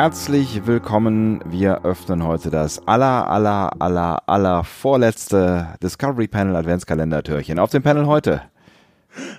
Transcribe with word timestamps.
herzlich 0.00 0.64
willkommen. 0.64 1.40
Wir 1.44 1.84
öffnen 1.84 2.22
heute 2.22 2.50
das 2.50 2.86
aller, 2.86 3.28
aller, 3.28 3.72
aller, 3.82 4.22
aller 4.28 4.62
vorletzte 4.62 5.74
Discovery 5.82 6.28
Panel 6.28 6.54
Adventskalender-Türchen. 6.54 7.58
Auf 7.58 7.70
dem 7.70 7.82
Panel 7.82 8.06
heute. 8.06 8.42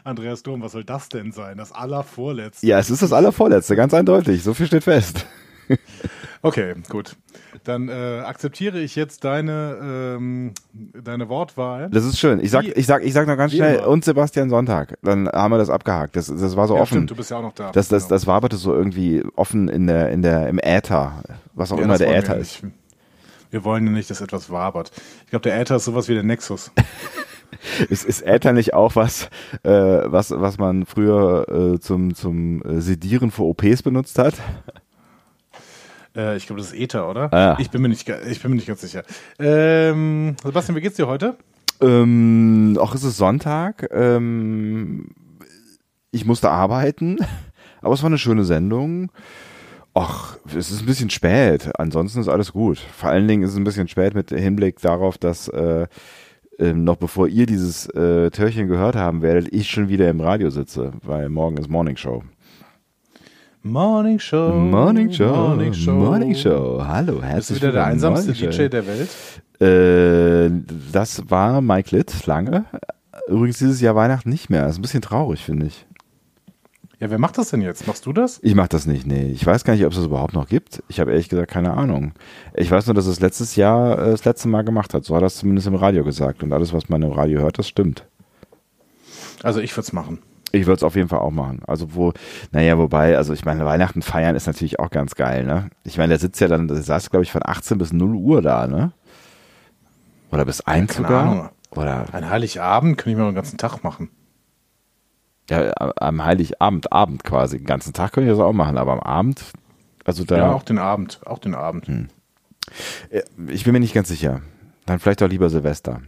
Andreas 0.03 0.43
Dom, 0.43 0.61
was 0.61 0.73
soll 0.73 0.83
das 0.83 1.07
denn 1.07 1.31
sein? 1.31 1.57
Das 1.57 1.71
allervorletzte? 1.71 2.67
Ja, 2.67 2.77
es 2.77 2.89
ist 2.89 3.01
das 3.01 3.13
allervorletzte, 3.13 3.77
ganz 3.77 3.93
eindeutig. 3.93 4.43
So 4.43 4.53
viel 4.53 4.67
steht 4.67 4.83
fest. 4.83 5.25
Okay, 6.41 6.73
gut. 6.87 7.17
Dann 7.65 7.89
äh, 7.89 8.21
akzeptiere 8.25 8.79
ich 8.79 8.95
jetzt 8.95 9.25
deine, 9.25 10.15
ähm, 10.17 10.53
deine 10.73 11.27
Wortwahl. 11.27 11.89
Das 11.91 12.05
ist 12.05 12.17
schön. 12.17 12.39
Ich 12.39 12.51
sag, 12.51 12.65
ich 12.65 12.85
sag, 12.85 13.03
ich 13.03 13.13
sag 13.13 13.27
noch 13.27 13.35
ganz 13.35 13.53
schnell, 13.53 13.79
und 13.79 14.05
Sebastian 14.05 14.49
Sonntag. 14.49 14.97
Dann 15.01 15.27
haben 15.27 15.51
wir 15.51 15.57
das 15.57 15.69
abgehakt. 15.69 16.15
Das, 16.15 16.27
das 16.27 16.55
war 16.55 16.67
so 16.67 16.75
ja, 16.75 16.81
offen. 16.81 16.93
Stimmt, 16.95 17.11
du 17.11 17.15
bist 17.15 17.31
ja 17.31 17.37
auch 17.37 17.41
noch 17.41 17.53
da. 17.53 17.71
Das, 17.71 17.89
das, 17.89 18.03
Genau. 18.03 18.15
das 18.15 18.27
waberte 18.27 18.55
so 18.55 18.73
irgendwie 18.73 19.23
offen 19.35 19.67
in 19.67 19.87
der, 19.87 20.11
in 20.11 20.21
der, 20.21 20.47
im 20.47 20.59
Äther. 20.59 21.23
Was 21.53 21.71
auch 21.73 21.77
Ja, 21.77 21.83
immer 21.83 21.97
der 21.97 22.15
Äther 22.15 22.35
wir 22.35 22.41
ist. 22.41 22.63
Wir 23.51 23.63
wollen 23.65 23.85
ja 23.85 23.91
nicht, 23.91 24.09
dass 24.09 24.21
etwas 24.21 24.49
wabert. 24.49 24.91
Ich 25.25 25.31
glaube, 25.31 25.43
der 25.43 25.59
Äther 25.59 25.75
ist 25.75 25.85
sowas 25.85 26.07
wie 26.07 26.13
der 26.13 26.23
Nexus. 26.23 26.71
Ist, 27.89 28.05
ist 28.05 28.21
Äther 28.21 28.53
nicht 28.53 28.75
auch 28.75 28.95
was, 28.95 29.27
äh, 29.63 29.71
was, 29.71 30.29
was 30.31 30.59
man 30.59 30.85
früher 30.85 31.73
äh, 31.73 31.79
zum, 31.79 32.13
zum 32.13 32.61
äh, 32.61 32.79
Sedieren 32.79 33.31
für 33.31 33.41
OPs 33.43 33.81
benutzt 33.81 34.19
hat? 34.19 34.35
Äh, 36.19 36.37
ich 36.37 36.45
glaube, 36.45 36.61
das 36.61 36.71
ist 36.71 36.79
Äther, 36.79 37.09
oder? 37.09 37.33
Ah. 37.33 37.57
Ich, 37.59 37.69
bin 37.69 37.81
mir 37.81 37.89
nicht, 37.89 38.07
ich 38.07 38.41
bin 38.41 38.51
mir 38.51 38.57
nicht 38.57 38.67
ganz 38.67 38.81
sicher. 38.81 39.03
Ähm, 39.39 40.35
Sebastian, 40.43 40.75
wie 40.75 40.81
geht's 40.81 40.97
dir 40.97 41.07
heute? 41.07 41.37
Ähm, 41.81 42.77
auch 42.79 42.93
ist 42.93 43.03
es 43.03 43.17
Sonntag. 43.17 43.89
Ähm, 43.91 45.11
ich 46.11 46.25
musste 46.25 46.49
arbeiten, 46.49 47.17
aber 47.81 47.93
es 47.93 48.01
war 48.03 48.07
eine 48.07 48.17
schöne 48.17 48.43
Sendung. 48.43 49.11
Ach, 49.93 50.37
es 50.55 50.71
ist 50.71 50.81
ein 50.81 50.85
bisschen 50.85 51.09
spät. 51.09 51.71
Ansonsten 51.77 52.19
ist 52.19 52.27
alles 52.27 52.53
gut. 52.53 52.77
Vor 52.77 53.09
allen 53.09 53.27
Dingen 53.27 53.43
ist 53.43 53.51
es 53.51 53.57
ein 53.57 53.63
bisschen 53.63 53.87
spät 53.87 54.13
mit 54.13 54.29
Hinblick 54.29 54.79
darauf, 54.79 55.17
dass 55.17 55.47
äh, 55.47 55.87
ähm, 56.59 56.83
noch 56.83 56.97
bevor 56.97 57.27
ihr 57.27 57.45
dieses 57.45 57.87
äh, 57.87 58.29
Törchen 58.31 58.67
gehört 58.67 58.95
haben 58.95 59.21
werdet, 59.21 59.51
ich 59.53 59.69
schon 59.69 59.89
wieder 59.89 60.09
im 60.09 60.21
Radio 60.21 60.49
sitze, 60.49 60.91
weil 61.03 61.29
morgen 61.29 61.57
ist 61.57 61.69
Morning 61.69 61.97
Show. 61.97 62.23
Morning 63.69 64.17
Show. 64.17 64.49
Morning 64.55 65.11
Show. 65.13 65.27
Morning 65.31 65.73
Show. 65.73 65.91
Morning 65.93 66.33
Show. 66.35 66.81
Hallo, 66.83 67.13
Bist 67.13 67.21
du 67.21 67.27
herzlich 67.27 67.61
wieder 67.61 67.71
der 67.71 67.85
willkommen. 67.85 68.15
einsamste 68.15 68.33
DJ 68.33 68.67
der 68.67 68.83
Welt? 68.87 69.09
Äh, 69.61 70.73
das 70.91 71.29
war 71.29 71.61
Mike 71.61 71.95
Litt 71.95 72.25
lange. 72.25 72.65
Übrigens 73.27 73.59
dieses 73.59 73.79
Jahr 73.79 73.95
Weihnachten 73.95 74.29
nicht 74.29 74.49
mehr. 74.49 74.63
Das 74.63 74.71
ist 74.71 74.79
ein 74.79 74.81
bisschen 74.81 75.03
traurig, 75.03 75.43
finde 75.43 75.67
ich. 75.67 75.85
Ja, 76.99 77.11
wer 77.11 77.19
macht 77.19 77.37
das 77.37 77.51
denn 77.51 77.61
jetzt? 77.61 77.85
Machst 77.85 78.07
du 78.07 78.11
das? 78.11 78.39
Ich 78.41 78.55
mache 78.55 78.69
das 78.69 78.87
nicht, 78.87 79.05
nee. 79.05 79.27
Ich 79.31 79.45
weiß 79.45 79.63
gar 79.63 79.73
nicht, 79.73 79.85
ob 79.85 79.91
es 79.91 79.97
das 79.97 80.07
überhaupt 80.07 80.33
noch 80.33 80.47
gibt. 80.47 80.81
Ich 80.89 80.99
habe 80.99 81.11
ehrlich 81.11 81.29
gesagt 81.29 81.51
keine 81.51 81.73
Ahnung. 81.75 82.13
Ich 82.55 82.71
weiß 82.71 82.87
nur, 82.87 82.95
dass 82.95 83.05
es 83.05 83.19
letztes 83.19 83.55
Jahr 83.55 83.99
äh, 83.99 84.11
das 84.11 84.25
letzte 84.25 84.47
Mal 84.47 84.63
gemacht 84.63 84.95
hat. 84.95 85.05
So 85.05 85.15
hat 85.15 85.21
er 85.21 85.27
es 85.27 85.37
zumindest 85.37 85.67
im 85.67 85.75
Radio 85.75 86.03
gesagt. 86.03 86.41
Und 86.41 86.51
alles, 86.53 86.73
was 86.73 86.89
man 86.89 87.03
im 87.03 87.11
Radio 87.11 87.41
hört, 87.41 87.59
das 87.59 87.67
stimmt. 87.67 88.05
Also 89.43 89.59
ich 89.59 89.73
würde 89.73 89.85
es 89.85 89.93
machen. 89.93 90.17
Ich 90.51 90.65
würde 90.65 90.77
es 90.77 90.83
auf 90.83 90.95
jeden 90.95 91.09
Fall 91.09 91.19
auch 91.19 91.31
machen. 91.31 91.61
Also 91.67 91.93
wo, 91.93 92.11
naja, 92.51 92.77
wobei, 92.77 93.15
also 93.17 93.33
ich 93.33 93.45
meine, 93.45 93.65
Weihnachten 93.65 94.01
feiern 94.01 94.35
ist 94.35 94.47
natürlich 94.47 94.79
auch 94.79 94.89
ganz 94.89 95.15
geil, 95.15 95.43
ne? 95.45 95.69
Ich 95.83 95.97
meine, 95.97 96.09
der 96.09 96.19
sitzt 96.19 96.39
ja 96.41 96.47
dann, 96.47 96.67
der 96.67 96.77
saß, 96.77 97.09
glaube 97.11 97.23
ich, 97.23 97.31
von 97.31 97.41
18 97.45 97.77
bis 97.77 97.93
0 97.93 98.15
Uhr 98.15 98.41
da, 98.41 98.65
ne? 98.67 98.91
Oder 100.31 100.45
bis 100.45 100.61
1 100.61 100.93
keine 100.93 101.07
sogar? 101.07 101.23
Ahnung. 101.23 101.49
Oder 101.71 102.05
Ein 102.13 102.29
Heiligabend 102.29 102.97
könnte 102.97 103.11
ich 103.11 103.17
mal 103.17 103.25
den 103.31 103.35
ganzen 103.35 103.57
Tag 103.57 103.83
machen. 103.83 104.09
ja, 105.49 105.71
am 105.97 106.23
Heiligabend, 106.25 106.91
Abend 106.91 107.23
quasi. 107.23 107.57
Den 107.57 107.65
ganzen 107.67 107.93
Tag 107.93 108.11
könnte 108.13 108.31
ich 108.31 108.37
das 108.37 108.43
auch 108.43 108.53
machen, 108.53 108.77
aber 108.77 108.93
am 108.93 108.99
Abend, 109.01 109.43
also 110.05 110.23
da. 110.23 110.37
Ja, 110.37 110.51
auch 110.53 110.63
den 110.63 110.79
Abend. 110.79 111.19
Auch 111.25 111.37
den 111.39 111.53
Abend. 111.53 111.87
Äh, 113.09 113.21
Ich 113.47 113.63
bin 113.65 113.73
mir 113.73 113.79
nicht 113.79 113.93
ganz 113.93 114.07
sicher. 114.07 114.41
Dann 114.87 114.97
vielleicht 114.99 115.21
auch 115.21 115.27
lieber 115.29 115.49
Silvester. 115.51 116.01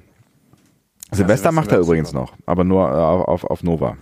Silvester 1.12 1.16
Silvester 1.18 1.52
macht 1.52 1.72
er 1.72 1.79
übrigens 1.79 2.13
noch, 2.13 2.34
aber 2.47 2.63
nur 2.63 2.88
äh, 2.90 2.94
auf, 2.94 3.28
auf, 3.28 3.44
auf 3.44 3.63
Nova. 3.63 3.97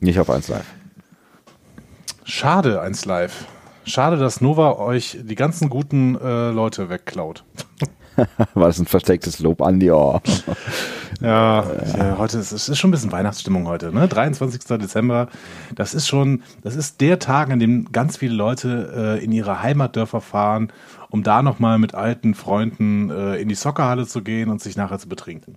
Nicht 0.00 0.18
auf 0.18 0.30
1 0.30 0.48
Live. 0.48 0.66
Schade, 2.30 2.80
eins 2.80 3.06
live. 3.06 3.46
Schade, 3.84 4.16
dass 4.16 4.40
Nova 4.40 4.78
euch 4.78 5.18
die 5.20 5.34
ganzen 5.34 5.68
guten 5.68 6.14
äh, 6.14 6.50
Leute 6.50 6.88
wegklaut. 6.88 7.42
War 8.54 8.68
das 8.68 8.78
ein 8.78 8.86
verstecktes 8.86 9.40
Lob 9.40 9.60
an 9.62 9.80
die 9.80 9.90
Ohr? 9.90 10.22
Ja, 11.20 11.66
ja 11.98 12.16
heute 12.16 12.38
ist 12.38 12.50
es 12.50 12.70
ist 12.70 12.78
schon 12.78 12.88
ein 12.88 12.92
bisschen 12.92 13.12
Weihnachtsstimmung 13.12 13.66
heute, 13.66 13.92
ne? 13.92 14.08
23. 14.08 14.78
Dezember. 14.78 15.28
Das 15.74 15.92
ist 15.92 16.08
schon, 16.08 16.42
das 16.62 16.76
ist 16.76 17.02
der 17.02 17.18
Tag, 17.18 17.50
an 17.50 17.58
dem 17.58 17.92
ganz 17.92 18.16
viele 18.16 18.34
Leute 18.34 19.18
äh, 19.20 19.24
in 19.24 19.30
ihre 19.30 19.62
Heimatdörfer 19.62 20.22
fahren, 20.22 20.72
um 21.10 21.22
da 21.22 21.42
nochmal 21.42 21.78
mit 21.78 21.94
alten 21.94 22.34
Freunden 22.34 23.10
äh, 23.10 23.36
in 23.36 23.50
die 23.50 23.54
Soccerhalle 23.54 24.06
zu 24.06 24.22
gehen 24.22 24.48
und 24.48 24.62
sich 24.62 24.78
nachher 24.78 24.98
zu 24.98 25.10
betrinken. 25.10 25.56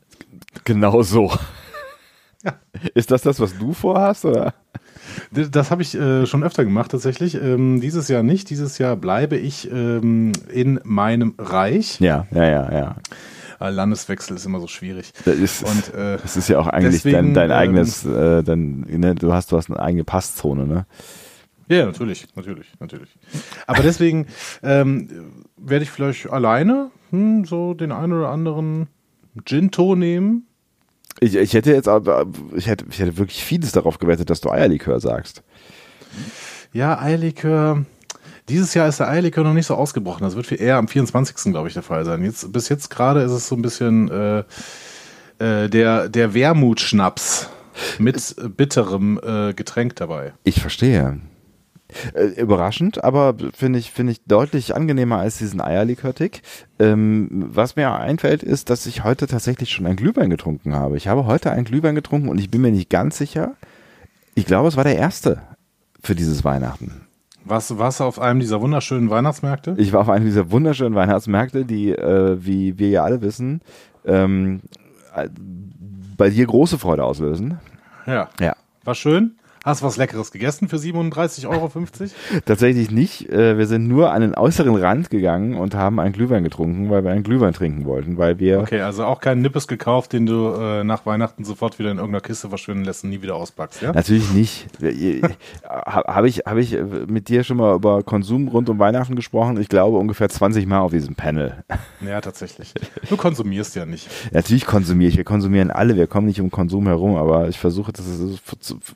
Genau 0.66 1.02
so. 1.02 1.32
Ist 2.94 3.12
das 3.12 3.22
das, 3.22 3.40
was 3.40 3.58
du 3.58 3.74
vorhast, 3.74 4.26
oder? 4.26 4.54
D- 5.32 5.48
Das 5.50 5.72
habe 5.72 5.82
ich 5.82 5.96
äh, 5.96 6.26
schon 6.26 6.44
öfter 6.44 6.64
gemacht 6.64 6.92
tatsächlich. 6.92 7.36
Ähm, 7.36 7.80
dieses 7.82 8.08
Jahr 8.08 8.24
nicht. 8.24 8.50
Dieses 8.50 8.78
Jahr 8.78 8.96
bleibe 8.96 9.38
ich 9.38 9.70
ähm, 9.72 10.32
in 10.52 10.80
meinem 10.84 11.36
Reich. 11.38 12.00
Ja, 12.00 12.28
ja, 12.32 12.44
ja, 12.46 12.72
ja. 12.72 12.96
Äh, 13.60 13.70
Landeswechsel 13.70 14.36
ist 14.36 14.46
immer 14.46 14.60
so 14.60 14.68
schwierig. 14.68 15.14
Das 15.26 15.36
ist, 15.36 15.64
Und 15.64 15.94
äh, 15.94 16.18
das 16.22 16.36
ist 16.36 16.50
ja 16.50 16.60
auch 16.60 16.68
eigentlich 16.68 17.04
deswegen, 17.04 17.34
dein, 17.34 17.50
dein 17.50 17.50
ähm, 17.52 17.56
eigenes, 17.58 18.06
äh, 18.06 18.44
dein, 18.44 18.82
ne, 18.82 19.16
du 19.16 19.32
hast, 19.34 19.52
du 19.52 19.58
hast 19.58 19.70
eine 19.70 19.80
eigene 19.80 20.04
Passzone, 20.04 20.66
ne? 20.66 20.86
Ja, 21.70 21.86
natürlich, 21.86 22.28
natürlich, 22.36 22.68
natürlich. 22.80 23.10
Aber 23.68 23.84
deswegen 23.84 24.28
ähm, 24.64 25.08
werde 25.56 25.84
ich 25.84 25.92
vielleicht 25.92 26.30
alleine 26.30 26.92
hm, 27.12 27.46
so 27.46 27.74
den 27.74 27.92
einen 27.94 28.12
oder 28.14 28.30
anderen 28.30 28.88
Ginto 29.46 29.96
nehmen. 29.96 30.48
Ich, 31.24 31.36
ich 31.36 31.54
hätte 31.54 31.72
jetzt 31.72 31.88
aber, 31.88 32.26
ich 32.54 32.68
hätte, 32.68 32.86
ich 32.90 33.00
hätte 33.00 33.18
wirklich 33.18 33.44
vieles 33.44 33.72
darauf 33.72 33.98
gewettet, 33.98 34.30
dass 34.30 34.42
du 34.42 34.50
Eierlikör 34.50 35.00
sagst. 35.00 35.42
Ja, 36.74 37.00
Eierlikör. 37.00 37.86
Dieses 38.50 38.74
Jahr 38.74 38.90
ist 38.90 39.00
der 39.00 39.08
Eierlikör 39.08 39.46
noch 39.46 39.54
nicht 39.54 39.68
so 39.68 39.76
ausgebrochen. 39.76 40.24
Das 40.24 40.36
wird 40.36 40.48
viel 40.48 40.62
eher 40.62 40.76
am 40.76 40.90
24. 40.90 41.54
glaube 41.54 41.70
ich 41.70 41.74
der 41.74 41.84
Fall 41.84 42.04
sein. 42.04 42.24
Jetzt, 42.26 42.52
bis 42.52 42.68
jetzt 42.68 42.90
gerade 42.90 43.22
ist 43.22 43.32
es 43.32 43.48
so 43.48 43.56
ein 43.56 43.62
bisschen 43.62 44.12
äh, 44.12 44.44
äh, 45.40 45.70
der, 45.70 46.10
der 46.10 46.34
Wermutschnaps 46.34 47.50
mit 48.00 48.36
bitterem 48.58 49.20
äh, 49.24 49.54
Getränk 49.54 49.96
dabei. 49.96 50.34
Ich 50.44 50.60
verstehe. 50.60 51.20
Äh, 52.14 52.42
überraschend, 52.42 53.04
aber 53.04 53.36
finde 53.54 53.80
ich, 53.80 53.92
finde 53.92 54.14
ich 54.14 54.24
deutlich 54.26 54.76
angenehmer 54.76 55.18
als 55.18 55.38
diesen 55.38 55.62
Eierlikör-Tick. 55.62 56.42
Ähm, 56.80 57.46
was 57.50 57.76
mir 57.76 57.92
einfällt, 57.94 58.44
ist, 58.44 58.70
dass 58.70 58.86
ich 58.86 59.04
heute 59.04 59.28
tatsächlich 59.28 59.72
schon 59.72 59.86
ein 59.86 59.96
Glühwein 59.96 60.30
getrunken 60.30 60.76
habe. 60.76 60.98
Ich 60.98 61.08
habe 61.08 61.26
heute 61.26 61.52
einen 61.52 61.66
Glühwein 61.66 61.96
getrunken 61.96 62.30
und 62.30 62.40
ich 62.40 62.50
bin 62.50 62.62
mir 62.62 62.72
nicht 62.72 62.90
ganz 62.90 63.18
sicher. 63.18 63.54
Ich 64.36 64.46
glaube, 64.46 64.68
es 64.68 64.78
war 64.78 64.84
der 64.84 64.98
erste 64.98 65.42
für 66.02 66.16
dieses 66.16 66.44
Weihnachten. 66.44 67.04
Was, 67.46 67.78
was 67.78 68.00
auf 68.00 68.20
einem 68.20 68.40
dieser 68.40 68.62
wunderschönen 68.62 69.10
Weihnachtsmärkte? 69.10 69.76
Ich 69.78 69.92
war 69.92 70.02
auf 70.02 70.10
einem 70.10 70.26
dieser 70.26 70.52
wunderschönen 70.52 70.96
Weihnachtsmärkte, 70.96 71.66
die, 71.66 71.92
äh, 71.92 72.38
wie 72.40 72.80
wir 72.80 72.90
ja 72.90 73.04
alle 73.04 73.22
wissen, 73.22 73.62
ähm, 74.06 74.62
äh, 75.16 75.28
bei 76.18 76.30
dir 76.30 76.46
große 76.46 76.78
Freude 76.78 77.04
auslösen. 77.04 77.60
Ja. 78.06 78.30
Ja. 78.40 78.56
War 78.84 78.96
schön? 78.96 79.36
Hast 79.64 79.82
was 79.82 79.96
Leckeres 79.96 80.32
gegessen 80.32 80.68
für 80.68 80.76
37,50 80.76 81.48
Euro? 81.48 81.72
Tatsächlich 82.46 82.92
nicht. 82.92 83.30
Äh, 83.30 83.58
Wir 83.58 83.66
sind 83.66 83.88
nur 83.88 84.12
an 84.12 84.20
den 84.22 84.36
äußeren 84.36 84.76
Rand 84.76 85.10
gegangen 85.10 85.56
und 85.56 85.74
haben 85.74 86.02
einen 86.02 86.12
Glühwein 86.12 86.44
getrunken, 86.44 86.90
weil 86.90 87.06
wir 87.06 87.12
einen 87.12 87.24
Glühwein 87.24 87.54
trinken 87.54 87.86
wollten, 87.86 88.18
weil 88.18 88.40
wir. 88.40 88.60
Okay, 88.60 88.82
also 88.82 89.06
auch 89.06 89.22
keinen 89.22 89.42
Nippes 89.42 89.70
gekauft, 89.70 90.12
den 90.12 90.26
du 90.26 90.50
äh, 90.50 90.84
nach 90.84 91.06
Weihnachten 91.06 91.46
sofort 91.46 91.80
wieder 91.80 91.92
in 91.92 91.98
irgendeiner 91.98 92.20
Kiste 92.20 92.50
verschwinden 92.50 92.84
lässt 92.84 93.06
und 93.06 93.12
nie 93.12 93.22
wieder 93.22 93.36
auspackst, 93.36 93.82
ja? 93.82 93.94
Natürlich 93.94 94.34
nicht. 94.34 94.68
Habe 95.66 96.28
ich, 96.28 96.40
hab 96.40 96.58
ich 96.58 96.78
mit 97.08 97.30
dir 97.30 97.46
schon 97.46 97.56
mal 97.56 97.74
über 97.74 98.04
Konsum 98.04 98.50
rund 98.50 98.68
um 98.68 98.80
Weihnachten 98.80 99.16
gesprochen? 99.16 99.62
Ich 99.62 99.70
glaube 99.70 99.98
ungefähr 99.98 100.28
20 100.28 100.66
Mal 100.66 100.80
auf 100.80 100.92
diesem 100.92 101.16
Panel. 101.16 101.64
Ja, 102.06 102.20
tatsächlich. 102.20 102.74
Du 103.08 103.16
konsumierst 103.16 103.78
ja 103.78 103.86
nicht. 103.86 104.10
Natürlich 104.34 104.66
konsumiere 104.66 105.10
ich. 105.10 105.16
Wir 105.18 105.24
konsumieren 105.24 105.72
alle. 105.72 105.96
Wir 105.96 106.06
kommen 106.06 106.28
nicht 106.28 106.42
um 106.42 106.52
Konsum 106.52 106.86
herum, 106.88 107.16
aber 107.16 107.48
ich 107.48 107.58
versuche, 107.58 107.94
das 107.94 108.06
ist, 108.06 108.42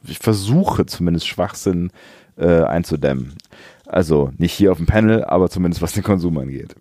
ich 0.05 0.19
versuche 0.19 0.56
zumindest 0.87 1.27
Schwachsinn 1.27 1.91
äh, 2.37 2.63
einzudämmen. 2.63 3.35
Also 3.85 4.31
nicht 4.37 4.53
hier 4.53 4.71
auf 4.71 4.77
dem 4.77 4.85
Panel, 4.85 5.23
aber 5.23 5.49
zumindest 5.49 5.81
was 5.81 5.93
den 5.93 6.03
Konsum 6.03 6.37
angeht. 6.37 6.75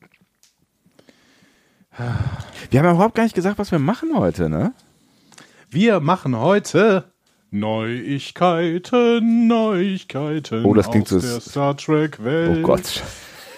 Wir 2.71 2.79
haben 2.81 2.87
ja 2.87 2.93
überhaupt 2.93 3.15
gar 3.15 3.23
nicht 3.25 3.35
gesagt, 3.35 3.59
was 3.59 3.71
wir 3.73 3.79
machen 3.79 4.11
heute, 4.19 4.49
ne? 4.51 4.73
Wir 5.71 6.01
machen 6.01 6.37
heute 6.39 7.05
Neuigkeiten, 7.51 9.47
Neuigkeiten 9.47 10.65
Oh, 10.65 10.75
das 10.75 10.91
klingt 10.91 11.11
aus 11.13 11.23
so- 11.23 11.29
der 11.29 11.41
Star 11.41 11.77
Trek 11.77 12.23
Welt. 12.23 12.59
Oh 12.59 12.63
Gott. 12.67 13.03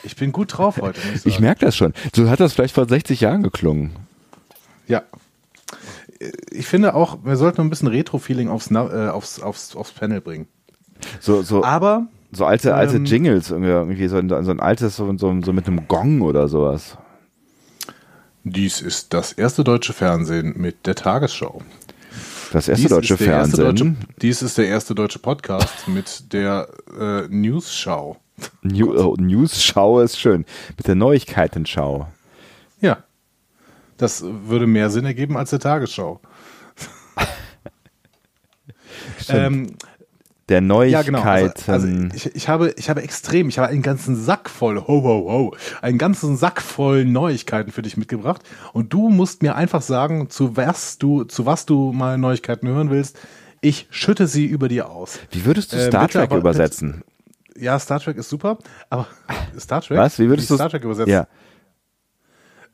Ich 0.04 0.14
bin 0.14 0.30
gut 0.30 0.56
drauf 0.56 0.80
heute. 0.80 1.00
Ich 1.14 1.22
sagen. 1.22 1.42
merke 1.42 1.64
das 1.66 1.76
schon. 1.76 1.92
So 2.14 2.30
hat 2.30 2.38
das 2.40 2.52
vielleicht 2.52 2.74
vor 2.74 2.86
60 2.88 3.20
Jahren 3.20 3.42
geklungen. 3.42 3.90
Ja. 4.86 5.02
Ich 6.50 6.66
finde 6.66 6.94
auch, 6.94 7.18
wir 7.24 7.36
sollten 7.36 7.60
ein 7.60 7.70
bisschen 7.70 7.88
Retro-Feeling 7.88 8.48
aufs, 8.48 8.70
äh, 8.70 8.76
aufs, 8.76 9.40
aufs, 9.40 9.76
aufs 9.76 9.92
Panel 9.92 10.20
bringen. 10.20 10.48
So, 11.20 11.42
so, 11.42 11.62
Aber 11.62 12.08
So 12.32 12.44
alte, 12.44 12.74
alte 12.74 12.96
Ähm, 12.96 13.04
Jingles, 13.04 13.50
irgendwie 13.50 14.08
so 14.08 14.16
ein, 14.16 14.28
so 14.28 14.50
ein 14.50 14.60
altes, 14.60 14.96
so, 14.96 15.16
so, 15.16 15.40
so 15.42 15.52
mit 15.52 15.66
einem 15.66 15.86
Gong 15.88 16.20
oder 16.20 16.48
sowas. 16.48 16.98
Dies 18.44 18.80
ist 18.80 19.14
das 19.14 19.32
erste 19.32 19.64
deutsche 19.64 19.92
Fernsehen 19.92 20.54
mit 20.56 20.86
der 20.86 20.94
Tagesschau. 20.94 21.62
Das 22.52 22.66
erste 22.68 22.82
Dies 22.82 22.90
deutsche 22.90 23.14
ist 23.14 23.20
der 23.20 23.32
erste 23.34 23.56
Fernsehen. 23.56 23.94
Deutsche, 23.94 24.14
dies 24.22 24.42
ist 24.42 24.58
der 24.58 24.68
erste 24.68 24.94
deutsche 24.94 25.18
Podcast 25.18 25.86
mit 25.86 26.32
der 26.32 26.68
äh, 26.98 27.28
News-Schau. 27.28 28.16
New, 28.62 28.94
oh, 28.96 29.16
News-Schau 29.18 30.00
ist 30.00 30.18
schön. 30.18 30.44
Mit 30.76 30.86
der 30.86 30.94
Neuigkeitenschau. 30.94 32.08
Das 33.98 34.22
würde 34.24 34.66
mehr 34.66 34.90
Sinn 34.90 35.04
ergeben 35.04 35.36
als 35.36 35.50
der 35.50 35.58
Tagesschau. 35.58 36.20
ähm, 39.28 39.74
Der 40.48 40.62
ja, 40.62 41.02
genau. 41.02 41.24
Neuigkeiten. 41.24 41.70
Also, 41.70 41.86
also 41.88 42.08
ich, 42.14 42.34
ich, 42.34 42.48
habe, 42.48 42.72
ich 42.76 42.88
habe 42.88 43.02
extrem, 43.02 43.48
ich 43.48 43.58
habe 43.58 43.68
einen 43.68 43.82
ganzen 43.82 44.16
Sack 44.16 44.48
voll, 44.48 44.78
ho, 44.80 44.86
ho, 44.86 45.30
ho, 45.30 45.56
einen 45.82 45.98
ganzen 45.98 46.36
Sack 46.36 46.62
voll 46.62 47.04
Neuigkeiten 47.04 47.72
für 47.72 47.82
dich 47.82 47.96
mitgebracht. 47.96 48.42
Und 48.72 48.92
du 48.92 49.08
musst 49.10 49.42
mir 49.42 49.56
einfach 49.56 49.82
sagen, 49.82 50.30
zu 50.30 50.56
was 50.56 50.98
du, 50.98 51.24
zu 51.24 51.44
was 51.44 51.66
du 51.66 51.92
mal 51.92 52.16
Neuigkeiten 52.18 52.68
hören 52.68 52.90
willst. 52.90 53.18
Ich 53.60 53.88
schütte 53.90 54.28
sie 54.28 54.46
über 54.46 54.68
dir 54.68 54.88
aus. 54.88 55.18
Wie 55.32 55.44
würdest 55.44 55.72
du 55.72 55.76
Äh, 55.76 55.88
Star 55.88 56.02
bitte 56.06 56.18
Trek 56.20 56.30
aber- 56.30 56.38
übersetzen? 56.38 57.02
Ja, 57.60 57.76
Star 57.80 57.98
Trek 57.98 58.16
ist 58.16 58.30
super, 58.30 58.56
aber 58.88 59.08
Star 59.58 59.80
Trek? 59.82 59.98
Was? 59.98 60.16
Wie 60.20 60.28
würdest 60.28 60.48
du 60.48 60.54
Star 60.54 60.70
Trek 60.70 60.84
übersetzen? 60.84 61.12
Ja. 61.12 61.26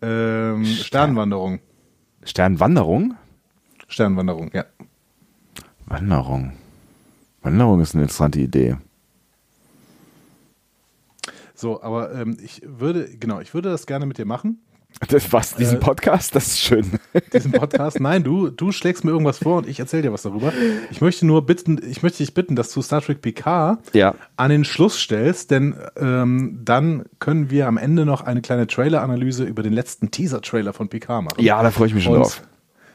Ähm, 0.04 0.64
Sternwanderung. 0.66 1.60
Sternwanderung? 2.24 3.14
Sternwanderung, 3.88 4.50
ja. 4.52 4.66
Wanderung. 5.86 6.52
Wanderung 7.42 7.80
ist 7.80 7.94
eine 7.94 8.02
interessante 8.02 8.40
Idee. 8.40 8.76
So, 11.54 11.82
aber 11.82 12.12
ähm, 12.14 12.36
ich 12.42 12.62
würde, 12.64 13.16
genau, 13.16 13.40
ich 13.40 13.54
würde 13.54 13.70
das 13.70 13.86
gerne 13.86 14.04
mit 14.04 14.18
dir 14.18 14.26
machen. 14.26 14.58
Das, 15.08 15.32
was, 15.32 15.54
diesen 15.56 15.76
Äh, 15.76 15.80
Podcast? 15.80 16.34
Das 16.34 16.46
ist 16.46 16.60
schön. 16.60 16.98
diesen 17.32 17.52
Podcast. 17.52 18.00
Nein, 18.00 18.22
du, 18.24 18.48
du 18.50 18.72
schlägst 18.72 19.04
mir 19.04 19.10
irgendwas 19.10 19.38
vor 19.38 19.58
und 19.58 19.68
ich 19.68 19.78
erzähle 19.80 20.02
dir 20.04 20.12
was 20.12 20.22
darüber. 20.22 20.52
Ich 20.90 21.00
möchte 21.00 21.26
nur 21.26 21.44
bitten, 21.44 21.80
ich 21.88 22.02
möchte 22.02 22.18
dich 22.18 22.32
bitten, 22.34 22.56
dass 22.56 22.72
du 22.72 22.80
Star 22.80 23.02
Trek 23.02 23.20
PK 23.20 23.78
Ja. 23.92 24.14
an 24.36 24.50
den 24.50 24.64
Schluss 24.64 24.98
stellst, 24.98 25.50
denn 25.50 25.74
ähm, 25.96 26.60
dann 26.64 27.04
können 27.18 27.50
wir 27.50 27.66
am 27.66 27.76
Ende 27.76 28.06
noch 28.06 28.22
eine 28.22 28.40
kleine 28.40 28.66
Trailer-Analyse 28.66 29.44
über 29.44 29.62
den 29.62 29.72
letzten 29.72 30.10
Teaser-Trailer 30.10 30.72
von 30.72 30.88
PK 30.88 31.22
machen. 31.22 31.42
Ja, 31.42 31.62
da 31.62 31.70
freue 31.70 31.88
ich 31.88 31.94
mich 31.94 32.04
schon 32.04 32.14
und 32.14 32.20
drauf. 32.22 32.42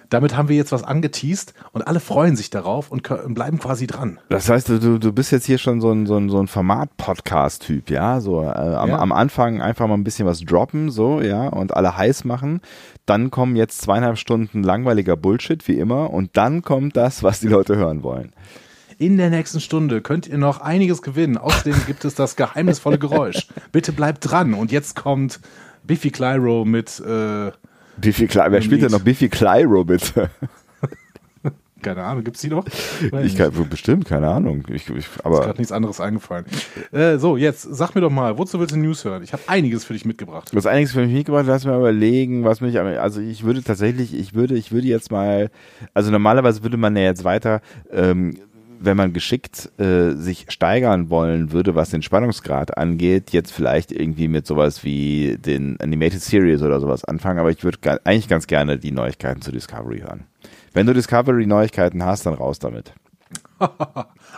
Damit 0.10 0.36
haben 0.36 0.50
wir 0.50 0.56
jetzt 0.56 0.72
was 0.72 0.84
angeteased 0.84 1.54
und 1.72 1.88
alle 1.88 2.00
freuen 2.00 2.36
sich 2.36 2.50
darauf 2.50 2.92
und 2.92 3.04
können, 3.04 3.34
bleiben 3.34 3.60
quasi 3.60 3.86
dran. 3.88 4.20
Das 4.30 4.50
heißt, 4.50 4.70
du, 4.70 4.98
du 5.00 5.14
bist 5.14 5.32
jetzt 5.32 5.46
hier 5.46 5.58
schon 5.58 5.82
so 5.82 5.92
ein, 5.92 6.06
so 6.08 6.18
ein, 6.18 6.30
so 6.30 6.40
ein 6.40 6.48
Format-Podcast-Typ, 6.48 7.90
ja? 7.90 8.20
So 8.20 8.42
äh, 8.44 8.48
am, 8.48 8.90
Ja. 8.90 9.00
am 9.00 9.12
Anfang 9.12 9.62
einfach 9.62 9.88
mal 9.88 9.94
ein 9.96 10.04
bisschen 10.04 10.26
was 10.26 10.42
droppen, 10.42 10.90
so, 10.90 11.22
ja, 11.22 11.48
und 11.48 11.76
alle 11.76 11.96
heiß 11.98 12.26
machen. 12.26 12.62
Dann 13.06 13.32
kommen 13.32 13.56
jetzt 13.56 13.82
zweieinhalb 13.82 14.18
Stunden 14.18 14.64
langweiliger 14.64 15.16
Bullshit, 15.16 15.68
wie 15.68 15.78
immer, 15.80 16.12
und 16.12 16.38
dann 16.38 16.62
kommt 16.62 16.96
das, 16.98 17.24
was 17.24 17.40
die 17.40 17.48
Leute 17.48 17.76
hören 17.76 18.04
wollen. 18.04 18.32
In 18.98 19.18
der 19.18 19.30
nächsten 19.30 19.62
Stunde 19.62 20.02
könnt 20.02 20.28
ihr 20.28 20.38
noch 20.38 20.60
einiges 20.60 21.02
gewinnen. 21.02 21.38
Außerdem 21.38 21.76
gibt 21.88 22.04
es 22.04 22.16
das 22.16 22.36
geheimnisvolle 22.36 23.00
Geräusch. 23.00 23.48
Bitte 23.72 23.94
bleibt 23.94 24.30
dran. 24.30 24.54
Und 24.54 24.74
jetzt 24.74 24.98
kommt 24.98 25.40
Biffy 25.84 26.12
Clyro 26.12 26.66
mit, 26.66 27.00
äh, 27.00 27.52
Biffy 28.00 28.28
Clyro, 28.28 28.52
wer 28.52 28.62
spielt 28.62 28.82
denn 28.82 28.92
noch 28.92 29.02
Biffy 29.02 29.30
Clyro, 29.30 29.84
bitte? 29.84 30.30
keine 31.82 32.04
Ahnung, 32.04 32.24
gibt's 32.24 32.42
die 32.42 32.50
noch? 32.50 32.66
Weiß 32.66 33.26
Ich 33.26 33.36
kann, 33.36 33.52
bestimmt, 33.70 34.06
keine 34.06 34.28
Ahnung. 34.28 34.64
Ich, 34.70 34.90
ich, 34.90 34.96
Ist 34.98 35.26
aber 35.26 35.42
gerade 35.42 35.58
nichts 35.58 35.72
anderes 35.72 36.00
eingefallen. 36.00 36.46
Äh, 36.92 37.18
so, 37.18 37.38
jetzt 37.38 37.62
sag 37.62 37.96
mir 37.96 38.02
doch 38.02 38.10
mal, 38.10 38.38
wozu 38.38 38.60
willst 38.60 38.76
du 38.76 38.80
News 38.80 39.06
hören? 39.06 39.24
Ich 39.24 39.34
habe 39.34 39.44
einiges 39.48 39.86
für 39.86 39.94
dich 39.94 40.06
mitgebracht. 40.06 40.52
Das 40.54 40.66
einiges 40.66 40.92
für 40.92 41.02
mich 41.02 41.14
mitgebracht, 41.14 41.46
lass 41.48 41.66
mal 41.66 41.78
überlegen, 41.78 42.44
was 42.44 42.62
mich, 42.62 42.80
also 42.80 43.22
ich 43.22 43.44
würde 43.44 43.64
tatsächlich, 43.64 44.14
ich 44.14 44.34
würde, 44.34 44.56
ich 44.56 44.72
würde 44.72 44.88
jetzt 44.88 45.12
mal, 45.12 45.50
also 45.94 46.12
normalerweise 46.12 46.64
würde 46.64 46.78
man 46.78 46.96
ja 46.96 47.04
jetzt 47.04 47.24
weiter, 47.24 47.62
ähm, 47.92 48.36
wenn 48.80 48.98
man 48.98 49.14
geschickt 49.14 49.70
äh, 49.80 50.12
sich 50.14 50.46
steigern 50.50 51.10
wollen 51.10 51.52
würde, 51.52 51.76
was 51.76 51.90
den 51.90 52.02
Spannungsgrad 52.02 52.78
angeht, 52.78 53.32
jetzt 53.32 53.52
vielleicht 53.52 53.92
irgendwie 53.92 54.28
mit 54.28 54.48
sowas 54.48 54.84
wie 54.84 55.38
den 55.38 55.80
Animated 55.80 56.22
Series 56.22 56.62
oder 56.62 56.80
sowas 56.80 57.04
anfangen, 57.04 57.40
aber 57.40 57.52
ich 57.52 57.64
würde 57.64 58.06
eigentlich 58.06 58.30
ganz 58.30 58.48
gerne 58.48 58.78
die 58.78 58.92
Neuigkeiten 58.92 59.42
zu 59.42 59.52
Discovery 59.52 60.00
hören. 60.00 60.26
Wenn 60.74 60.88
du 60.88 60.94
Discovery 60.94 61.46
Neuigkeiten 61.46 62.04
hast, 62.04 62.26
dann 62.26 62.34
raus 62.34 62.60
damit. 62.60 62.94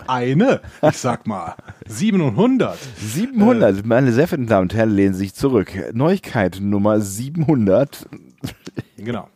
Eine, 0.07 0.61
ich 0.81 0.97
sag 0.97 1.27
mal, 1.27 1.55
700. 1.87 2.77
700, 2.97 3.85
meine 3.85 4.11
sehr 4.11 4.27
verehrten 4.27 4.47
Damen 4.47 4.63
und 4.63 4.73
Herren, 4.73 4.95
lehnen 4.95 5.13
sich 5.13 5.33
zurück. 5.35 5.71
Neuigkeit 5.93 6.59
Nummer 6.59 6.99
700. 6.99 8.07
Genau. 8.97 9.27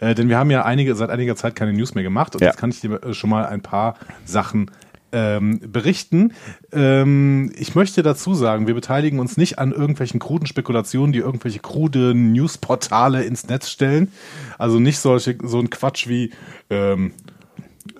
Äh, 0.00 0.14
denn 0.14 0.28
wir 0.28 0.38
haben 0.38 0.50
ja 0.50 0.64
einige, 0.64 0.94
seit 0.94 1.10
einiger 1.10 1.36
Zeit 1.36 1.54
keine 1.54 1.72
News 1.72 1.94
mehr 1.94 2.04
gemacht 2.04 2.34
und 2.34 2.40
Ja. 2.42 2.48
jetzt 2.48 2.58
kann 2.58 2.70
ich 2.70 2.80
dir 2.80 3.02
äh, 3.02 3.14
schon 3.14 3.30
mal 3.30 3.46
ein 3.46 3.60
paar 3.62 3.94
Sachen 4.24 4.70
ähm, 5.10 5.60
berichten. 5.60 6.34
Ähm, 6.72 7.50
ich 7.56 7.74
möchte 7.74 8.02
dazu 8.02 8.34
sagen, 8.34 8.66
wir 8.66 8.74
beteiligen 8.74 9.18
uns 9.20 9.36
nicht 9.36 9.58
an 9.58 9.72
irgendwelchen 9.72 10.20
kruden 10.20 10.46
Spekulationen, 10.46 11.12
die 11.12 11.20
irgendwelche 11.20 11.60
krude 11.60 12.14
Newsportale 12.14 13.24
ins 13.24 13.48
Netz 13.48 13.70
stellen. 13.70 14.12
Also 14.58 14.78
nicht 14.78 14.98
solche, 14.98 15.38
so 15.42 15.60
ein 15.60 15.70
Quatsch 15.70 16.08
wie 16.08 16.32
ähm, 16.68 17.12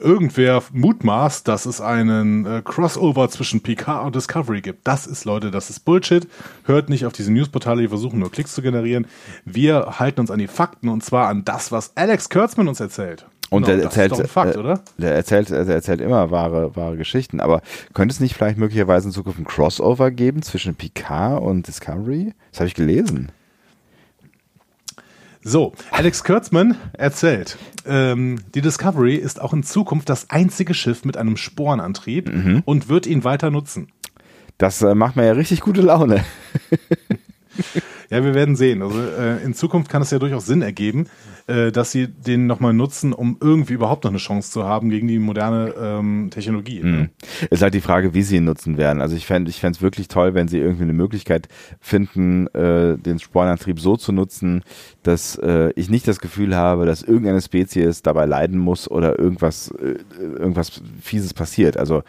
irgendwer 0.00 0.62
mutmaßt, 0.72 1.46
dass 1.46 1.66
es 1.66 1.80
einen 1.80 2.46
äh, 2.46 2.62
Crossover 2.64 3.28
zwischen 3.28 3.60
PK 3.62 4.00
und 4.00 4.14
Discovery 4.14 4.60
gibt. 4.60 4.86
Das 4.86 5.06
ist, 5.06 5.24
Leute, 5.24 5.50
das 5.50 5.70
ist 5.70 5.80
Bullshit. 5.84 6.26
Hört 6.64 6.88
nicht 6.88 7.06
auf 7.06 7.12
diese 7.12 7.32
Newsportale, 7.32 7.82
die 7.82 7.88
versuchen 7.88 8.18
nur 8.18 8.30
Klicks 8.30 8.54
zu 8.54 8.62
generieren. 8.62 9.06
Wir 9.44 9.98
halten 9.98 10.20
uns 10.20 10.30
an 10.30 10.38
die 10.38 10.46
Fakten 10.46 10.88
und 10.88 11.04
zwar 11.04 11.28
an 11.28 11.44
das, 11.44 11.72
was 11.72 11.96
Alex 11.96 12.28
Kurtzman 12.28 12.68
uns 12.68 12.80
erzählt. 12.80 13.26
Und 13.50 13.64
Genau, 13.64 13.76
der 13.76 13.84
erzählt, 13.84 14.28
Fakt, 14.28 14.56
äh? 14.56 14.75
Der 14.99 15.14
erzählt, 15.14 15.49
der 15.50 15.66
erzählt 15.66 16.00
immer 16.00 16.30
wahre, 16.30 16.76
wahre 16.76 16.96
Geschichten. 16.96 17.40
Aber 17.40 17.62
könnte 17.94 18.12
es 18.12 18.20
nicht 18.20 18.34
vielleicht 18.34 18.58
möglicherweise 18.58 19.08
in 19.08 19.12
Zukunft 19.12 19.38
ein 19.38 19.46
Crossover 19.46 20.11
geben 20.11 20.42
zwischen 20.42 20.75
Picard 20.75 21.42
und 21.42 21.66
Discovery? 21.66 22.34
Das 22.50 22.61
habe 22.61 22.68
ich 22.68 22.75
gelesen. 22.75 23.32
So, 25.49 25.73
Alex 25.93 26.25
Kurtzman 26.25 26.76
erzählt, 26.93 27.57
ähm, 27.87 28.38
die 28.55 28.61
Discovery 28.61 29.14
ist 29.14 29.40
auch 29.40 29.55
in 29.55 29.62
Zukunft 29.62 30.11
das 30.11 30.28
einzige 30.28 30.75
Schiff 30.75 31.07
mit 31.07 31.17
einem 31.17 31.38
Sporenantrieb 31.38 32.28
Mhm. 32.31 32.62
und 32.67 32.90
wird 32.90 33.07
ihn 33.07 33.25
weiter 33.25 33.50
nutzen. 33.50 33.88
Das 34.59 34.83
äh, 34.83 34.95
macht 34.95 35.17
mir 35.17 35.25
ja 35.25 35.33
richtig 35.33 35.62
gute 35.62 35.81
Laune. 35.81 36.23
Ja, 38.10 38.24
wir 38.24 38.34
werden 38.34 38.56
sehen. 38.56 38.80
Also 38.82 39.00
äh, 39.00 39.42
in 39.44 39.52
Zukunft 39.52 39.90
kann 39.90 40.00
es 40.00 40.10
ja 40.10 40.18
durchaus 40.18 40.46
Sinn 40.46 40.62
ergeben, 40.62 41.06
äh, 41.46 41.70
dass 41.70 41.92
sie 41.92 42.08
den 42.08 42.46
nochmal 42.46 42.72
nutzen, 42.72 43.12
um 43.12 43.36
irgendwie 43.40 43.74
überhaupt 43.74 44.04
noch 44.04 44.10
eine 44.10 44.18
Chance 44.18 44.50
zu 44.50 44.64
haben 44.64 44.88
gegen 44.88 45.08
die 45.08 45.18
moderne 45.18 45.74
ähm, 45.78 46.28
Technologie. 46.30 46.80
ne? 46.82 47.10
Ist 47.50 47.62
halt 47.62 47.74
die 47.74 47.82
Frage, 47.82 48.14
wie 48.14 48.22
sie 48.22 48.36
ihn 48.36 48.44
nutzen 48.44 48.78
werden. 48.78 49.02
Also 49.02 49.14
ich 49.14 49.26
fände 49.26 49.50
ich 49.50 49.62
es 49.62 49.82
wirklich 49.82 50.08
toll, 50.08 50.32
wenn 50.32 50.48
sie 50.48 50.58
irgendwie 50.58 50.84
eine 50.84 50.94
Möglichkeit 50.94 51.48
finden, 51.80 52.46
äh, 52.48 52.96
den 52.96 53.18
Sporenantrieb 53.18 53.78
so 53.78 53.96
zu 53.96 54.12
nutzen, 54.12 54.62
dass 55.02 55.36
äh, 55.36 55.70
ich 55.76 55.90
nicht 55.90 56.08
das 56.08 56.20
Gefühl 56.20 56.56
habe, 56.56 56.86
dass 56.86 57.02
irgendeine 57.02 57.42
Spezies 57.42 58.02
dabei 58.02 58.24
leiden 58.24 58.58
muss 58.58 58.90
oder 58.90 59.18
irgendwas, 59.18 59.70
äh, 59.72 59.98
irgendwas 60.18 60.80
Fieses 61.02 61.34
passiert. 61.34 61.76
Also 61.76 62.02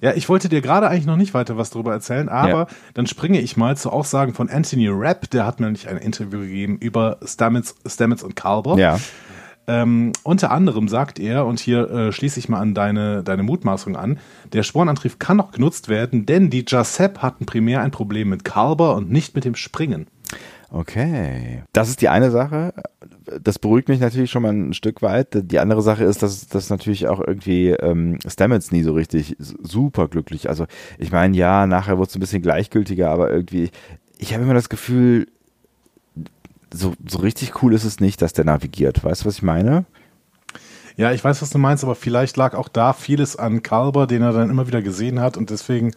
Ja, 0.00 0.12
ich 0.14 0.28
wollte 0.28 0.48
dir 0.48 0.60
gerade 0.60 0.88
eigentlich 0.88 1.06
noch 1.06 1.16
nicht 1.16 1.32
weiter 1.34 1.56
was 1.56 1.70
darüber 1.70 1.92
erzählen, 1.92 2.28
aber 2.28 2.48
Ja. 2.58 2.66
dann 2.94 3.06
springe 3.06 3.40
ich 3.40 3.56
mal 3.56 3.76
zu 3.76 3.90
Aussagen 3.90 4.34
von 4.34 4.50
Anthony 4.50 4.88
Rapp, 4.90 5.30
der 5.30 5.46
hat 5.46 5.58
mir 5.60 5.66
nämlich 5.66 5.88
ein 5.88 5.96
Interview 5.96 6.40
gegeben 6.40 6.76
über 6.78 7.18
Stamets, 7.24 7.74
Stamets 7.86 8.22
und 8.22 8.36
Carver. 8.36 8.76
ja. 8.78 8.98
Ähm, 9.68 10.12
unter 10.22 10.52
anderem 10.52 10.86
sagt 10.86 11.18
er, 11.18 11.44
und 11.44 11.58
hier 11.58 11.90
äh, 11.90 12.12
schließe 12.12 12.38
ich 12.38 12.48
mal 12.48 12.60
an 12.60 12.72
deine, 12.72 13.24
deine 13.24 13.42
Mutmaßung 13.42 13.96
an, 13.96 14.20
der 14.52 14.62
Sporenantrieb 14.62 15.18
kann 15.18 15.36
noch 15.38 15.50
genutzt 15.50 15.88
werden, 15.88 16.24
denn 16.24 16.50
die 16.50 16.64
Jacep 16.68 17.18
hatten 17.18 17.46
primär 17.46 17.80
ein 17.80 17.90
Problem 17.90 18.28
mit 18.28 18.44
Carver 18.44 18.94
und 18.94 19.10
nicht 19.10 19.34
mit 19.34 19.44
dem 19.44 19.56
Springen. 19.56 20.06
Okay. 20.70 21.62
Das 21.72 21.88
ist 21.88 22.00
die 22.00 22.08
eine 22.08 22.30
Sache. 22.30 22.74
Das 23.40 23.58
beruhigt 23.58 23.88
mich 23.88 24.00
natürlich 24.00 24.30
schon 24.30 24.42
mal 24.42 24.52
ein 24.52 24.74
Stück 24.74 25.00
weit. 25.02 25.28
Die 25.50 25.58
andere 25.58 25.82
Sache 25.82 26.04
ist, 26.04 26.22
dass 26.22 26.48
das 26.48 26.70
natürlich 26.70 27.06
auch 27.06 27.20
irgendwie 27.20 27.70
ähm, 27.70 28.18
Stamets 28.26 28.72
nie 28.72 28.82
so 28.82 28.92
richtig 28.92 29.36
super 29.38 30.08
glücklich. 30.08 30.48
Also 30.48 30.66
ich 30.98 31.12
meine, 31.12 31.36
ja, 31.36 31.66
nachher 31.66 31.98
wurde 31.98 32.08
es 32.08 32.16
ein 32.16 32.20
bisschen 32.20 32.42
gleichgültiger, 32.42 33.10
aber 33.10 33.30
irgendwie, 33.30 33.70
ich 34.18 34.34
habe 34.34 34.42
immer 34.42 34.54
das 34.54 34.68
Gefühl, 34.68 35.28
so, 36.74 36.94
so 37.06 37.18
richtig 37.18 37.62
cool 37.62 37.72
ist 37.72 37.84
es 37.84 38.00
nicht, 38.00 38.20
dass 38.20 38.32
der 38.32 38.44
navigiert. 38.44 39.04
Weißt 39.04 39.22
du, 39.22 39.26
was 39.26 39.36
ich 39.36 39.42
meine? 39.42 39.84
Ja, 40.96 41.12
ich 41.12 41.22
weiß, 41.22 41.42
was 41.42 41.50
du 41.50 41.58
meinst, 41.58 41.84
aber 41.84 41.94
vielleicht 41.94 42.36
lag 42.36 42.54
auch 42.54 42.68
da 42.68 42.92
vieles 42.92 43.36
an 43.36 43.62
Carver, 43.62 44.06
den 44.06 44.22
er 44.22 44.32
dann 44.32 44.50
immer 44.50 44.66
wieder 44.66 44.80
gesehen 44.80 45.20
hat 45.20 45.36
und 45.36 45.50
deswegen 45.50 45.92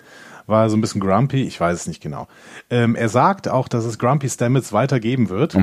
war 0.49 0.69
so 0.69 0.77
ein 0.77 0.81
bisschen 0.81 1.01
grumpy. 1.01 1.43
Ich 1.43 1.59
weiß 1.59 1.79
es 1.81 1.87
nicht 1.87 2.01
genau. 2.01 2.27
Ähm, 2.69 2.95
er 2.95 3.09
sagt 3.09 3.47
auch, 3.47 3.67
dass 3.67 3.85
es 3.85 3.97
Grumpy 3.99 4.29
Stamets 4.29 4.73
weitergeben 4.73 5.29
wird. 5.29 5.55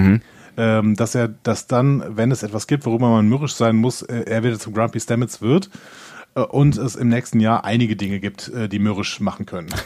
Ähm, 0.59 0.97
dass 0.97 1.15
er, 1.15 1.29
dass 1.29 1.67
dann, 1.67 2.03
wenn 2.17 2.31
es 2.31 2.43
etwas 2.43 2.67
gibt, 2.67 2.87
worüber 2.87 3.11
man 3.11 3.29
mürrisch 3.29 3.55
sein 3.55 3.77
muss, 3.77 4.01
äh, 4.01 4.23
er 4.27 4.43
wieder 4.43 4.59
zum 4.59 4.73
Grumpy 4.73 5.01
Stamets 5.01 5.43
wird. 5.43 5.69
äh, 6.35 6.41
und 6.41 6.79
es 6.79 6.97
im 6.97 7.09
nächsten 7.09 7.41
Jahr 7.41 7.65
einige 7.65 7.95
Dinge 7.97 8.21
gibt, 8.21 8.49
äh, 8.49 8.69
die 8.69 8.79
mürrisch 8.79 9.21
machen 9.21 9.45
können. 9.47 9.69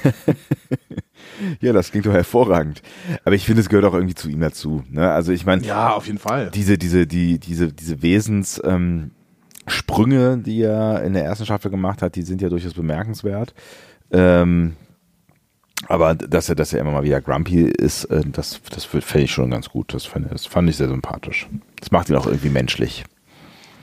Ja, 1.60 1.72
das 1.72 1.90
klingt 1.90 2.06
doch 2.06 2.12
hervorragend. 2.12 2.82
Aber 3.24 3.34
ich 3.34 3.44
finde, 3.44 3.60
es 3.60 3.68
gehört 3.68 3.84
auch 3.84 3.94
irgendwie 3.94 4.14
zu 4.14 4.28
ihm 4.28 4.40
dazu. 4.40 4.84
Ne? 4.90 5.10
Also 5.10 5.32
ich 5.32 5.46
meine, 5.46 5.62
ja, 5.62 5.90
auf 5.92 6.06
jeden 6.06 6.18
Fall. 6.18 6.50
diese, 6.50 6.76
diese, 6.78 7.06
die, 7.06 7.38
diese, 7.38 7.72
diese 7.72 8.02
Wesens 8.02 8.60
ähm, 8.64 9.12
Sprünge, 9.66 10.38
die 10.38 10.62
er 10.62 11.02
in 11.02 11.12
der 11.12 11.24
ersten 11.24 11.44
Staffel 11.44 11.70
gemacht 11.70 12.02
hat, 12.02 12.16
die 12.16 12.22
sind 12.22 12.42
ja 12.42 12.48
durchaus 12.48 12.74
bemerkenswert. 12.74 13.54
Ähm, 14.10 14.76
aber 15.88 16.14
dass 16.14 16.48
er, 16.48 16.54
dass 16.54 16.72
er 16.72 16.80
immer 16.80 16.92
mal 16.92 17.02
wieder 17.02 17.20
grumpy 17.20 17.62
ist, 17.62 18.04
äh, 18.04 18.22
das, 18.24 18.60
das 18.70 18.84
fände 18.84 19.24
ich 19.24 19.32
schon 19.32 19.50
ganz 19.50 19.68
gut. 19.68 19.94
Das 19.94 20.04
fand, 20.04 20.30
das 20.30 20.46
fand 20.46 20.68
ich 20.68 20.76
sehr 20.76 20.88
sympathisch. 20.88 21.48
Das 21.80 21.90
macht 21.90 22.08
ihn 22.10 22.16
auch 22.16 22.26
irgendwie 22.26 22.50
menschlich. 22.50 23.04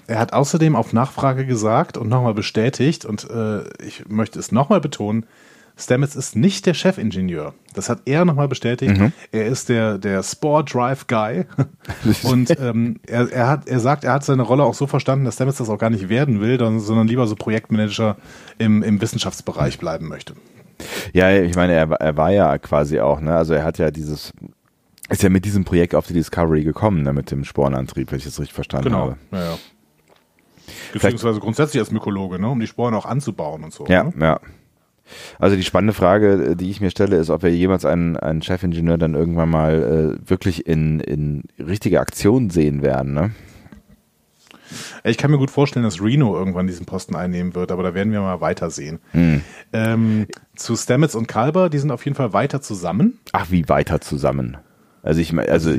Er 0.07 0.19
hat 0.19 0.31
außerdem 0.31 0.75
auf 0.75 0.93
Nachfrage 0.93 1.45
gesagt 1.45 1.97
und 1.97 2.07
nochmal 2.07 2.33
bestätigt, 2.33 3.03
und 3.03 3.29
äh, 3.29 3.63
ich 3.83 4.07
möchte 4.07 4.39
es 4.39 4.53
nochmal 4.53 4.79
betonen, 4.79 5.25
Stamets 5.79 6.15
ist 6.15 6.35
nicht 6.35 6.65
der 6.65 6.73
Chefingenieur. 6.73 7.53
Das 7.75 7.87
hat 7.87 7.99
er 8.05 8.25
nochmal 8.25 8.47
bestätigt. 8.47 8.97
Mhm. 8.97 9.11
Er 9.31 9.45
ist 9.45 9.69
der, 9.69 9.99
der 9.99 10.23
Sport 10.23 10.73
Drive 10.73 11.05
Guy. 11.05 11.45
Und 12.23 12.59
ähm, 12.59 12.99
er, 13.05 13.31
er, 13.31 13.47
hat, 13.47 13.67
er 13.67 13.79
sagt, 13.79 14.03
er 14.03 14.13
hat 14.13 14.23
seine 14.23 14.41
Rolle 14.41 14.63
auch 14.63 14.73
so 14.73 14.87
verstanden, 14.87 15.25
dass 15.25 15.35
Stamets 15.35 15.59
das 15.59 15.69
auch 15.69 15.77
gar 15.77 15.91
nicht 15.91 16.09
werden 16.09 16.41
will, 16.41 16.57
sondern 16.57 17.07
lieber 17.07 17.27
so 17.27 17.35
Projektmanager 17.35 18.17
im, 18.57 18.81
im 18.81 18.99
Wissenschaftsbereich 19.01 19.77
bleiben 19.77 20.07
möchte. 20.07 20.33
Ja, 21.13 21.31
ich 21.35 21.55
meine, 21.55 21.73
er, 21.73 21.89
er 21.91 22.17
war 22.17 22.31
ja 22.31 22.57
quasi 22.57 22.99
auch, 22.99 23.19
ne? 23.19 23.35
Also 23.35 23.53
er 23.53 23.63
hat 23.63 23.77
ja 23.77 23.89
dieses, 23.91 24.31
ist 25.09 25.23
ja 25.23 25.29
mit 25.29 25.45
diesem 25.45 25.63
Projekt 25.65 25.95
auf 25.95 26.07
die 26.07 26.13
Discovery 26.13 26.63
gekommen, 26.63 27.03
ne? 27.03 27.13
mit 27.13 27.31
dem 27.31 27.43
Spornantrieb, 27.45 28.11
wenn 28.11 28.17
ich 28.19 28.25
das 28.25 28.39
richtig 28.39 28.53
verstanden 28.53 28.85
Genau. 28.89 28.99
habe. 29.01 29.17
Ja, 29.31 29.43
ja. 29.51 29.57
Beziehungsweise 30.93 31.39
grundsätzlich 31.39 31.79
als 31.79 31.91
Mykologe, 31.91 32.39
ne? 32.39 32.49
um 32.49 32.59
die 32.59 32.67
Sporen 32.67 32.93
auch 32.93 33.05
anzubauen 33.05 33.63
und 33.63 33.73
so. 33.73 33.85
Ja, 33.87 34.03
Ne? 34.03 34.13
ja. 34.19 34.39
Also 35.39 35.55
die 35.55 35.63
spannende 35.63 35.93
Frage, 35.93 36.57
die 36.57 36.69
ich 36.69 36.81
mir 36.81 36.89
stelle, 36.91 37.15
ist, 37.15 37.29
ob 37.29 37.41
wir 37.41 37.49
jemals 37.55 37.85
einen, 37.85 38.17
einen 38.17 38.41
Chefingenieur 38.41 38.97
dann 38.97 39.13
irgendwann 39.15 39.49
mal 39.49 40.17
äh, 40.21 40.29
wirklich 40.29 40.67
in, 40.67 40.99
in 40.99 41.43
richtige 41.57 42.01
Aktion 42.01 42.49
sehen 42.49 42.81
werden, 42.81 43.13
ne? 43.13 43.31
Ich 45.03 45.17
kann 45.17 45.31
mir 45.31 45.37
gut 45.37 45.51
vorstellen, 45.51 45.83
dass 45.83 46.01
Reno 46.01 46.35
irgendwann 46.37 46.67
diesen 46.67 46.85
Posten 46.85 47.15
einnehmen 47.15 47.55
wird, 47.55 47.71
aber 47.71 47.83
da 47.83 47.93
werden 47.93 48.11
wir 48.11 48.21
mal 48.21 48.41
weitersehen. 48.41 48.99
Hm. 49.11 49.41
Ähm, 49.73 50.27
zu 50.55 50.75
Stamets 50.75 51.15
und 51.15 51.27
Kalber, 51.27 51.69
die 51.69 51.77
sind 51.77 51.91
auf 51.91 52.03
jeden 52.05 52.15
Fall 52.15 52.33
weiter 52.33 52.61
zusammen. 52.61 53.19
Ach, 53.31 53.47
wie 53.49 53.67
weiter 53.69 54.01
zusammen? 54.01 54.57
Also 55.03 55.21
ich 55.21 55.31
meine, 55.33 55.49
also, 55.49 55.73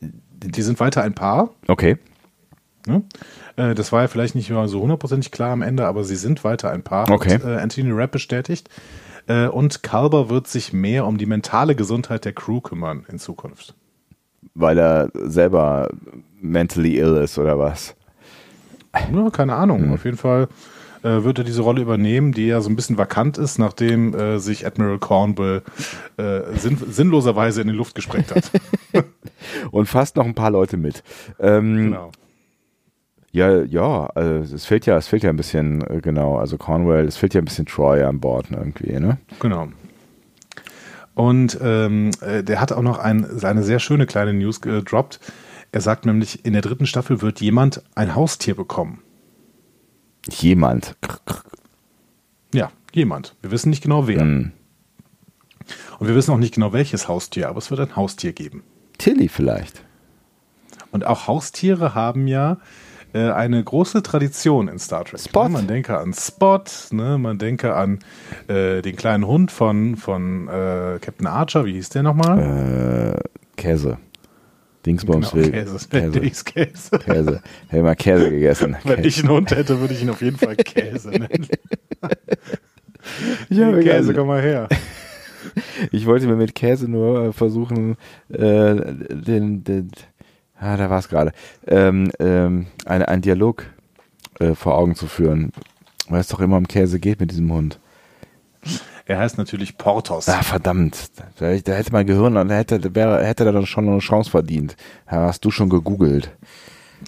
Die 0.00 0.62
sind 0.62 0.80
weiter 0.80 1.02
ein 1.02 1.14
Paar. 1.14 1.50
okay. 1.68 1.98
Ne? 2.86 3.04
Äh, 3.56 3.74
das 3.74 3.92
war 3.92 4.02
ja 4.02 4.08
vielleicht 4.08 4.34
nicht 4.34 4.50
mal 4.50 4.66
so 4.66 4.80
hundertprozentig 4.80 5.30
klar 5.30 5.52
am 5.52 5.62
Ende, 5.62 5.86
aber 5.86 6.02
sie 6.02 6.16
sind 6.16 6.42
weiter 6.42 6.70
ein 6.70 6.82
Paar. 6.82 7.08
Okay. 7.10 7.34
Hat, 7.34 7.44
äh, 7.44 7.58
Anthony 7.58 7.92
Rapp 7.92 8.10
bestätigt. 8.10 8.68
Äh, 9.28 9.46
und 9.46 9.84
Kalber 9.84 10.28
wird 10.30 10.48
sich 10.48 10.72
mehr 10.72 11.06
um 11.06 11.16
die 11.16 11.26
mentale 11.26 11.76
Gesundheit 11.76 12.24
der 12.24 12.32
Crew 12.32 12.60
kümmern 12.60 13.06
in 13.08 13.20
Zukunft. 13.20 13.76
Weil 14.54 14.78
er 14.78 15.10
selber 15.14 15.88
mentally 16.40 16.98
ill 16.98 17.16
ist 17.16 17.38
oder 17.38 17.58
was? 17.58 17.94
Ja, 19.12 19.30
keine 19.30 19.54
Ahnung. 19.54 19.92
Auf 19.92 20.04
jeden 20.04 20.18
Fall 20.18 20.48
äh, 21.02 21.24
wird 21.24 21.38
er 21.38 21.44
diese 21.44 21.62
Rolle 21.62 21.82
übernehmen, 21.82 22.32
die 22.32 22.46
ja 22.46 22.60
so 22.60 22.68
ein 22.70 22.76
bisschen 22.76 22.98
vakant 22.98 23.38
ist, 23.38 23.58
nachdem 23.58 24.14
äh, 24.14 24.38
sich 24.38 24.66
Admiral 24.66 24.98
Cornwall 24.98 25.62
äh, 26.16 26.40
sinn 26.56 26.76
sinnloserweise 26.76 27.60
in 27.60 27.68
die 27.68 27.74
Luft 27.74 27.94
gesprengt 27.94 28.34
hat. 28.34 28.50
Und 29.70 29.86
fast 29.86 30.16
noch 30.16 30.26
ein 30.26 30.34
paar 30.34 30.50
Leute 30.50 30.76
mit. 30.76 31.02
Ähm, 31.40 31.76
genau. 31.76 32.12
Ja, 33.34 33.62
ja, 33.62 34.06
also 34.14 34.54
es 34.54 34.66
fehlt 34.66 34.84
ja, 34.84 34.98
es 34.98 35.08
fehlt 35.08 35.22
ja 35.22 35.30
ein 35.30 35.36
bisschen, 35.36 35.80
äh, 35.88 36.00
genau, 36.02 36.36
also 36.36 36.58
Cornwell, 36.58 37.06
es 37.06 37.16
fehlt 37.16 37.32
ja 37.32 37.40
ein 37.40 37.46
bisschen 37.46 37.64
Troy 37.64 38.02
an 38.02 38.20
Bord 38.20 38.50
ne, 38.50 38.58
irgendwie, 38.58 38.92
ne? 39.00 39.16
Genau. 39.40 39.68
Und 41.14 41.58
ähm, 41.60 42.10
äh, 42.20 42.42
der 42.42 42.60
hat 42.60 42.72
auch 42.72 42.82
noch 42.82 42.98
ein, 42.98 43.42
eine 43.42 43.62
sehr 43.62 43.78
schöne 43.78 44.06
kleine 44.06 44.32
News 44.32 44.60
gedroppt. 44.60 45.20
Er 45.70 45.80
sagt 45.80 46.06
nämlich, 46.06 46.44
in 46.44 46.52
der 46.52 46.62
dritten 46.62 46.86
Staffel 46.86 47.22
wird 47.22 47.40
jemand 47.40 47.82
ein 47.94 48.14
Haustier 48.14 48.54
bekommen. 48.54 49.02
Jemand. 50.28 50.96
Ja, 52.54 52.70
jemand. 52.92 53.34
Wir 53.42 53.50
wissen 53.50 53.70
nicht 53.70 53.82
genau 53.82 54.06
wer. 54.06 54.20
Hm. 54.20 54.52
Und 55.98 56.08
wir 56.08 56.14
wissen 56.14 56.32
auch 56.32 56.38
nicht 56.38 56.54
genau 56.54 56.72
welches 56.72 57.08
Haustier, 57.08 57.48
aber 57.48 57.58
es 57.58 57.70
wird 57.70 57.80
ein 57.80 57.96
Haustier 57.96 58.32
geben. 58.32 58.62
Tilly 58.98 59.28
vielleicht. 59.28 59.82
Und 60.90 61.06
auch 61.06 61.26
Haustiere 61.26 61.94
haben 61.94 62.26
ja 62.26 62.58
äh, 63.14 63.30
eine 63.30 63.62
große 63.62 64.02
Tradition 64.02 64.68
in 64.68 64.78
Star 64.78 65.04
Trek. 65.04 65.20
Spot. 65.20 65.44
Ne? 65.44 65.48
Man 65.50 65.66
denke 65.66 65.98
an 65.98 66.12
Spot, 66.14 66.62
ne? 66.90 67.18
man 67.18 67.38
denke 67.38 67.74
an 67.74 67.98
äh, 68.48 68.82
den 68.82 68.96
kleinen 68.96 69.26
Hund 69.26 69.50
von, 69.50 69.96
von 69.96 70.48
äh, 70.48 70.98
Captain 71.00 71.26
Archer, 71.26 71.64
wie 71.64 71.72
hieß 71.74 71.90
der 71.90 72.02
nochmal? 72.02 73.18
Äh, 73.18 73.20
Käse. 73.56 73.98
Dingsbums 74.86 75.30
Genau, 75.30 75.44
will. 75.44 75.52
Käse. 75.52 75.88
Käse. 75.90 76.44
Käse. 76.44 76.98
Käse. 76.98 77.42
Hätte 77.68 77.82
mal 77.82 77.94
Käse 77.94 78.30
gegessen. 78.30 78.76
Wenn 78.84 79.04
ich 79.04 79.18
einen 79.20 79.28
Hund 79.28 79.50
hätte, 79.50 79.80
würde 79.80 79.94
ich 79.94 80.02
ihn 80.02 80.10
auf 80.10 80.22
jeden 80.22 80.38
Fall 80.38 80.56
Käse 80.56 81.10
nennen. 81.10 81.46
ja, 83.48 83.70
Käse, 83.70 83.82
Käse. 83.82 84.14
komm 84.14 84.28
mal 84.28 84.42
her. 84.42 84.68
Ich 85.90 86.06
wollte 86.06 86.26
mir 86.26 86.36
mit 86.36 86.54
Käse 86.54 86.88
nur 86.88 87.26
äh, 87.26 87.32
versuchen, 87.32 87.96
äh, 88.28 88.74
den, 89.10 89.64
den, 89.64 89.90
ah, 90.62 90.76
da 90.76 90.88
war 90.88 90.98
es 90.98 91.08
gerade, 91.08 91.32
ähm, 91.66 92.10
ähm, 92.18 92.66
eine, 92.86 93.08
einen 93.08 93.22
Dialog 93.22 93.66
äh, 94.38 94.54
vor 94.54 94.76
Augen 94.78 94.94
zu 94.94 95.06
führen, 95.06 95.52
weil 96.08 96.20
es 96.20 96.28
doch 96.28 96.40
immer 96.40 96.56
um 96.56 96.68
Käse 96.68 97.00
geht 97.00 97.20
mit 97.20 97.30
diesem 97.30 97.52
Hund. 97.52 97.78
Er 99.04 99.18
heißt 99.18 99.36
natürlich 99.36 99.76
Portos. 99.76 100.28
Ah, 100.28 100.42
verdammt. 100.42 101.10
Da, 101.38 101.56
da 101.56 101.72
hätte 101.72 101.92
mein 101.92 102.06
Gehirn, 102.06 102.34
da 102.34 102.54
hätte, 102.54 102.78
da 102.78 102.94
wäre, 102.94 103.24
hätte 103.24 103.44
er 103.44 103.52
dann 103.52 103.66
schon 103.66 103.88
eine 103.88 103.98
Chance 103.98 104.30
verdient. 104.30 104.76
Ja, 105.10 105.26
hast 105.26 105.44
du 105.44 105.50
schon 105.50 105.68
gegoogelt. 105.68 106.30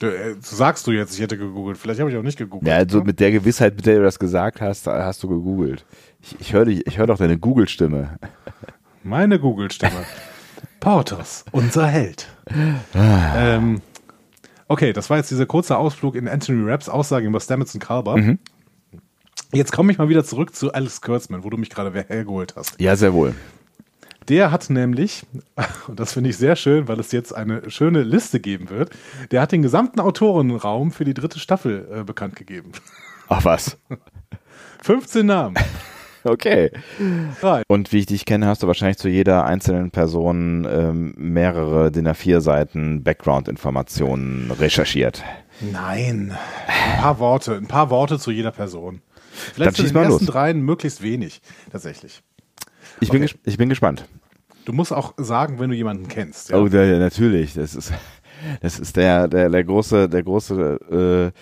Du, 0.01 0.07
äh, 0.07 0.35
sagst 0.41 0.89
du 0.89 0.91
jetzt, 0.91 1.15
ich 1.15 1.21
hätte 1.21 1.39
gegoogelt. 1.39 1.79
Vielleicht 1.79 2.01
habe 2.01 2.11
ich 2.11 2.17
auch 2.17 2.23
nicht 2.23 2.37
gegoogelt. 2.37 2.69
Ja, 2.69 2.77
also 2.79 2.99
ne? 2.99 3.05
mit 3.05 3.21
der 3.21 3.31
Gewissheit, 3.31 3.77
mit 3.77 3.87
der 3.87 3.99
du 3.99 4.03
das 4.03 4.19
gesagt 4.19 4.61
hast, 4.61 4.89
hast 4.89 5.23
du 5.23 5.29
gegoogelt. 5.29 5.85
Ich, 6.21 6.37
ich 6.41 6.53
höre 6.53 6.67
ich 6.67 6.99
hör 6.99 7.07
doch 7.07 7.19
deine 7.19 7.39
Google-Stimme. 7.39 8.19
Meine 9.05 9.39
Google-Stimme. 9.39 9.93
Portos, 10.85 11.47
unser 11.51 11.87
Held. 11.87 12.29
Ah. 12.93 13.55
ähm, 13.57 13.81
okay, 14.69 14.93
das 14.93 15.09
war 15.09 15.17
jetzt 15.17 15.31
dieser 15.31 15.47
kurze 15.47 15.79
Ausflug 15.79 16.15
in 16.15 16.29
Anthony 16.29 16.63
Rapps 16.63 16.91
Aussagen 16.91 17.27
über 17.27 17.41
Stamets 17.41 17.73
und 17.73 17.81
Kalber. 17.81 18.19
Mhm. 18.19 18.39
Jetzt 19.51 19.73
komme 19.73 19.93
ich 19.93 19.99
mal 19.99 20.11
wieder 20.11 20.25
zurück 20.25 20.55
zu 20.55 20.75
Alex 20.75 21.01
Kurtzman, 21.01 21.43
wo 21.43 21.49
du 21.49 21.57
mich 21.57 21.71
gerade 21.71 21.91
hergeholt 22.07 22.55
hast. 22.55 22.79
Ja, 22.79 22.97
sehr 22.97 23.15
wohl. 23.15 23.35
Der 24.29 24.51
hat 24.51 24.69
nämlich, 24.69 25.25
und 25.89 25.99
das 25.99 26.13
finde 26.13 26.29
ich 26.29 26.37
sehr 26.37 26.55
schön, 26.55 26.87
weil 26.87 27.01
es 27.01 27.13
jetzt 27.13 27.35
eine 27.35 27.71
schöne 27.71 28.03
Liste 28.03 28.39
geben 28.39 28.69
wird, 28.69 28.91
der 29.31 29.41
hat 29.41 29.53
den 29.53 29.63
gesamten 29.63 30.01
Autorenraum 30.01 30.93
für 30.93 31.07
die 31.07 31.15
dritte 31.15 31.39
Staffel 31.39 31.89
äh, 31.91 32.05
bekannt 32.05 32.37
gegeben. 32.37 32.73
Ach 33.29 33.43
was. 33.47 33.79
15 34.83 35.25
Namen. 35.25 35.57
Okay. 36.25 36.71
Rein. 37.43 37.63
Und 37.69 37.93
wie 37.93 37.99
ich 37.99 38.07
dich 38.07 38.25
kenne, 38.25 38.47
hast 38.47 38.63
du 38.63 38.67
wahrscheinlich 38.67 38.97
zu 38.99 39.09
jeder 39.09 39.45
einzelnen 39.45 39.91
Person 39.91 40.67
ähm, 40.71 41.15
mehrere 41.17 41.91
DIN 41.93 42.09
A4 42.09 42.41
Seiten 42.41 43.03
Background-Informationen 43.03 44.51
recherchiert. 44.51 45.23
Nein. 45.61 46.35
Ein 46.67 47.01
paar 47.01 47.19
Worte, 47.19 47.55
ein 47.57 47.67
paar 47.69 47.91
Worte 47.91 48.19
zu 48.19 48.31
jeder 48.31 48.51
Person. 48.53 49.03
Vielleicht 49.55 49.77
zu 49.77 49.83
den 49.83 49.95
ersten 49.97 50.13
los. 50.25 50.27
dreien 50.27 50.61
möglichst 50.63 51.03
wenig, 51.03 51.41
tatsächlich. 51.71 52.23
Ich, 53.01 53.11
bin, 53.11 53.23
Okay. 53.23 53.33
ges- 53.35 53.39
ich 53.45 53.57
bin 53.59 53.69
gespannt. 53.69 54.07
Du 54.65 54.73
musst 54.73 54.93
auch 54.93 55.13
sagen, 55.19 55.59
wenn 55.59 55.71
du 55.71 55.77
jemanden 55.77 56.09
kennst. 56.09 56.51
Ja? 56.51 56.57
Oh, 56.59 56.69
der, 56.69 56.87
ja, 56.87 56.99
natürlich. 56.99 57.55
Das 57.55 57.75
ist, 57.75 57.93
das 58.63 58.79
ist 58.79 58.97
der, 58.97 59.29
der, 59.29 59.51
der 59.51 59.65
große, 59.65 60.09
der 60.09 60.23
große 60.23 61.33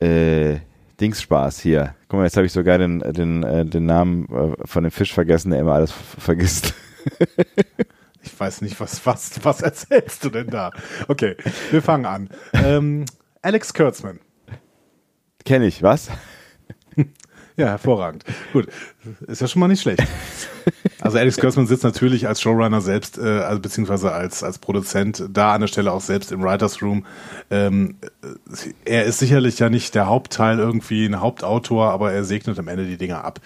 äh, 0.00 0.06
äh, 0.54 0.60
Dingsspaß 1.02 1.60
hier. 1.60 1.94
Guck 2.08 2.18
mal, 2.18 2.24
jetzt 2.24 2.36
habe 2.36 2.46
ich 2.46 2.52
sogar 2.52 2.78
den, 2.78 3.00
den, 3.00 3.42
äh, 3.42 3.66
den 3.66 3.86
Namen 3.86 4.26
äh, 4.28 4.66
von 4.66 4.84
dem 4.84 4.92
Fisch 4.92 5.12
vergessen, 5.12 5.50
der 5.50 5.60
immer 5.60 5.74
alles 5.74 5.92
vergisst. 5.92 6.74
Ich 8.24 8.38
weiß 8.38 8.60
nicht, 8.60 8.78
was, 8.78 9.04
was, 9.04 9.44
was 9.44 9.62
erzählst 9.62 10.24
du 10.24 10.30
denn 10.30 10.46
da? 10.46 10.70
Okay, 11.08 11.36
wir 11.72 11.82
fangen 11.82 12.06
an. 12.06 12.30
Ähm, 12.52 13.04
Alex 13.42 13.74
Kurtzman. 13.74 14.20
Kenne 15.44 15.66
ich, 15.66 15.82
was? 15.82 16.08
Ja, 17.56 17.66
hervorragend. 17.66 18.24
Gut, 18.52 18.68
ist 19.26 19.40
ja 19.40 19.46
schon 19.46 19.60
mal 19.60 19.68
nicht 19.68 19.82
schlecht. 19.82 20.02
Also 21.00 21.18
Alex 21.18 21.38
Kurtzman 21.38 21.66
sitzt 21.66 21.82
natürlich 21.82 22.28
als 22.28 22.40
Showrunner 22.40 22.80
selbst, 22.80 23.18
äh, 23.18 23.40
also 23.40 23.60
beziehungsweise 23.60 24.12
als, 24.12 24.42
als 24.44 24.58
Produzent 24.58 25.24
da 25.30 25.52
an 25.52 25.60
der 25.60 25.68
Stelle 25.68 25.92
auch 25.92 26.00
selbst 26.00 26.30
im 26.30 26.42
Writers 26.42 26.80
Room. 26.80 27.04
Ähm, 27.50 27.96
äh, 28.22 28.72
er 28.84 29.04
ist 29.04 29.18
sicherlich 29.18 29.58
ja 29.58 29.68
nicht 29.68 29.94
der 29.94 30.06
Hauptteil 30.06 30.58
irgendwie 30.58 31.04
ein 31.04 31.20
Hauptautor, 31.20 31.90
aber 31.90 32.12
er 32.12 32.24
segnet 32.24 32.58
am 32.58 32.68
Ende 32.68 32.86
die 32.86 32.96
Dinge 32.96 33.22
ab. 33.22 33.40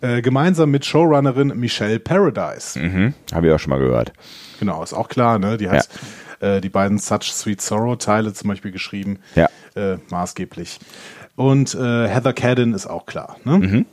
Äh, 0.00 0.22
gemeinsam 0.22 0.70
mit 0.70 0.84
Showrunnerin 0.84 1.48
Michelle 1.54 1.98
Paradise. 1.98 2.78
Mhm. 2.78 3.14
Habe 3.32 3.46
ich 3.46 3.52
auch 3.52 3.58
schon 3.58 3.70
mal 3.70 3.80
gehört. 3.80 4.12
Genau, 4.58 4.82
ist 4.82 4.94
auch 4.94 5.08
klar, 5.08 5.38
ne? 5.38 5.56
Die 5.56 5.68
hat 5.68 5.88
äh, 6.40 6.60
die 6.60 6.68
beiden 6.68 6.98
Such 6.98 7.22
Sweet 7.22 7.60
Sorrow 7.60 7.96
Teile 7.96 8.32
zum 8.32 8.48
Beispiel 8.48 8.70
geschrieben. 8.70 9.18
Ja. 9.34 9.48
Äh, 9.74 9.98
maßgeblich. 10.10 10.78
Und 11.36 11.74
äh, 11.74 12.08
Heather 12.08 12.32
Cadden 12.32 12.74
ist 12.74 12.86
auch 12.86 13.06
klar. 13.06 13.36
Ne? 13.44 13.58
Mhm. 13.58 13.86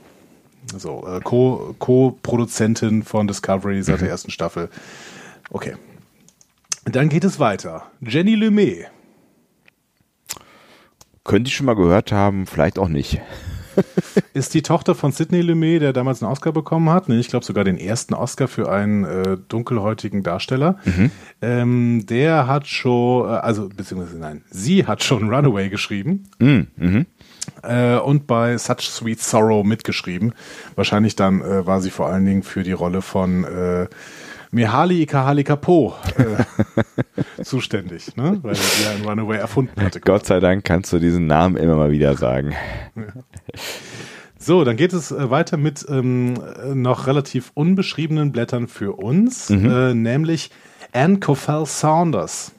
So, 0.77 1.05
äh, 1.07 1.19
Co- 1.21 1.75
Co-Produzentin 1.79 3.03
von 3.03 3.27
Discovery 3.27 3.81
seit 3.81 3.99
der 4.01 4.07
Mhm. 4.07 4.11
ersten 4.11 4.31
Staffel. 4.31 4.69
Okay. 5.49 5.75
Dann 6.85 7.09
geht 7.09 7.23
es 7.23 7.39
weiter. 7.39 7.83
Jenny 8.01 8.35
Lumet. 8.35 8.85
Könnte 11.23 11.49
ich 11.49 11.55
schon 11.55 11.65
mal 11.67 11.75
gehört 11.75 12.11
haben, 12.11 12.45
vielleicht 12.47 12.79
auch 12.79 12.87
nicht. 12.87 13.21
ist 14.33 14.53
die 14.53 14.63
Tochter 14.63 14.95
von 14.95 15.13
Sidney 15.13 15.39
Lumet, 15.41 15.81
der 15.81 15.93
damals 15.93 16.21
einen 16.21 16.29
Oscar 16.29 16.51
bekommen 16.51 16.89
hat. 16.89 17.07
Ich 17.07 17.29
glaube 17.29 17.45
sogar 17.45 17.63
den 17.63 17.77
ersten 17.77 18.13
Oscar 18.13 18.49
für 18.49 18.69
einen 18.69 19.05
äh, 19.05 19.37
dunkelhäutigen 19.47 20.23
Darsteller. 20.23 20.77
Ähm, 21.41 22.05
der 22.05 22.47
hat 22.47 22.67
schon, 22.67 23.29
äh, 23.29 23.33
also 23.37 23.69
beziehungsweise 23.69 24.17
nein, 24.19 24.43
sie 24.49 24.85
hat 24.87 25.03
schon 25.05 25.33
Runaway 25.33 25.69
geschrieben 25.69 26.23
äh, 27.63 27.97
und 27.97 28.27
bei 28.27 28.57
Such 28.57 28.81
Sweet 28.81 29.21
Sorrow 29.21 29.65
mitgeschrieben. 29.65 30.33
Wahrscheinlich 30.75 31.15
dann 31.15 31.41
äh, 31.41 31.65
war 31.65 31.81
sie 31.81 31.91
vor 31.91 32.07
allen 32.07 32.25
Dingen 32.25 32.43
für 32.43 32.63
die 32.63 32.71
Rolle 32.71 33.01
von 33.01 33.43
äh, 33.43 33.87
Mihaly 34.51 35.05
Kahalikapo 35.05 35.95
äh, 36.17 37.43
zuständig, 37.43 38.15
ne? 38.17 38.39
weil 38.41 38.55
sie 38.55 38.83
ja 38.83 38.91
in 38.91 39.05
Runaway 39.05 39.37
erfunden 39.37 39.81
hatte. 39.81 40.01
Gott 40.01 40.25
sei 40.25 40.39
Dank 40.39 40.65
kannst 40.65 40.91
du 40.91 40.99
diesen 40.99 41.25
Namen 41.25 41.55
immer 41.55 41.75
mal 41.75 41.91
wieder 41.91 42.17
sagen. 42.17 42.53
So, 44.37 44.63
dann 44.63 44.75
geht 44.75 44.91
es 44.91 45.11
äh, 45.11 45.29
weiter 45.29 45.55
mit 45.55 45.85
ähm, 45.87 46.33
äh, 46.63 46.73
noch 46.73 47.05
relativ 47.05 47.51
unbeschriebenen 47.53 48.31
Blättern 48.31 48.67
für 48.67 48.97
uns, 48.97 49.51
äh, 49.51 49.93
nämlich 49.93 50.49
Anne 50.93 51.19
Coffell 51.19 51.65
Saunders. 51.67 52.51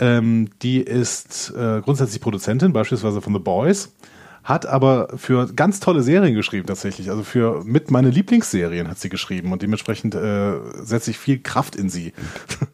Ähm, 0.00 0.48
die 0.62 0.80
ist 0.80 1.52
äh, 1.56 1.80
grundsätzlich 1.82 2.20
Produzentin, 2.20 2.72
beispielsweise 2.72 3.20
von 3.20 3.32
The 3.34 3.38
Boys, 3.38 3.94
hat 4.42 4.64
aber 4.66 5.08
für 5.16 5.52
ganz 5.52 5.78
tolle 5.80 6.02
Serien 6.02 6.34
geschrieben 6.34 6.66
tatsächlich. 6.66 7.10
Also 7.10 7.22
für 7.22 7.62
mit 7.64 7.90
meine 7.90 8.08
Lieblingsserien 8.10 8.88
hat 8.88 8.98
sie 8.98 9.10
geschrieben 9.10 9.52
und 9.52 9.60
dementsprechend 9.62 10.14
äh, 10.14 10.54
setze 10.82 11.10
ich 11.10 11.18
viel 11.18 11.40
Kraft 11.40 11.76
in 11.76 11.90
sie. 11.90 12.14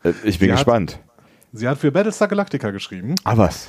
Äh, 0.04 0.10
Ich 0.24 0.38
bin 0.38 0.48
Sie 0.48 0.52
hat- 0.52 0.58
gespannt. 0.58 1.00
Sie 1.52 1.66
hat 1.68 1.78
für 1.78 1.90
Battlestar 1.90 2.28
Galactica 2.28 2.70
geschrieben. 2.70 3.14
Ah, 3.24 3.36
was? 3.36 3.68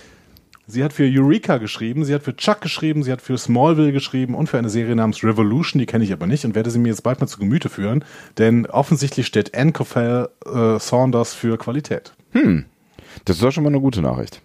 Sie 0.70 0.84
hat 0.84 0.92
für 0.92 1.06
Eureka 1.10 1.58
geschrieben, 1.58 2.04
sie 2.04 2.14
hat 2.14 2.24
für 2.24 2.36
Chuck 2.36 2.60
geschrieben, 2.60 3.02
sie 3.02 3.12
hat 3.14 3.22
für 3.22 3.38
Smallville 3.38 3.94
geschrieben 3.94 4.36
und 4.36 4.48
für 4.50 4.58
eine 4.58 4.70
Serie 4.70 4.96
namens 4.98 5.24
Revolution, 5.24 5.80
die 5.80 5.86
kenne 5.86 6.04
ich 6.04 6.12
aber 6.12 6.28
nicht 6.28 6.44
und 6.44 6.56
werde 6.56 6.70
sie 6.70 6.80
mir 6.80 6.90
jetzt 6.90 7.04
bald 7.04 7.22
mal 7.22 7.28
zu 7.28 7.40
Gemüte 7.40 7.70
führen, 7.70 8.04
denn 8.38 8.66
offensichtlich 8.66 9.26
steht 9.28 9.58
Anne 9.58 9.72
Coffell 9.72 10.28
äh, 10.46 10.78
Saunders 10.78 11.34
für 11.34 11.58
Qualität. 11.58 12.14
Das 13.26 13.38
ist 13.38 13.44
doch 13.44 13.52
schon 13.52 13.64
mal 13.64 13.70
eine 13.70 13.80
gute 13.82 14.02
Nachricht. 14.02 14.42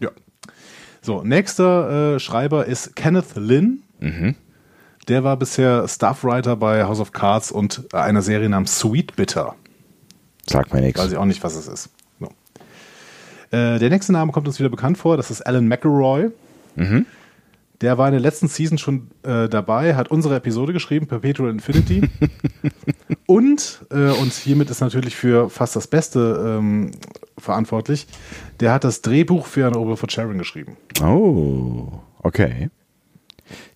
Ja. 0.00 0.10
So, 1.02 1.22
nächster 1.22 2.16
äh, 2.16 2.18
Schreiber 2.20 2.66
ist 2.66 2.96
Kenneth 2.96 3.36
Lynn. 3.36 3.82
Der 5.08 5.24
war 5.24 5.36
bisher 5.36 5.86
Staffwriter 5.86 6.56
bei 6.56 6.84
House 6.84 7.00
of 7.00 7.12
Cards 7.12 7.52
und 7.52 7.94
einer 7.94 8.22
Serie 8.22 8.48
namens 8.48 8.78
Sweet 8.78 9.14
Bitter. 9.16 9.54
Sagt 10.46 10.72
mir 10.72 10.80
nichts. 10.80 11.00
Weiß 11.00 11.12
ich 11.12 11.16
auch 11.18 11.24
nicht, 11.24 11.42
was 11.44 11.54
es 11.54 11.68
ist. 11.68 11.90
So. 12.20 12.26
Äh, 13.56 13.78
der 13.78 13.90
nächste 13.90 14.12
Name 14.12 14.32
kommt 14.32 14.48
uns 14.48 14.58
wieder 14.58 14.68
bekannt 14.68 14.98
vor. 14.98 15.16
Das 15.16 15.30
ist 15.30 15.42
Alan 15.42 15.68
McElroy. 15.68 16.30
Der 17.80 17.98
war 17.98 18.08
in 18.08 18.12
der 18.12 18.20
letzten 18.20 18.48
Season 18.48 18.78
schon 18.78 19.10
äh, 19.22 19.48
dabei, 19.48 19.94
hat 19.94 20.10
unsere 20.10 20.36
Episode 20.36 20.72
geschrieben, 20.72 21.06
Perpetual 21.06 21.50
Infinity. 21.50 22.08
und, 23.26 23.84
äh, 23.90 24.10
und 24.12 24.32
hiermit 24.32 24.70
ist 24.70 24.80
natürlich 24.80 25.14
für 25.14 25.50
fast 25.50 25.76
das 25.76 25.86
Beste 25.86 26.58
ähm, 26.58 26.92
verantwortlich, 27.36 28.06
der 28.60 28.72
hat 28.72 28.84
das 28.84 29.02
Drehbuch 29.02 29.46
für 29.46 29.66
eine 29.66 29.78
Ober 29.78 29.96
von 29.96 30.08
Sharon 30.08 30.38
geschrieben. 30.38 30.76
Oh, 31.02 31.88
okay. 32.22 32.70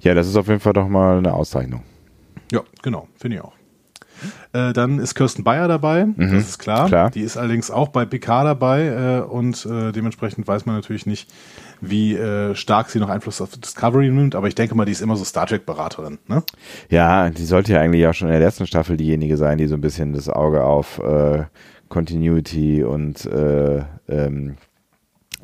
Ja, 0.01 0.15
das 0.15 0.27
ist 0.27 0.37
auf 0.37 0.49
jeden 0.49 0.61
Fall 0.61 0.73
doch 0.73 0.89
mal 0.89 1.19
eine 1.19 1.35
Auszeichnung. 1.35 1.83
Ja, 2.51 2.63
genau, 2.83 3.07
finde 3.17 3.37
ich 3.37 3.43
auch. 3.43 3.60
Äh, 4.53 4.73
dann 4.73 4.99
ist 4.99 5.15
Kirsten 5.15 5.45
Bayer 5.45 5.69
dabei, 5.69 6.07
das 6.17 6.49
ist 6.49 6.59
klar. 6.59 6.89
klar. 6.89 7.11
Die 7.11 7.21
ist 7.21 7.37
allerdings 7.37 7.71
auch 7.71 7.89
bei 7.89 8.05
PK 8.05 8.45
dabei 8.45 8.87
äh, 8.87 9.21
und 9.21 9.67
äh, 9.67 9.93
dementsprechend 9.93 10.47
weiß 10.47 10.67
man 10.67 10.77
natürlich 10.77 11.07
nicht, 11.07 11.31
wie 11.81 12.15
äh, 12.15 12.55
stark 12.55 12.91
sie 12.91 12.99
noch 12.99 13.09
Einfluss 13.09 13.41
auf 13.41 13.51
Discovery 13.57 14.11
nimmt, 14.11 14.35
aber 14.35 14.49
ich 14.49 14.55
denke 14.55 14.75
mal, 14.75 14.85
die 14.85 14.93
ist 14.93 15.01
immer 15.01 15.17
so 15.17 15.25
Star 15.25 15.47
Trek-Beraterin. 15.47 16.19
Ne? 16.27 16.43
Ja, 16.89 17.31
die 17.31 17.45
sollte 17.45 17.73
ja 17.73 17.81
eigentlich 17.81 18.07
auch 18.07 18.15
schon 18.15 18.29
in 18.29 18.33
der 18.33 18.43
letzten 18.43 18.67
Staffel 18.67 18.97
diejenige 18.97 19.37
sein, 19.37 19.59
die 19.59 19.67
so 19.67 19.75
ein 19.75 19.81
bisschen 19.81 20.13
das 20.13 20.29
Auge 20.29 20.63
auf 20.65 20.99
äh, 20.99 21.45
Continuity 21.89 22.85
und 22.85 23.25
äh, 23.27 23.83
ähm, 24.09 24.57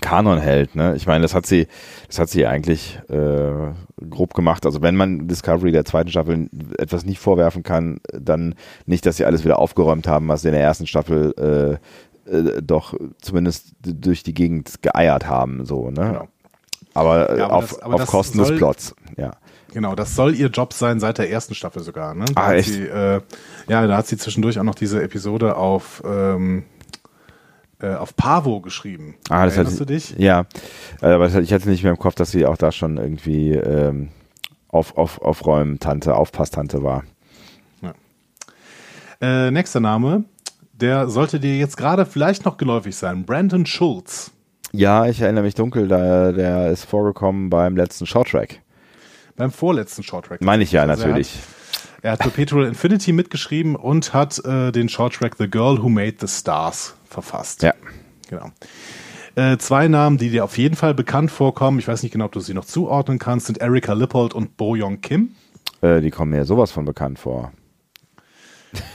Kanon 0.00 0.38
hält. 0.38 0.74
Ne? 0.76 0.94
Ich 0.96 1.06
meine, 1.06 1.22
das 1.22 1.34
hat 1.34 1.46
sie, 1.46 1.66
das 2.06 2.18
hat 2.18 2.28
sie 2.28 2.46
eigentlich 2.46 3.00
äh, 3.08 3.72
grob 4.08 4.34
gemacht. 4.34 4.66
Also 4.66 4.82
wenn 4.82 4.96
man 4.96 5.26
Discovery 5.28 5.72
der 5.72 5.84
zweiten 5.84 6.10
Staffel 6.10 6.48
etwas 6.78 7.04
nicht 7.04 7.18
vorwerfen 7.18 7.62
kann, 7.62 8.00
dann 8.12 8.54
nicht, 8.86 9.06
dass 9.06 9.16
sie 9.16 9.24
alles 9.24 9.44
wieder 9.44 9.58
aufgeräumt 9.58 10.06
haben, 10.06 10.28
was 10.28 10.42
sie 10.42 10.48
in 10.48 10.54
der 10.54 10.62
ersten 10.62 10.86
Staffel 10.86 11.78
äh, 12.26 12.30
äh, 12.30 12.62
doch 12.62 12.94
zumindest 13.20 13.72
durch 13.82 14.22
die 14.22 14.34
Gegend 14.34 14.82
geeiert 14.82 15.26
haben. 15.28 15.64
So, 15.64 15.90
ne? 15.90 15.94
Genau. 15.94 16.28
Aber, 16.94 17.30
äh, 17.30 17.38
Ja, 17.38 17.44
aber 17.46 17.54
auf, 17.56 17.68
das- 17.70 17.82
aber 17.82 17.94
auf 17.96 18.06
Kosten 18.06 18.38
des 18.38 18.48
soll- 18.48 18.56
Plots. 18.58 18.94
Ja. 19.16 19.32
Genau, 19.72 19.94
das 19.94 20.14
soll 20.14 20.34
ihr 20.34 20.46
Job 20.48 20.72
sein 20.72 21.00
seit 21.00 21.18
der 21.18 21.30
ersten 21.30 21.54
Staffel 21.54 21.82
sogar. 21.82 22.14
Ne? 22.14 22.24
Da 22.34 22.40
Ah, 22.40 22.54
echt? 22.54 22.70
Sie, 22.72 22.82
äh, 22.84 23.20
ja, 23.68 23.86
da 23.86 23.96
hat 23.98 24.06
sie 24.06 24.16
zwischendurch 24.16 24.58
auch 24.58 24.62
noch 24.64 24.74
diese 24.74 25.02
Episode 25.02 25.56
auf, 25.56 26.02
ähm, 26.06 26.64
äh, 27.80 27.94
auf 27.94 28.16
Pavo 28.16 28.60
geschrieben. 28.60 29.16
Ah, 29.28 29.44
das 29.44 29.54
Erinnerst 29.56 29.80
hat, 29.80 29.88
du 29.88 29.94
dich? 29.94 30.14
Ja, 30.18 30.46
äh, 31.02 31.06
aber 31.06 31.26
ich 31.26 31.52
hatte 31.52 31.68
nicht 31.68 31.82
mehr 31.82 31.92
im 31.92 31.98
Kopf, 31.98 32.14
dass 32.14 32.30
sie 32.30 32.46
auch 32.46 32.56
da 32.56 32.72
schon 32.72 32.96
irgendwie 32.96 33.52
ähm, 33.52 34.08
auf, 34.68 34.96
auf, 34.96 35.20
Aufräumen-Tante, 35.20 36.14
Aufpasstante 36.14 36.82
war. 36.82 37.04
Äh, 39.20 39.50
nächster 39.50 39.80
Name, 39.80 40.24
der 40.72 41.08
sollte 41.08 41.40
dir 41.40 41.56
jetzt 41.56 41.76
gerade 41.76 42.04
vielleicht 42.04 42.44
noch 42.44 42.58
geläufig 42.58 42.94
sein. 42.96 43.24
Brandon 43.24 43.64
Schulz. 43.64 44.30
Ja, 44.72 45.06
ich 45.06 45.20
erinnere 45.20 45.44
mich 45.44 45.54
dunkel, 45.54 45.88
da, 45.88 46.32
der 46.32 46.70
ist 46.70 46.84
vorgekommen 46.84 47.48
beim 47.48 47.76
letzten 47.76 48.06
Shorttrack. 48.06 48.60
Beim 49.36 49.50
vorletzten 49.50 50.02
Shorttrack. 50.02 50.42
Meine 50.42 50.62
ich 50.62 50.72
ja 50.72 50.82
Also 50.82 51.06
natürlich. 51.06 51.38
Er 52.06 52.12
hat 52.12 52.20
Perpetual 52.20 52.68
Infinity 52.68 53.10
mitgeschrieben 53.10 53.74
und 53.74 54.14
hat 54.14 54.38
äh, 54.44 54.70
den 54.70 54.88
Shorttrack 54.88 55.34
The 55.38 55.50
Girl 55.50 55.82
Who 55.82 55.88
Made 55.88 56.14
the 56.20 56.28
Stars 56.28 56.94
verfasst. 57.04 57.64
Ja. 57.64 57.74
Genau. 58.30 58.52
Äh, 59.34 59.58
zwei 59.58 59.88
Namen, 59.88 60.16
die 60.16 60.30
dir 60.30 60.44
auf 60.44 60.56
jeden 60.56 60.76
Fall 60.76 60.94
bekannt 60.94 61.32
vorkommen, 61.32 61.80
ich 61.80 61.88
weiß 61.88 62.04
nicht 62.04 62.12
genau, 62.12 62.26
ob 62.26 62.32
du 62.32 62.38
sie 62.38 62.54
noch 62.54 62.64
zuordnen 62.64 63.18
kannst, 63.18 63.46
sind 63.46 63.58
Erika 63.58 63.92
Lippold 63.92 64.34
und 64.34 64.56
Bo 64.56 64.76
Young 64.78 65.00
Kim. 65.00 65.34
Äh, 65.80 66.00
die 66.00 66.12
kommen 66.12 66.30
mir 66.30 66.44
sowas 66.44 66.70
von 66.70 66.84
bekannt 66.84 67.18
vor. 67.18 67.50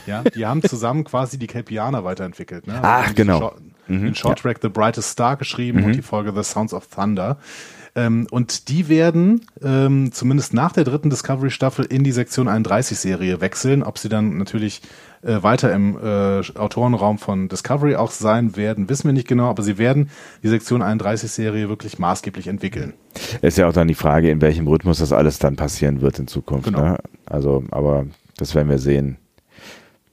Ja, 0.06 0.22
die 0.22 0.46
haben 0.46 0.62
zusammen 0.62 1.04
quasi 1.04 1.38
die 1.38 1.48
Kelpianer 1.48 2.04
weiterentwickelt. 2.04 2.66
Ne? 2.66 2.80
Ach, 2.82 3.08
den 3.08 3.14
genau. 3.14 3.38
Short, 3.40 3.58
den 3.88 4.14
Shorttrack 4.14 4.60
The 4.62 4.70
Brightest 4.70 5.10
Star 5.10 5.36
geschrieben 5.36 5.84
und 5.84 5.92
die 5.92 6.02
Folge 6.02 6.32
The 6.34 6.44
Sounds 6.50 6.72
of 6.72 6.86
Thunder. 6.86 7.36
Ähm, 7.94 8.26
und 8.30 8.68
die 8.68 8.88
werden 8.88 9.42
ähm, 9.62 10.12
zumindest 10.12 10.54
nach 10.54 10.72
der 10.72 10.84
dritten 10.84 11.10
Discovery-Staffel 11.10 11.84
in 11.84 12.04
die 12.04 12.12
Sektion 12.12 12.48
31-Serie 12.48 13.40
wechseln. 13.40 13.82
Ob 13.82 13.98
sie 13.98 14.08
dann 14.08 14.38
natürlich 14.38 14.80
äh, 15.22 15.42
weiter 15.42 15.72
im 15.72 15.98
äh, 15.98 16.40
Autorenraum 16.58 17.18
von 17.18 17.48
Discovery 17.48 17.96
auch 17.96 18.10
sein 18.10 18.56
werden, 18.56 18.88
wissen 18.88 19.04
wir 19.04 19.12
nicht 19.12 19.28
genau, 19.28 19.48
aber 19.48 19.62
sie 19.62 19.76
werden 19.76 20.08
die 20.42 20.48
Sektion 20.48 20.82
31-Serie 20.82 21.68
wirklich 21.68 21.98
maßgeblich 21.98 22.48
entwickeln. 22.48 22.94
Ist 23.42 23.58
ja 23.58 23.68
auch 23.68 23.74
dann 23.74 23.88
die 23.88 23.94
Frage, 23.94 24.30
in 24.30 24.40
welchem 24.40 24.66
Rhythmus 24.66 24.98
das 24.98 25.12
alles 25.12 25.38
dann 25.38 25.56
passieren 25.56 26.00
wird 26.00 26.18
in 26.18 26.26
Zukunft. 26.26 26.64
Genau. 26.64 26.80
Ne? 26.80 26.98
Also, 27.26 27.62
aber 27.70 28.06
das 28.38 28.54
werden 28.54 28.70
wir 28.70 28.78
sehen. 28.78 29.18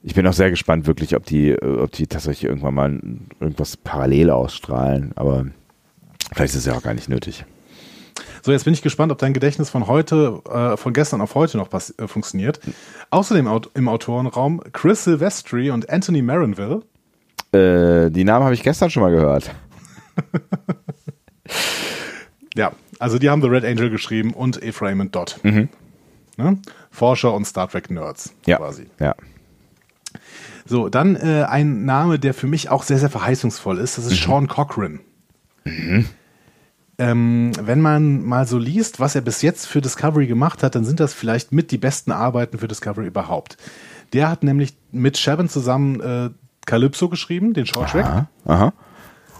Ich 0.03 0.15
bin 0.15 0.27
auch 0.27 0.33
sehr 0.33 0.49
gespannt, 0.49 0.85
wirklich, 0.85 1.15
ob 1.15 1.25
die, 1.25 1.51
äh, 1.51 1.79
ob 1.79 1.93
die 1.93 2.07
tatsächlich 2.07 2.49
irgendwann 2.49 2.73
mal 2.73 2.99
irgendwas 3.39 3.77
parallel 3.77 4.31
ausstrahlen. 4.31 5.13
Aber 5.15 5.45
vielleicht 6.33 6.53
ist 6.53 6.59
es 6.59 6.65
ja 6.65 6.73
auch 6.73 6.83
gar 6.83 6.93
nicht 6.93 7.07
nötig. 7.07 7.45
So, 8.41 8.51
jetzt 8.51 8.63
bin 8.65 8.73
ich 8.73 8.81
gespannt, 8.81 9.11
ob 9.11 9.17
dein 9.17 9.33
Gedächtnis 9.33 9.69
von 9.69 9.87
heute, 9.87 10.41
äh, 10.49 10.77
von 10.77 10.93
gestern 10.93 11.21
auf 11.21 11.35
heute 11.35 11.57
noch 11.57 11.69
äh, 11.73 12.07
funktioniert. 12.07 12.59
Außerdem 13.09 13.47
aut 13.47 13.69
im 13.73 13.87
Autorenraum 13.87 14.61
Chris 14.73 15.03
Silvestri 15.03 15.71
und 15.71 15.89
Anthony 15.89 16.21
Marinville. 16.21 16.81
Äh, 17.51 18.09
die 18.11 18.23
Namen 18.23 18.43
habe 18.45 18.53
ich 18.53 18.63
gestern 18.63 18.89
schon 18.89 19.01
mal 19.03 19.11
gehört. 19.11 19.51
Ja, 22.55 22.71
also 22.99 23.19
die 23.19 23.29
haben 23.29 23.41
The 23.41 23.47
Red 23.47 23.63
Angel 23.63 23.89
geschrieben 23.89 24.33
und 24.33 24.61
Ephraim 24.61 24.99
und 24.99 25.15
Dot. 25.15 25.39
Ne? 26.37 26.57
Forscher 26.91 27.33
und 27.33 27.45
Star 27.45 27.69
Trek 27.69 27.89
Nerds 27.91 28.33
Ja. 28.45 28.57
quasi. 28.57 28.87
Ja. 28.99 29.15
So, 30.65 30.89
dann 30.89 31.15
äh, 31.15 31.43
ein 31.47 31.85
Name, 31.85 32.19
der 32.19 32.33
für 32.33 32.47
mich 32.47 32.69
auch 32.69 32.83
sehr, 32.83 32.97
sehr 32.99 33.09
verheißungsvoll 33.09 33.77
ist. 33.79 33.97
Das 33.97 34.05
ist 34.05 34.21
Sean 34.23 34.47
Cochran. 34.47 34.99
Ähm, 36.99 37.51
wenn 37.61 37.81
man 37.81 38.23
mal 38.25 38.45
so 38.45 38.57
liest, 38.57 38.99
was 38.99 39.15
er 39.15 39.21
bis 39.21 39.41
jetzt 39.41 39.65
für 39.67 39.79
Discovery 39.81 40.27
gemacht 40.27 40.61
hat, 40.63 40.75
dann 40.75 40.83
sind 40.85 40.99
das 40.99 41.13
vielleicht 41.13 41.51
mit 41.53 41.71
die 41.71 41.77
besten 41.77 42.11
Arbeiten 42.11 42.57
für 42.59 42.67
Discovery 42.67 43.07
überhaupt. 43.07 43.57
Der 44.13 44.29
hat 44.29 44.43
nämlich 44.43 44.75
mit 44.91 45.17
Shaban 45.17 45.47
zusammen 45.49 46.01
äh, 46.01 46.29
Calypso 46.65 47.07
geschrieben, 47.09 47.53
den 47.53 47.65
Shorttrack. 47.65 48.05
Aha. 48.05 48.27
Aha. 48.45 48.73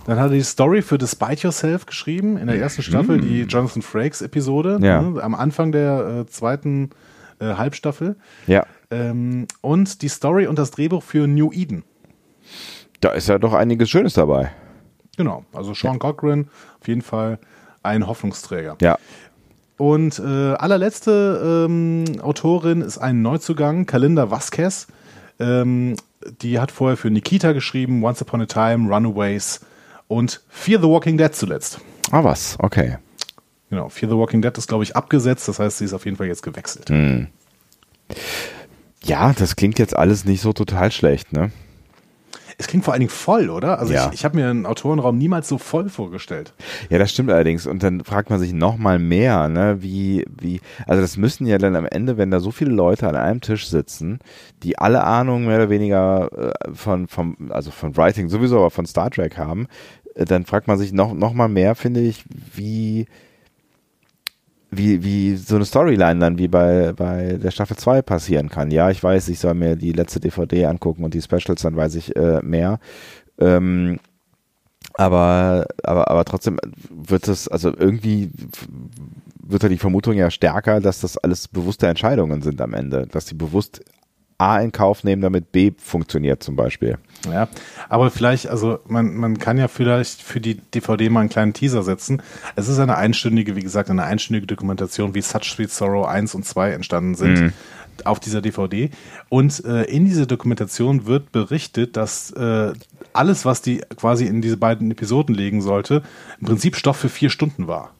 Dann 0.05 0.17
hat 0.19 0.31
er 0.31 0.35
die 0.37 0.41
Story 0.43 0.81
für 0.81 0.97
Despite 0.97 1.43
Yourself 1.43 1.85
geschrieben, 1.85 2.37
in 2.37 2.47
der 2.47 2.57
ersten 2.59 2.81
Staffel, 2.81 3.19
die 3.19 3.41
Jonathan 3.41 3.81
Frakes 3.81 4.21
Episode, 4.21 4.79
Ja. 4.81 5.01
ne, 5.01 5.21
am 5.21 5.35
Anfang 5.35 5.71
der 5.71 6.21
äh, 6.21 6.25
zweiten 6.27 6.89
äh, 7.39 7.55
Halbstaffel. 7.55 8.15
Ja. 8.47 8.65
Ähm, 8.89 9.47
und 9.61 10.01
die 10.01 10.07
Story 10.07 10.47
und 10.47 10.57
das 10.57 10.71
Drehbuch 10.71 11.03
für 11.03 11.27
New 11.27 11.51
Eden. 11.51 11.83
Da 13.01 13.11
ist 13.11 13.27
ja 13.27 13.37
doch 13.37 13.53
einiges 13.53 13.89
Schönes 13.89 14.13
dabei. 14.13 14.51
Genau, 15.19 15.43
also 15.51 15.73
Sean 15.73 15.99
Cochran, 15.99 16.47
auf 16.79 16.87
jeden 16.87 17.01
Fall 17.01 17.39
ein 17.83 18.07
Hoffnungsträger. 18.07 18.77
Ja. 18.81 18.97
Und 19.75 20.17
äh, 20.17 20.53
allerletzte 20.53 21.65
ähm, 21.67 22.05
Autorin 22.21 22.79
ist 22.79 22.99
ein 22.99 23.21
Neuzugang, 23.21 23.85
Kalinda 23.85 24.31
Vasquez. 24.31 24.87
Ähm, 25.37 25.97
die 26.41 26.57
hat 26.61 26.71
vorher 26.71 26.95
für 26.95 27.11
Nikita 27.11 27.51
geschrieben, 27.51 28.01
Once 28.01 28.21
Upon 28.21 28.43
a 28.43 28.45
Time, 28.45 28.87
Runaways 28.87 29.59
und 30.07 30.41
Fear 30.47 30.79
the 30.79 30.87
Walking 30.87 31.17
Dead 31.17 31.35
zuletzt. 31.35 31.81
Ah, 32.11 32.23
was? 32.23 32.55
Okay. 32.59 32.95
Genau, 33.69 33.89
Fear 33.89 34.11
the 34.11 34.17
Walking 34.17 34.41
Dead 34.41 34.57
ist, 34.57 34.69
glaube 34.69 34.85
ich, 34.85 34.95
abgesetzt, 34.95 35.49
das 35.49 35.59
heißt, 35.59 35.79
sie 35.79 35.85
ist 35.85 35.93
auf 35.93 36.05
jeden 36.05 36.15
Fall 36.15 36.27
jetzt 36.27 36.43
gewechselt. 36.43 36.89
Ja, 39.03 39.33
das 39.33 39.57
klingt 39.57 39.79
jetzt 39.79 39.97
alles 39.97 40.23
nicht 40.23 40.39
so 40.39 40.53
total 40.53 40.93
schlecht, 40.93 41.33
ne? 41.33 41.51
Es 42.61 42.67
klingt 42.67 42.83
vor 42.83 42.93
allen 42.93 42.99
Dingen 42.99 43.09
voll, 43.09 43.49
oder? 43.49 43.79
Also 43.79 43.93
Ja. 43.93 44.07
ich, 44.09 44.15
ich 44.19 44.25
habe 44.25 44.35
mir 44.37 44.49
einen 44.49 44.65
Autorenraum 44.65 45.17
niemals 45.17 45.47
so 45.47 45.57
voll 45.57 45.87
vorgestellt. 45.87 46.53
Ja, 46.89 46.97
das 46.99 47.09
stimmt 47.11 47.31
allerdings. 47.31 47.65
Und 47.65 47.81
dann 47.83 48.03
fragt 48.03 48.29
man 48.29 48.37
sich 48.37 48.51
noch 48.51 48.77
mal 48.77 48.99
mehr, 48.99 49.47
ne, 49.47 49.77
wie, 49.81 50.25
wie, 50.29 50.59
also 50.85 51.01
das 51.01 51.15
müssen 51.15 51.47
ja 51.47 51.57
dann 51.57 51.77
am 51.77 51.85
Ende, 51.85 52.17
wenn 52.17 52.31
da 52.31 52.41
so 52.41 52.51
viele 52.51 52.71
Leute 52.71 53.07
an 53.07 53.15
einem 53.15 53.39
Tisch 53.39 53.69
sitzen, 53.69 54.19
die 54.61 54.77
alle 54.77 55.05
Ahnung 55.05 55.45
mehr 55.45 55.55
oder 55.55 55.69
weniger 55.69 56.29
äh, 56.67 56.73
von, 56.73 57.07
vom, 57.07 57.37
also 57.49 57.71
von 57.71 57.95
Writing 57.95 58.27
sowieso, 58.27 58.57
aber 58.57 58.71
von 58.71 58.85
Star 58.85 59.09
Trek 59.09 59.37
haben, 59.37 59.67
äh, 60.15 60.25
dann 60.25 60.45
fragt 60.45 60.67
man 60.67 60.77
sich 60.77 60.91
noch, 60.91 61.13
noch 61.13 61.31
mal 61.33 61.47
mehr, 61.47 61.75
finde 61.75 62.01
ich, 62.01 62.25
wie, 62.53 63.05
wie, 64.71 65.03
wie 65.03 65.35
so 65.35 65.55
eine 65.55 65.65
Storyline 65.65 66.19
dann 66.19 66.37
wie 66.37 66.47
bei, 66.47 66.93
bei 66.93 67.37
der 67.41 67.51
Staffel 67.51 67.77
2 67.77 68.01
passieren 68.01 68.49
kann. 68.49 68.71
Ja, 68.71 68.89
ich 68.89 69.03
weiß, 69.03 69.29
ich 69.29 69.39
soll 69.39 69.55
mir 69.55 69.75
die 69.75 69.93
letzte 69.93 70.19
DVD 70.19 70.65
angucken 70.65 71.03
und 71.03 71.13
die 71.13 71.21
Specials, 71.21 71.61
dann 71.61 71.75
weiß 71.75 71.95
ich 71.95 72.15
äh, 72.15 72.41
mehr. 72.43 72.79
Ähm, 73.39 73.99
aber, 74.93 75.65
aber, 75.83 76.11
aber 76.11 76.25
trotzdem 76.25 76.59
wird 76.89 77.27
es, 77.27 77.47
also 77.47 77.73
irgendwie 77.75 78.31
wird 79.41 79.63
da 79.63 79.69
die 79.69 79.77
Vermutung 79.77 80.13
ja 80.13 80.29
stärker, 80.29 80.81
dass 80.81 81.01
das 81.01 81.17
alles 81.17 81.47
bewusste 81.47 81.87
Entscheidungen 81.87 82.41
sind 82.41 82.61
am 82.61 82.73
Ende, 82.73 83.07
dass 83.07 83.25
die 83.25 83.35
bewusst 83.35 83.81
A 84.39 84.59
in 84.59 84.71
Kauf 84.71 85.03
nehmen, 85.03 85.21
damit 85.21 85.51
B 85.51 85.71
funktioniert 85.77 86.41
zum 86.41 86.55
Beispiel. 86.55 86.97
Ja, 87.29 87.49
aber 87.89 88.09
vielleicht, 88.09 88.47
also 88.47 88.79
man, 88.87 89.15
man 89.15 89.37
kann 89.37 89.57
ja 89.57 89.67
vielleicht 89.67 90.21
für 90.21 90.39
die 90.39 90.55
DVD 90.55 91.09
mal 91.09 91.19
einen 91.19 91.29
kleinen 91.29 91.53
Teaser 91.53 91.83
setzen. 91.83 92.21
Es 92.55 92.69
ist 92.69 92.79
eine 92.79 92.95
einstündige, 92.95 93.55
wie 93.55 93.61
gesagt, 93.61 93.89
eine 93.89 94.03
einstündige 94.03 94.47
Dokumentation, 94.47 95.13
wie 95.13 95.21
Such 95.21 95.43
Sweet 95.43 95.71
Sorrow 95.71 96.07
1 96.07 96.33
und 96.35 96.45
2 96.45 96.71
entstanden 96.71 97.15
sind 97.15 97.53
auf 98.05 98.19
dieser 98.19 98.41
DVD. 98.41 98.89
Und 99.27 99.63
äh, 99.65 99.83
in 99.83 100.05
dieser 100.05 100.25
Dokumentation 100.25 101.05
wird 101.05 101.31
berichtet, 101.31 101.97
dass 101.97 102.31
äh, 102.31 102.73
alles, 103.13 103.45
was 103.45 103.61
die 103.61 103.81
quasi 103.95 104.25
in 104.25 104.41
diese 104.41 104.57
beiden 104.57 104.89
Episoden 104.91 105.35
legen 105.35 105.61
sollte, 105.61 106.03
im 106.39 106.47
Prinzip 106.47 106.75
Stoff 106.75 106.97
für 106.97 107.09
vier 107.09 107.29
Stunden 107.29 107.67
war. 107.67 107.91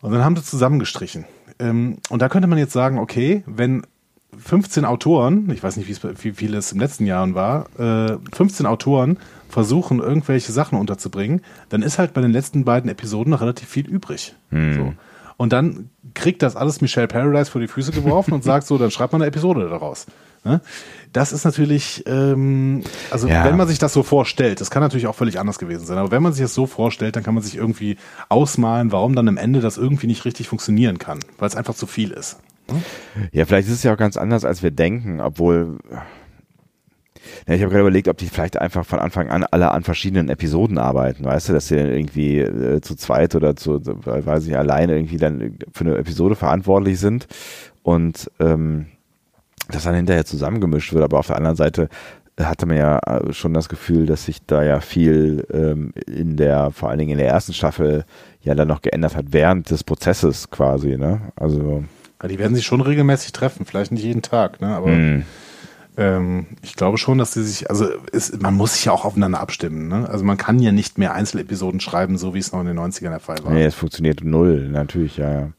Und 0.00 0.12
dann 0.12 0.24
haben 0.24 0.36
sie 0.36 0.44
zusammengestrichen. 0.44 1.24
Ähm, 1.58 1.98
und 2.08 2.22
da 2.22 2.28
könnte 2.28 2.48
man 2.48 2.58
jetzt 2.58 2.72
sagen, 2.72 2.98
okay, 2.98 3.42
wenn 3.46 3.82
15 4.38 4.84
Autoren, 4.84 5.50
ich 5.50 5.62
weiß 5.62 5.76
nicht, 5.76 5.88
wie 5.88 6.32
viel 6.32 6.54
es 6.54 6.72
im 6.72 6.80
letzten 6.80 7.06
Jahren 7.06 7.34
war, 7.34 7.66
äh, 7.78 8.16
15 8.34 8.66
Autoren 8.66 9.18
versuchen, 9.48 9.98
irgendwelche 10.00 10.52
Sachen 10.52 10.78
unterzubringen, 10.78 11.42
dann 11.68 11.82
ist 11.82 11.98
halt 11.98 12.14
bei 12.14 12.20
den 12.22 12.32
letzten 12.32 12.64
beiden 12.64 12.90
Episoden 12.90 13.30
noch 13.30 13.42
relativ 13.42 13.68
viel 13.68 13.86
übrig. 13.86 14.34
So. 14.50 14.94
Und 15.36 15.52
dann 15.52 15.90
kriegt 16.14 16.42
das 16.42 16.56
alles 16.56 16.80
Michelle 16.80 17.08
Paradise 17.08 17.50
vor 17.50 17.60
die 17.60 17.68
Füße 17.68 17.92
geworfen 17.92 18.32
und 18.32 18.44
sagt 18.44 18.66
so, 18.66 18.78
dann 18.78 18.90
schreibt 18.90 19.12
man 19.12 19.22
eine 19.22 19.28
Episode 19.28 19.68
daraus. 19.68 20.06
Ne? 20.44 20.60
Das 21.12 21.32
ist 21.32 21.44
natürlich, 21.44 22.02
ähm, 22.06 22.82
also 23.10 23.28
Ja. 23.28 23.44
wenn 23.44 23.56
man 23.56 23.68
sich 23.68 23.78
das 23.78 23.92
so 23.92 24.02
vorstellt, 24.02 24.60
das 24.60 24.70
kann 24.70 24.82
natürlich 24.82 25.06
auch 25.06 25.14
völlig 25.14 25.38
anders 25.38 25.58
gewesen 25.58 25.84
sein, 25.86 25.98
aber 25.98 26.10
wenn 26.10 26.22
man 26.22 26.32
sich 26.32 26.42
das 26.42 26.54
so 26.54 26.66
vorstellt, 26.66 27.16
dann 27.16 27.22
kann 27.22 27.34
man 27.34 27.42
sich 27.42 27.56
irgendwie 27.56 27.96
ausmalen, 28.28 28.92
warum 28.92 29.14
dann 29.14 29.28
am 29.28 29.36
Ende 29.36 29.60
das 29.60 29.76
irgendwie 29.78 30.06
nicht 30.06 30.24
richtig 30.24 30.48
funktionieren 30.48 30.98
kann, 30.98 31.20
weil 31.38 31.48
es 31.48 31.56
einfach 31.56 31.74
zu 31.74 31.86
viel 31.86 32.10
ist. 32.10 32.38
Ja, 33.32 33.44
vielleicht 33.44 33.68
ist 33.68 33.74
es 33.74 33.82
ja 33.82 33.92
auch 33.92 33.98
ganz 33.98 34.16
anders, 34.16 34.44
als 34.44 34.62
wir 34.62 34.70
denken, 34.70 35.20
obwohl. 35.20 35.78
Ja, 37.46 37.54
ich 37.54 37.62
habe 37.62 37.70
gerade 37.70 37.82
überlegt, 37.82 38.08
ob 38.08 38.16
die 38.18 38.26
vielleicht 38.26 38.56
einfach 38.58 38.84
von 38.84 38.98
Anfang 38.98 39.30
an 39.30 39.44
alle 39.44 39.70
an 39.70 39.84
verschiedenen 39.84 40.28
Episoden 40.28 40.76
arbeiten, 40.78 41.24
weißt 41.24 41.48
du, 41.48 41.52
dass 41.52 41.68
sie 41.68 41.76
dann 41.76 41.92
irgendwie 41.92 42.38
äh, 42.38 42.80
zu 42.80 42.96
zweit 42.96 43.34
oder 43.36 43.54
zu, 43.54 43.80
weiß 43.84 44.46
ich, 44.46 44.56
alleine 44.56 44.96
irgendwie 44.96 45.18
dann 45.18 45.58
für 45.72 45.84
eine 45.84 45.96
Episode 45.98 46.34
verantwortlich 46.34 46.98
sind 46.98 47.28
und 47.82 48.30
ähm, 48.40 48.86
das 49.70 49.84
dann 49.84 49.94
hinterher 49.94 50.24
zusammengemischt 50.24 50.92
wird. 50.92 51.04
Aber 51.04 51.18
auf 51.18 51.28
der 51.28 51.36
anderen 51.36 51.56
Seite 51.56 51.88
hatte 52.40 52.66
man 52.66 52.76
ja 52.76 52.98
äh, 52.98 53.32
schon 53.32 53.54
das 53.54 53.68
Gefühl, 53.68 54.06
dass 54.06 54.24
sich 54.24 54.44
da 54.46 54.62
ja 54.62 54.80
viel 54.80 55.46
ähm, 55.52 55.92
in 56.06 56.36
der, 56.36 56.70
vor 56.70 56.88
allen 56.90 56.98
Dingen 56.98 57.12
in 57.12 57.18
der 57.18 57.28
ersten 57.28 57.52
Staffel 57.52 58.04
ja 58.42 58.54
dann 58.54 58.68
noch 58.68 58.82
geändert 58.82 59.16
hat, 59.16 59.26
während 59.30 59.70
des 59.70 59.84
Prozesses 59.84 60.50
quasi, 60.50 60.96
ne? 60.96 61.32
Also 61.36 61.84
Ja, 62.22 62.28
die 62.28 62.38
werden 62.38 62.54
sich 62.54 62.64
schon 62.64 62.80
regelmäßig 62.80 63.32
treffen, 63.32 63.66
vielleicht 63.66 63.92
nicht 63.92 64.04
jeden 64.04 64.22
Tag, 64.22 64.60
ne? 64.60 64.68
aber 64.68 64.88
mh. 64.88 65.22
ähm, 65.96 66.46
ich 66.62 66.76
glaube 66.76 66.96
schon, 66.96 67.18
dass 67.18 67.34
sie 67.34 67.42
sich, 67.42 67.68
also 67.68 67.88
es, 68.12 68.38
man 68.40 68.54
muss 68.54 68.74
sich 68.74 68.84
ja 68.84 68.92
auch 68.92 69.04
aufeinander 69.04 69.40
abstimmen. 69.40 69.88
Ne? 69.88 70.08
Also 70.08 70.24
man 70.24 70.36
kann 70.36 70.60
ja 70.60 70.70
nicht 70.70 70.98
mehr 70.98 71.14
Einzelepisoden 71.14 71.80
schreiben, 71.80 72.16
so 72.18 72.34
wie 72.34 72.38
es 72.38 72.52
noch 72.52 72.60
in 72.60 72.66
den 72.66 72.78
90ern 72.78 73.10
der 73.10 73.20
Fall 73.20 73.38
war. 73.42 73.52
Nee, 73.52 73.64
es 73.64 73.74
funktioniert 73.74 74.22
null, 74.22 74.68
natürlich, 74.68 75.16
ja, 75.16 75.32
ja. 75.32 75.52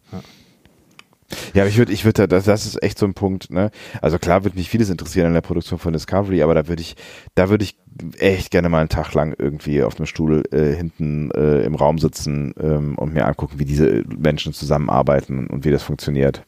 Ja, 1.53 1.63
aber 1.63 1.69
ich 1.69 1.77
würde, 1.77 1.91
ich 1.91 2.05
würde, 2.05 2.27
das, 2.27 2.45
das 2.45 2.65
ist 2.65 2.81
echt 2.83 2.97
so 2.97 3.05
ein 3.05 3.13
Punkt, 3.13 3.49
ne? 3.49 3.71
Also 4.01 4.19
klar 4.19 4.43
würde 4.43 4.57
mich 4.57 4.69
vieles 4.69 4.89
interessieren 4.89 5.27
an 5.27 5.33
der 5.33 5.41
Produktion 5.41 5.79
von 5.79 5.93
Discovery, 5.93 6.43
aber 6.43 6.53
da 6.53 6.67
würde 6.67 6.81
ich, 6.81 6.95
da 7.35 7.49
würde 7.49 7.63
ich 7.63 7.75
echt 8.17 8.51
gerne 8.51 8.69
mal 8.69 8.79
einen 8.79 8.89
Tag 8.89 9.13
lang 9.13 9.35
irgendwie 9.37 9.83
auf 9.83 9.97
einem 9.97 10.05
Stuhl 10.05 10.43
äh, 10.51 10.75
hinten 10.75 11.31
äh, 11.31 11.63
im 11.63 11.75
Raum 11.75 11.99
sitzen 11.99 12.53
ähm, 12.59 12.95
und 12.97 13.13
mir 13.13 13.25
angucken, 13.25 13.59
wie 13.59 13.65
diese 13.65 14.03
Menschen 14.17 14.53
zusammenarbeiten 14.53 15.47
und 15.47 15.65
wie 15.65 15.71
das 15.71 15.83
funktioniert. 15.83 16.43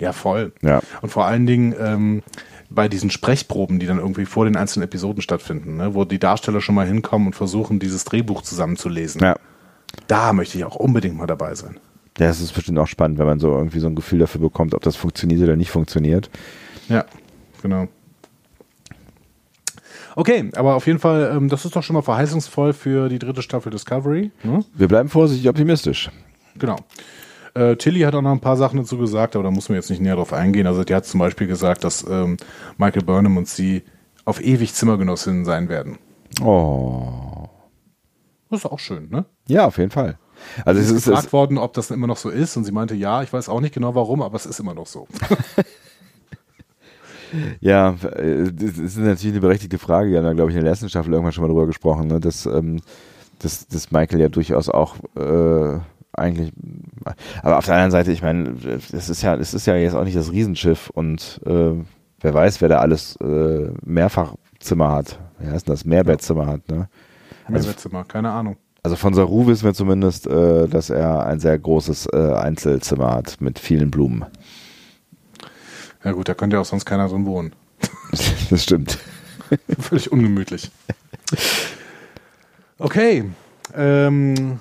Ja, 0.00 0.12
voll. 0.12 0.52
Ja. 0.62 0.80
Und 1.02 1.10
vor 1.10 1.26
allen 1.26 1.46
Dingen 1.46 1.74
ähm, 1.78 2.22
bei 2.70 2.88
diesen 2.88 3.10
Sprechproben, 3.10 3.78
die 3.78 3.86
dann 3.86 3.98
irgendwie 3.98 4.26
vor 4.26 4.44
den 4.44 4.56
einzelnen 4.56 4.84
Episoden 4.84 5.22
stattfinden, 5.22 5.76
ne? 5.76 5.94
wo 5.94 6.04
die 6.04 6.18
Darsteller 6.18 6.60
schon 6.60 6.74
mal 6.74 6.86
hinkommen 6.86 7.28
und 7.28 7.34
versuchen, 7.34 7.78
dieses 7.78 8.04
Drehbuch 8.04 8.42
zusammenzulesen. 8.42 9.22
Ja. 9.22 9.36
Da 10.08 10.32
möchte 10.32 10.58
ich 10.58 10.64
auch 10.64 10.76
unbedingt 10.76 11.16
mal 11.16 11.26
dabei 11.26 11.54
sein. 11.54 11.78
Ja, 12.18 12.28
das 12.28 12.40
ist 12.40 12.52
bestimmt 12.52 12.78
auch 12.78 12.86
spannend, 12.86 13.18
wenn 13.18 13.26
man 13.26 13.40
so 13.40 13.50
irgendwie 13.50 13.80
so 13.80 13.88
ein 13.88 13.94
Gefühl 13.94 14.20
dafür 14.20 14.40
bekommt, 14.40 14.74
ob 14.74 14.82
das 14.82 14.96
funktioniert 14.96 15.42
oder 15.42 15.56
nicht 15.56 15.70
funktioniert. 15.70 16.30
Ja, 16.88 17.04
genau. 17.62 17.88
Okay, 20.16 20.50
aber 20.54 20.76
auf 20.76 20.86
jeden 20.86 21.00
Fall, 21.00 21.32
ähm, 21.36 21.48
das 21.48 21.64
ist 21.64 21.74
doch 21.74 21.82
schon 21.82 21.94
mal 21.94 22.02
verheißungsvoll 22.02 22.72
für 22.72 23.08
die 23.08 23.18
dritte 23.18 23.42
Staffel 23.42 23.70
Discovery. 23.70 24.30
Ne? 24.44 24.64
Wir 24.74 24.86
bleiben 24.86 25.08
vorsichtig 25.08 25.48
optimistisch. 25.48 26.10
Genau. 26.56 26.76
Äh, 27.54 27.76
Tilly 27.76 28.00
hat 28.00 28.14
auch 28.14 28.22
noch 28.22 28.32
ein 28.32 28.40
paar 28.40 28.56
Sachen 28.56 28.78
dazu 28.78 28.98
gesagt, 28.98 29.36
aber 29.36 29.44
da 29.44 29.50
muss 29.50 29.68
man 29.68 29.76
jetzt 29.76 29.90
nicht 29.90 30.02
näher 30.02 30.16
drauf 30.16 30.32
eingehen. 30.32 30.66
Also 30.66 30.84
die 30.84 30.94
hat 30.94 31.06
zum 31.06 31.20
Beispiel 31.20 31.46
gesagt, 31.46 31.84
dass 31.84 32.04
ähm, 32.08 32.36
Michael 32.78 33.02
Burnham 33.04 33.36
und 33.36 33.48
sie 33.48 33.82
auf 34.24 34.42
ewig 34.42 34.74
Zimmergenossinnen 34.74 35.44
sein 35.44 35.68
werden. 35.68 35.98
Oh. 36.42 37.48
Das 38.50 38.60
ist 38.60 38.66
auch 38.66 38.78
schön, 38.78 39.08
ne? 39.10 39.24
Ja, 39.46 39.66
auf 39.66 39.78
jeden 39.78 39.90
Fall. 39.90 40.18
Also 40.64 40.80
es 40.80 40.88
Sie 40.88 40.94
ist 40.94 40.98
ist, 41.00 41.04
gefragt 41.06 41.26
es, 41.28 41.32
worden, 41.32 41.58
ob 41.58 41.74
das 41.74 41.90
immer 41.90 42.06
noch 42.06 42.16
so 42.16 42.28
ist 42.28 42.56
und 42.56 42.64
sie 42.64 42.72
meinte, 42.72 42.94
ja, 42.94 43.22
ich 43.22 43.32
weiß 43.32 43.48
auch 43.48 43.60
nicht 43.60 43.74
genau 43.74 43.94
warum, 43.94 44.20
aber 44.22 44.36
es 44.36 44.46
ist 44.46 44.60
immer 44.60 44.74
noch 44.74 44.86
so. 44.86 45.06
Ja, 47.60 47.96
äh, 48.16 48.52
das 48.52 48.78
ist 48.78 48.96
natürlich 48.96 49.32
eine 49.32 49.40
berechtigte 49.40 49.78
Frage. 49.78 50.10
Wir 50.10 50.18
haben 50.18 50.24
da, 50.24 50.32
glaube 50.34 50.50
ich, 50.50 50.56
in 50.56 50.62
der 50.62 50.70
ersten 50.70 50.88
Staffel 50.88 51.12
irgendwann 51.12 51.32
schon 51.32 51.42
mal 51.42 51.48
drüber 51.48 51.66
gesprochen, 51.66 52.06
ne? 52.06 52.20
dass, 52.20 52.46
ähm, 52.46 52.80
dass, 53.40 53.66
dass 53.66 53.90
Michael 53.90 54.20
ja 54.20 54.28
durchaus 54.28 54.68
auch 54.68 54.96
äh, 55.16 55.80
eigentlich. 56.12 56.52
Aber 57.42 57.58
auf 57.58 57.66
der 57.66 57.74
anderen 57.74 57.90
Seite, 57.90 58.12
ich 58.12 58.22
meine, 58.22 58.54
es 58.92 59.08
ist 59.08 59.22
ja, 59.22 59.34
es 59.34 59.54
ist 59.54 59.66
ja 59.66 59.76
jetzt 59.76 59.94
auch 59.94 60.04
nicht 60.04 60.16
das 60.16 60.32
Riesenschiff 60.32 60.90
und 60.90 61.40
äh, 61.46 61.72
wer 62.20 62.34
weiß, 62.34 62.60
wer 62.60 62.68
da 62.68 62.78
alles 62.78 63.16
äh, 63.16 63.70
Mehrfachzimmer 63.84 64.90
hat. 64.92 65.18
Wie 65.38 65.48
heißt 65.48 65.68
denn 65.68 65.74
das? 65.74 65.84
Mehrbettzimmer 65.84 66.46
hat, 66.46 66.68
ne? 66.68 66.88
Also- 67.46 67.66
Mehrbettzimmer, 67.68 68.04
keine 68.04 68.30
Ahnung. 68.30 68.56
Also 68.82 68.96
von 68.96 69.14
Saru 69.14 69.46
wissen 69.46 69.64
wir 69.64 69.72
zumindest, 69.72 70.26
äh, 70.26 70.68
dass 70.68 70.90
er 70.90 71.24
ein 71.24 71.40
sehr 71.40 71.58
großes 71.58 72.06
äh, 72.12 72.34
Einzelzimmer 72.34 73.12
hat 73.14 73.40
mit 73.40 73.58
vielen 73.58 73.90
Blumen. 73.90 74.26
Ja 76.04 76.12
gut, 76.12 76.28
da 76.28 76.34
könnte 76.34 76.56
ja 76.56 76.60
auch 76.60 76.66
sonst 76.66 76.84
keiner 76.84 77.08
drin 77.08 77.24
wohnen. 77.24 77.54
das 78.50 78.62
stimmt. 78.62 78.98
Völlig 79.80 80.12
ungemütlich. 80.12 80.70
Okay. 82.78 83.24
Ähm, 83.74 84.60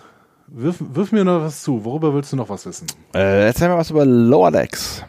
wirf, 0.54 0.78
wirf 0.80 1.12
mir 1.12 1.24
noch 1.24 1.42
was 1.42 1.64
zu. 1.64 1.84
Worüber 1.84 2.14
willst 2.14 2.32
du 2.32 2.38
noch 2.38 2.50
was 2.50 2.66
wissen? 2.66 2.88
Äh, 3.14 3.48
erzähl 3.48 3.68
mal 3.68 3.78
was 3.78 3.90
über 3.90 4.06
Lower 4.06 4.52
Decks. 4.52 5.04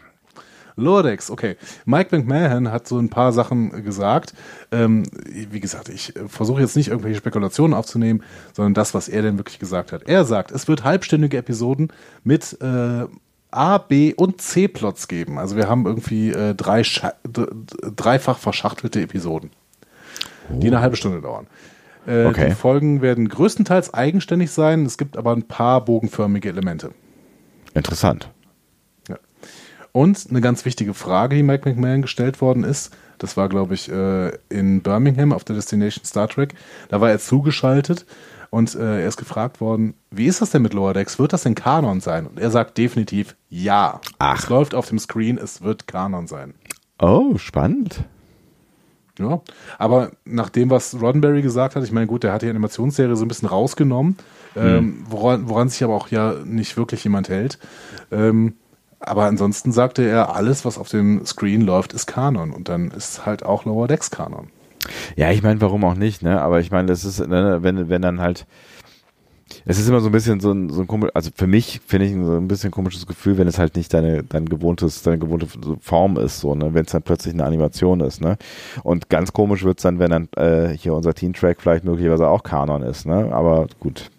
Lower 0.76 1.04
Decks, 1.04 1.30
okay. 1.30 1.57
Mike 1.85 2.16
McMahon 2.16 2.72
hat 2.72 2.88
so 2.88 2.98
ein 2.98 3.09
paar 3.09 3.33
Sachen 3.33 3.85
gesagt. 3.85 4.35
Ähm, 4.72 5.04
wie 5.50 5.61
gesagt, 5.61 5.88
ich 5.88 6.16
äh, 6.16 6.28
versuche 6.28 6.61
jetzt 6.61 6.76
nicht 6.76 6.88
irgendwelche 6.88 7.18
Spekulationen 7.18 7.74
aufzunehmen, 7.74 8.24
sondern 8.52 8.74
das, 8.74 8.92
was 8.92 9.09
er 9.09 9.22
denn 9.22 9.38
wirklich 9.38 9.61
gesagt 9.61 9.92
hat. 9.92 10.02
Er 10.09 10.24
sagt, 10.24 10.50
es 10.50 10.66
wird 10.66 10.83
halbstündige 10.83 11.37
Episoden 11.37 11.92
mit 12.24 12.61
äh, 12.61 13.04
A, 13.52 13.78
B 13.78 14.14
und 14.14 14.40
C-Plots 14.40 15.07
geben. 15.07 15.38
Also 15.38 15.57
wir 15.57 15.68
haben 15.68 15.87
irgendwie 15.87 16.30
äh, 16.30 16.57
drei 16.57 16.83
dreifach 17.22 18.38
verschachtelte 18.38 19.00
Episoden, 19.00 19.50
oh. 20.50 20.59
die 20.59 20.66
eine 20.66 20.80
halbe 20.80 20.96
Stunde 20.96 21.20
dauern. 21.20 21.46
Äh, 22.06 22.26
okay. 22.26 22.48
Die 22.50 22.54
Folgen 22.54 23.02
werden 23.02 23.28
größtenteils 23.28 23.94
eigenständig 23.94 24.50
sein. 24.50 24.84
Es 24.84 24.98
gibt 24.98 25.16
aber 25.16 25.32
ein 25.32 25.44
paar 25.44 25.84
bogenförmige 25.84 26.48
Elemente. 26.48 26.90
Interessant. 27.74 28.30
Ja. 29.08 29.16
Und 29.92 30.26
eine 30.30 30.40
ganz 30.40 30.64
wichtige 30.64 30.94
Frage, 30.94 31.36
die 31.36 31.42
Mike 31.42 31.68
McMahon 31.68 32.02
gestellt 32.02 32.40
worden 32.40 32.64
ist, 32.64 32.94
das 33.18 33.36
war, 33.36 33.48
glaube 33.48 33.74
ich, 33.74 33.90
äh, 33.90 34.30
in 34.48 34.82
Birmingham 34.82 35.32
auf 35.32 35.44
der 35.44 35.56
Destination 35.56 36.04
Star 36.04 36.28
Trek. 36.28 36.54
Da 36.88 37.00
war 37.00 37.10
er 37.10 37.18
zugeschaltet 37.18 38.06
und 38.50 38.74
äh, 38.74 39.02
er 39.02 39.08
ist 39.08 39.16
gefragt 39.16 39.60
worden, 39.60 39.94
wie 40.10 40.26
ist 40.26 40.40
das 40.40 40.50
denn 40.50 40.62
mit 40.62 40.74
Lower 40.74 40.94
Decks? 40.94 41.18
Wird 41.18 41.32
das 41.32 41.42
denn 41.42 41.54
Kanon 41.54 42.00
sein? 42.00 42.26
Und 42.26 42.38
er 42.38 42.50
sagt 42.50 42.78
definitiv 42.78 43.36
ja. 43.48 44.00
Ach. 44.18 44.38
Es 44.42 44.48
läuft 44.48 44.74
auf 44.74 44.88
dem 44.88 44.98
Screen, 44.98 45.38
es 45.38 45.62
wird 45.62 45.86
Kanon 45.86 46.26
sein. 46.26 46.54
Oh, 47.00 47.36
spannend. 47.38 48.04
Ja, 49.18 49.40
aber 49.79 50.11
nach 50.24 50.48
dem, 50.48 50.70
was 50.70 51.00
Roddenberry 51.00 51.42
gesagt 51.42 51.77
hat, 51.77 51.85
ich 51.85 51.92
meine, 51.92 52.09
gut, 52.09 52.24
der 52.24 52.33
hat 52.33 52.42
die 52.42 52.50
Animationsserie 52.50 53.14
so 53.14 53.24
ein 53.24 53.29
bisschen 53.29 53.48
rausgenommen, 53.48 54.16
hm. 54.55 54.66
ähm, 54.66 55.07
woran, 55.09 55.48
woran, 55.48 55.68
sich 55.68 55.85
aber 55.85 55.94
auch 55.94 56.09
ja 56.09 56.35
nicht 56.44 56.77
wirklich 56.77 57.05
jemand 57.05 57.29
hält. 57.29 57.59
Ähm, 58.11 58.55
aber 58.98 59.24
ansonsten 59.24 59.70
sagte 59.70 60.03
er, 60.03 60.35
alles, 60.35 60.64
was 60.64 60.79
auf 60.79 60.88
dem 60.88 61.24
Screen 61.27 61.61
läuft, 61.61 61.92
ist 61.92 62.07
Kanon. 62.07 62.53
Und 62.53 62.68
dann 62.68 62.90
ist 62.90 63.27
halt 63.27 63.44
auch 63.44 63.66
Lower 63.66 63.87
Decks 63.87 64.11
Kanon. 64.11 64.48
Ja, 65.14 65.31
ich 65.31 65.42
meine, 65.42 65.61
warum 65.61 65.85
auch 65.85 65.94
nicht, 65.94 66.22
ne? 66.22 66.40
Aber 66.40 66.61
ich 66.61 66.70
meine, 66.70 66.88
das 66.88 67.05
ist, 67.05 67.27
ne, 67.27 67.59
wenn, 67.62 67.88
wenn 67.88 68.03
dann 68.03 68.20
halt 68.20 68.46
es 69.64 69.78
ist 69.78 69.88
immer 69.88 70.00
so 70.00 70.08
ein 70.08 70.12
bisschen 70.12 70.40
so 70.40 70.52
ein, 70.52 70.70
so 70.70 70.80
ein 70.80 70.86
komisch, 70.86 71.10
also 71.14 71.30
für 71.34 71.46
mich 71.46 71.80
finde 71.86 72.06
ich 72.06 72.14
so 72.14 72.36
ein 72.36 72.48
bisschen 72.48 72.70
komisches 72.70 73.06
Gefühl, 73.06 73.38
wenn 73.38 73.48
es 73.48 73.58
halt 73.58 73.76
nicht 73.76 73.92
deine, 73.92 74.22
dein 74.22 74.46
gewohntes, 74.46 75.02
deine 75.02 75.18
gewohnte 75.18 75.46
Form 75.80 76.16
ist, 76.16 76.40
so, 76.40 76.54
ne, 76.54 76.74
wenn 76.74 76.84
es 76.84 76.92
dann 76.92 77.02
plötzlich 77.02 77.34
eine 77.34 77.44
Animation 77.44 78.00
ist, 78.00 78.20
ne. 78.20 78.36
Und 78.82 79.08
ganz 79.08 79.32
komisch 79.32 79.64
wird 79.64 79.78
es 79.78 79.82
dann, 79.82 79.98
wenn 79.98 80.10
dann 80.10 80.28
äh, 80.36 80.76
hier 80.76 80.94
unser 80.94 81.14
Teen-Track 81.14 81.60
vielleicht 81.60 81.84
möglicherweise 81.84 82.28
auch 82.28 82.42
Kanon 82.42 82.82
ist, 82.82 83.06
ne. 83.06 83.30
Aber 83.32 83.66
gut. 83.80 84.10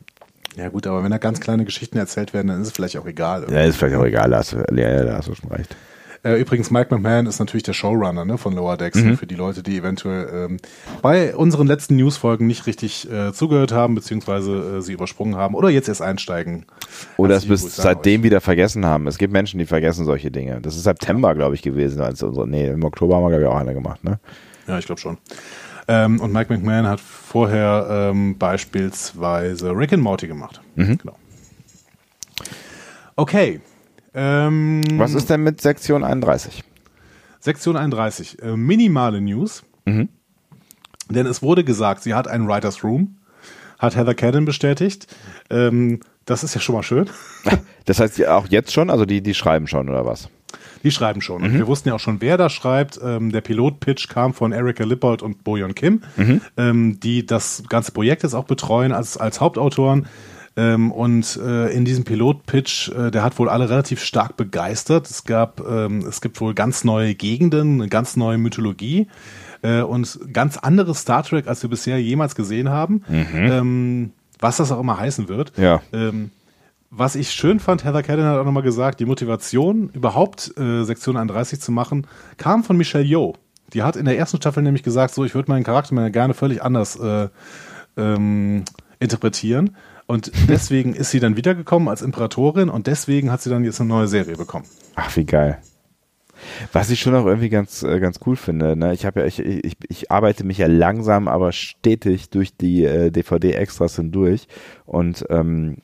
Ja 0.56 0.69
gut, 0.69 0.88
aber 0.88 1.04
wenn 1.04 1.12
da 1.12 1.17
ganz 1.17 1.41
kleine 1.41 1.65
Geschichten 1.65 1.98
erzählt 1.98 2.34
werden, 2.34 2.48
dann 2.48 2.62
ist 2.62 2.67
es 2.67 2.74
vielleicht 2.74 2.98
auch 2.98 3.06
egal. 3.06 3.41
Irgendwie. 3.41 3.56
Ja, 3.56 3.65
ist 3.65 3.78
vielleicht 3.78 3.95
auch 3.95 4.06
egal, 4.06 4.30
da 4.30 4.38
hast 4.38 4.54
du, 4.54 4.58
ja, 4.74 5.04
da 5.04 5.17
hast 5.17 5.28
du 5.28 5.36
schon 5.36 5.52
recht. 5.52 5.76
Äh, 6.26 6.42
übrigens, 6.42 6.72
Mike 6.72 6.94
McMahon 6.94 7.28
ist 7.28 7.38
natürlich 7.38 7.62
der 7.62 7.74
Showrunner 7.74 8.26
ne, 8.26 8.40
von 8.40 8.54
Lower 8.56 8.78
Decks. 8.78 8.98
Mhm. 8.98 9.16
Für 9.16 9.28
die 9.28 9.36
Leute, 9.36 9.62
die 9.62 9.78
eventuell 9.78 10.48
ähm, 10.50 10.58
bei 11.04 11.36
unseren 11.36 11.68
letzten 11.68 11.98
Newsfolgen 11.98 12.48
nicht 12.48 12.66
richtig 12.66 13.08
äh, 13.12 13.32
zugehört 13.32 13.72
haben, 13.72 13.94
beziehungsweise 13.94 14.78
äh, 14.78 14.82
sie 14.82 14.94
übersprungen 14.94 15.36
haben 15.36 15.54
oder 15.54 15.70
jetzt 15.70 15.88
erst 15.88 16.02
einsteigen. 16.02 16.66
Oder 17.18 17.36
es 17.36 17.48
bis 17.48 17.76
seitdem 17.76 18.24
wieder 18.24 18.42
vergessen 18.42 18.88
haben. 18.88 19.06
Es 19.06 19.20
gibt 19.20 19.34
Menschen, 19.34 19.60
die 19.60 19.68
vergessen 19.68 20.04
solche 20.04 20.32
Dinge. 20.32 20.62
Das 20.62 20.76
ist 20.76 20.84
September, 20.84 21.36
glaube 21.36 21.54
ich, 21.54 21.62
gewesen. 21.62 22.02
Als 22.02 22.24
unsere, 22.24 22.48
nee, 22.48 22.70
im 22.70 22.84
Oktober 22.84 23.18
haben 23.18 23.24
wir, 23.24 23.30
glaube 23.30 23.44
ich, 23.44 23.50
auch 23.50 23.58
einer 23.58 23.76
gemacht. 23.76 24.04
Ne? 24.04 24.20
Ja, 24.68 24.80
ich 24.80 24.88
glaube 24.88 25.00
schon. 25.00 25.20
Ähm, 25.88 26.20
und 26.20 26.34
Mike 26.34 26.52
McMahon 26.52 26.88
hat 26.88 27.02
vorher 27.02 28.10
ähm, 28.12 28.36
beispielsweise 28.40 29.78
Rick 29.78 29.94
and 29.94 30.02
Morty 30.02 30.28
gemacht. 30.28 30.60
Mhm. 30.74 30.98
Genau. 30.98 31.16
Okay, 33.16 33.62
ähm, 34.15 34.82
Was 34.97 35.13
ist 35.13 35.30
denn 35.30 35.43
mit 35.43 35.62
Sektion 35.62 36.04
31? 36.04 36.63
Sektion 37.39 37.78
31. 37.78 38.41
Äh, 38.41 38.58
minimale 38.58 39.21
News. 39.21 39.63
Mhm. 39.86 40.10
Denn 41.10 41.28
es 41.28 41.41
wurde 41.41 41.63
gesagt, 41.63 42.01
sie 42.01 42.13
hat 42.13 42.28
einen 42.28 42.47
Writers 42.47 42.84
Room, 42.84 43.17
hat 43.78 43.95
Heather 43.95 44.15
Cannon 44.15 44.45
bestätigt. 44.45 45.08
Ähm, 45.49 45.99
das 46.25 46.43
ist 46.43 46.56
ja 46.56 46.62
schon 46.62 46.75
mal 46.75 46.84
schön. 46.84 47.10
Das 47.88 47.99
heißt 47.99 48.25
auch 48.25 48.47
jetzt 48.47 48.73
schon, 48.73 48.89
also 48.89 49.06
die, 49.06 49.21
die 49.21 49.36
schreiben 49.36 49.67
schon 49.67 49.89
oder 49.89 50.08
was? 50.08 50.28
Die 50.84 50.89
schreiben 50.89 51.21
schon. 51.21 51.43
Mhm. 51.43 51.54
wir 51.54 51.67
wussten 51.67 51.89
ja 51.89 51.93
auch 51.93 51.99
schon, 51.99 52.19
wer 52.19 52.36
da 52.36 52.49
schreibt. 52.49 52.99
Ähm, 53.04 53.32
der 53.32 53.41
Pilotpitch 53.41 54.08
kam 54.10 54.34
von 54.34 54.51
Erika 54.51 54.84
Lippold 54.84 55.21
und 55.21 55.43
Boyon 55.43 55.75
Kim, 55.75 56.01
mhm. 56.17 56.41
ähm, 56.58 56.99
die 56.99 57.28
das 57.28 57.62
ganze 57.69 57.91
Projekt 57.91 58.23
jetzt 58.23 58.34
auch 58.34 58.45
betreuen 58.45 58.91
als, 58.91 59.17
als 59.17 59.39
Hauptautoren. 59.39 60.08
Ähm, 60.58 60.91
und 60.91 61.38
äh, 61.38 61.70
in 61.72 61.84
diesem 61.84 62.06
Pilotpitch, 62.06 62.89
äh, 62.89 63.12
der 63.12 63.24
hat 63.24 63.38
wohl 63.39 63.50
alle 63.50 63.70
relativ 63.70 64.02
stark 64.02 64.38
begeistert. 64.38 65.10
Es 65.10 65.26
gab, 65.26 65.60
ähm, 65.68 66.06
es 66.08 66.22
gibt 66.22 66.39
wohl 66.39 66.54
ganz 66.54 66.84
neue 66.84 67.13
Gegenden, 67.13 67.82
eine 67.82 67.89
ganz 67.89 68.15
neue 68.15 68.38
Mythologie 68.38 69.08
äh, 69.63 69.82
und 69.82 70.18
ganz 70.32 70.58
anderes 70.58 71.00
Star 71.00 71.24
Trek, 71.24 71.48
als 71.48 71.62
wir 71.62 71.70
bisher 71.70 72.02
jemals 72.02 72.36
gesehen 72.36 72.70
haben. 72.70 73.04
Mhm. 73.08 73.26
Ähm, 73.34 74.12
was 74.39 74.58
das 74.58 74.72
auch 74.72 74.80
immer 74.80 74.98
heißen 74.98 75.28
wird. 75.28 75.54
Ja. 75.58 75.82
Ähm, 75.91 76.32
was 76.89 77.15
ich 77.15 77.32
schön 77.32 77.60
fand, 77.60 77.84
Heather 77.84 78.04
Cadden 78.04 78.26
hat 78.26 78.38
auch 78.38 78.46
nochmal 78.46 78.63
gesagt, 78.63 79.00
die 79.00 79.06
Motivation, 79.06 79.89
überhaupt 79.89 80.58
äh, 80.58 80.84
Sektion 80.84 81.18
31 81.18 81.60
zu 81.60 81.72
machen, 81.72 82.08
kam 82.38 82.63
von 82.63 82.78
Michelle 82.78 83.04
Yeoh. 83.04 83.34
Die 83.74 83.84
hat 83.84 83.96
in 83.98 84.06
der 84.06 84.18
ersten 84.18 84.38
Staffel 84.38 84.63
nämlich 84.63 84.84
gesagt, 84.84 85.13
so, 85.13 85.26
ich 85.26 85.36
würde 85.36 85.52
meinen 85.52 85.63
Charakter 85.63 86.10
gerne 86.10 86.34
völlig 86.34 86.63
anders 86.63 86.96
äh, 86.96 87.28
ähm, 87.98 88.63
interpretieren. 89.00 89.76
Und 90.08 90.32
deswegen 90.48 90.94
ist 90.94 91.12
sie 91.12 91.20
dann 91.20 91.36
wiedergekommen 91.36 91.88
als 91.88 92.02
Imperatorin 92.02 92.70
und 92.70 92.88
deswegen 92.88 93.32
hat 93.32 93.41
sie 93.41 93.50
dann 93.50 93.63
jetzt 93.63 93.82
eine 93.82 93.89
neue 93.89 94.08
Serie 94.08 94.36
bekommen. 94.36 94.65
Ach, 94.96 95.15
wie 95.15 95.26
geil. 95.26 95.58
Was 96.74 96.89
ich 96.89 97.00
schon 97.00 97.15
auch 97.15 97.26
irgendwie 97.26 97.50
ganz, 97.50 97.82
äh, 97.82 98.00
ganz 98.00 98.20
cool 98.26 98.36
finde, 98.36 98.76
ne? 98.76 98.94
ich 98.94 99.06
habe 99.06 99.22
ja, 99.22 99.26
ich, 99.26 99.39
ich, 99.39 99.78
ich 99.88 100.12
arbeite 100.12 100.44
mich 100.44 100.58
ja 100.58 100.68
langsam, 100.68 101.28
aber 101.28 101.52
stetig 101.54 102.30
durch 102.30 102.56
die 102.56 102.84
äh, 102.84 103.10
DVD-Extras 103.10 103.96
hindurch 103.96 104.48
und 104.86 105.26
ähm, 105.30 105.78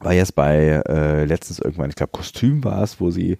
war 0.00 0.12
jetzt 0.12 0.34
bei 0.36 0.82
äh, 0.86 1.24
letztens 1.24 1.58
irgendwann, 1.58 1.90
ich 1.90 1.96
glaube 1.96 2.12
Kostüm 2.12 2.62
war 2.64 2.82
es, 2.82 3.00
wo 3.00 3.10
sie 3.10 3.38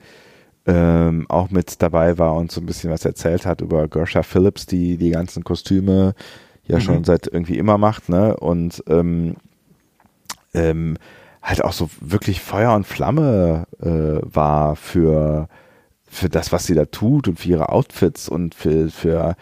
ähm, 0.67 1.27
auch 1.29 1.51
mit 1.51 1.81
dabei 1.83 2.19
war 2.19 2.35
und 2.35 2.51
so 2.51 2.61
ein 2.61 2.67
bisschen 2.67 2.91
was 2.91 3.05
erzählt 3.05 3.47
hat 3.47 3.61
über 3.61 3.87
Gersha 3.89 4.23
Phillips, 4.23 4.67
die 4.67 4.97
die 4.97 5.11
ganzen 5.11 5.45
Kostüme 5.45 6.15
ja 6.67 6.77
mhm. 6.77 6.81
schon 6.81 7.05
seit 7.05 7.27
irgendwie 7.27 7.59
immer 7.59 7.79
macht, 7.79 8.09
ne? 8.09 8.37
Und 8.37 8.83
ähm, 8.89 9.37
ähm, 10.55 10.97
halt 11.43 11.63
auch 11.63 11.73
so 11.73 11.91
wirklich 12.01 12.41
Feuer 12.41 12.75
und 12.75 12.87
Flamme 12.87 13.67
äh, 13.81 14.21
war 14.23 14.77
für, 14.77 15.49
für 16.07 16.29
das, 16.29 16.53
was 16.53 16.67
sie 16.67 16.75
da 16.75 16.87
tut 16.87 17.29
und 17.29 17.39
für 17.39 17.49
ihre 17.49 17.69
Outfits 17.69 18.29
und 18.29 18.55
für, 18.55 18.89
für 18.91 19.37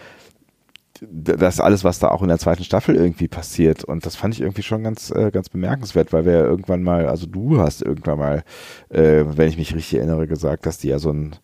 das 1.10 1.60
alles, 1.60 1.84
was 1.84 1.98
da 1.98 2.08
auch 2.08 2.22
in 2.22 2.28
der 2.28 2.38
zweiten 2.38 2.64
Staffel 2.64 2.96
irgendwie 2.96 3.28
passiert. 3.28 3.84
Und 3.84 4.06
das 4.06 4.16
fand 4.16 4.34
ich 4.34 4.40
irgendwie 4.40 4.62
schon 4.62 4.82
ganz, 4.82 5.10
äh, 5.10 5.30
ganz 5.30 5.48
bemerkenswert, 5.48 6.12
weil 6.12 6.24
wir 6.24 6.32
ja 6.32 6.44
irgendwann 6.44 6.82
mal, 6.82 7.06
also 7.08 7.26
du 7.26 7.58
hast 7.58 7.82
irgendwann 7.82 8.18
mal, 8.18 8.44
äh, 8.88 9.24
wenn 9.24 9.48
ich 9.48 9.56
mich 9.56 9.74
richtig 9.74 9.98
erinnere, 9.98 10.26
gesagt, 10.26 10.66
dass 10.66 10.78
die 10.78 10.88
ja 10.88 10.98
so 10.98 11.10
ein, 11.10 11.36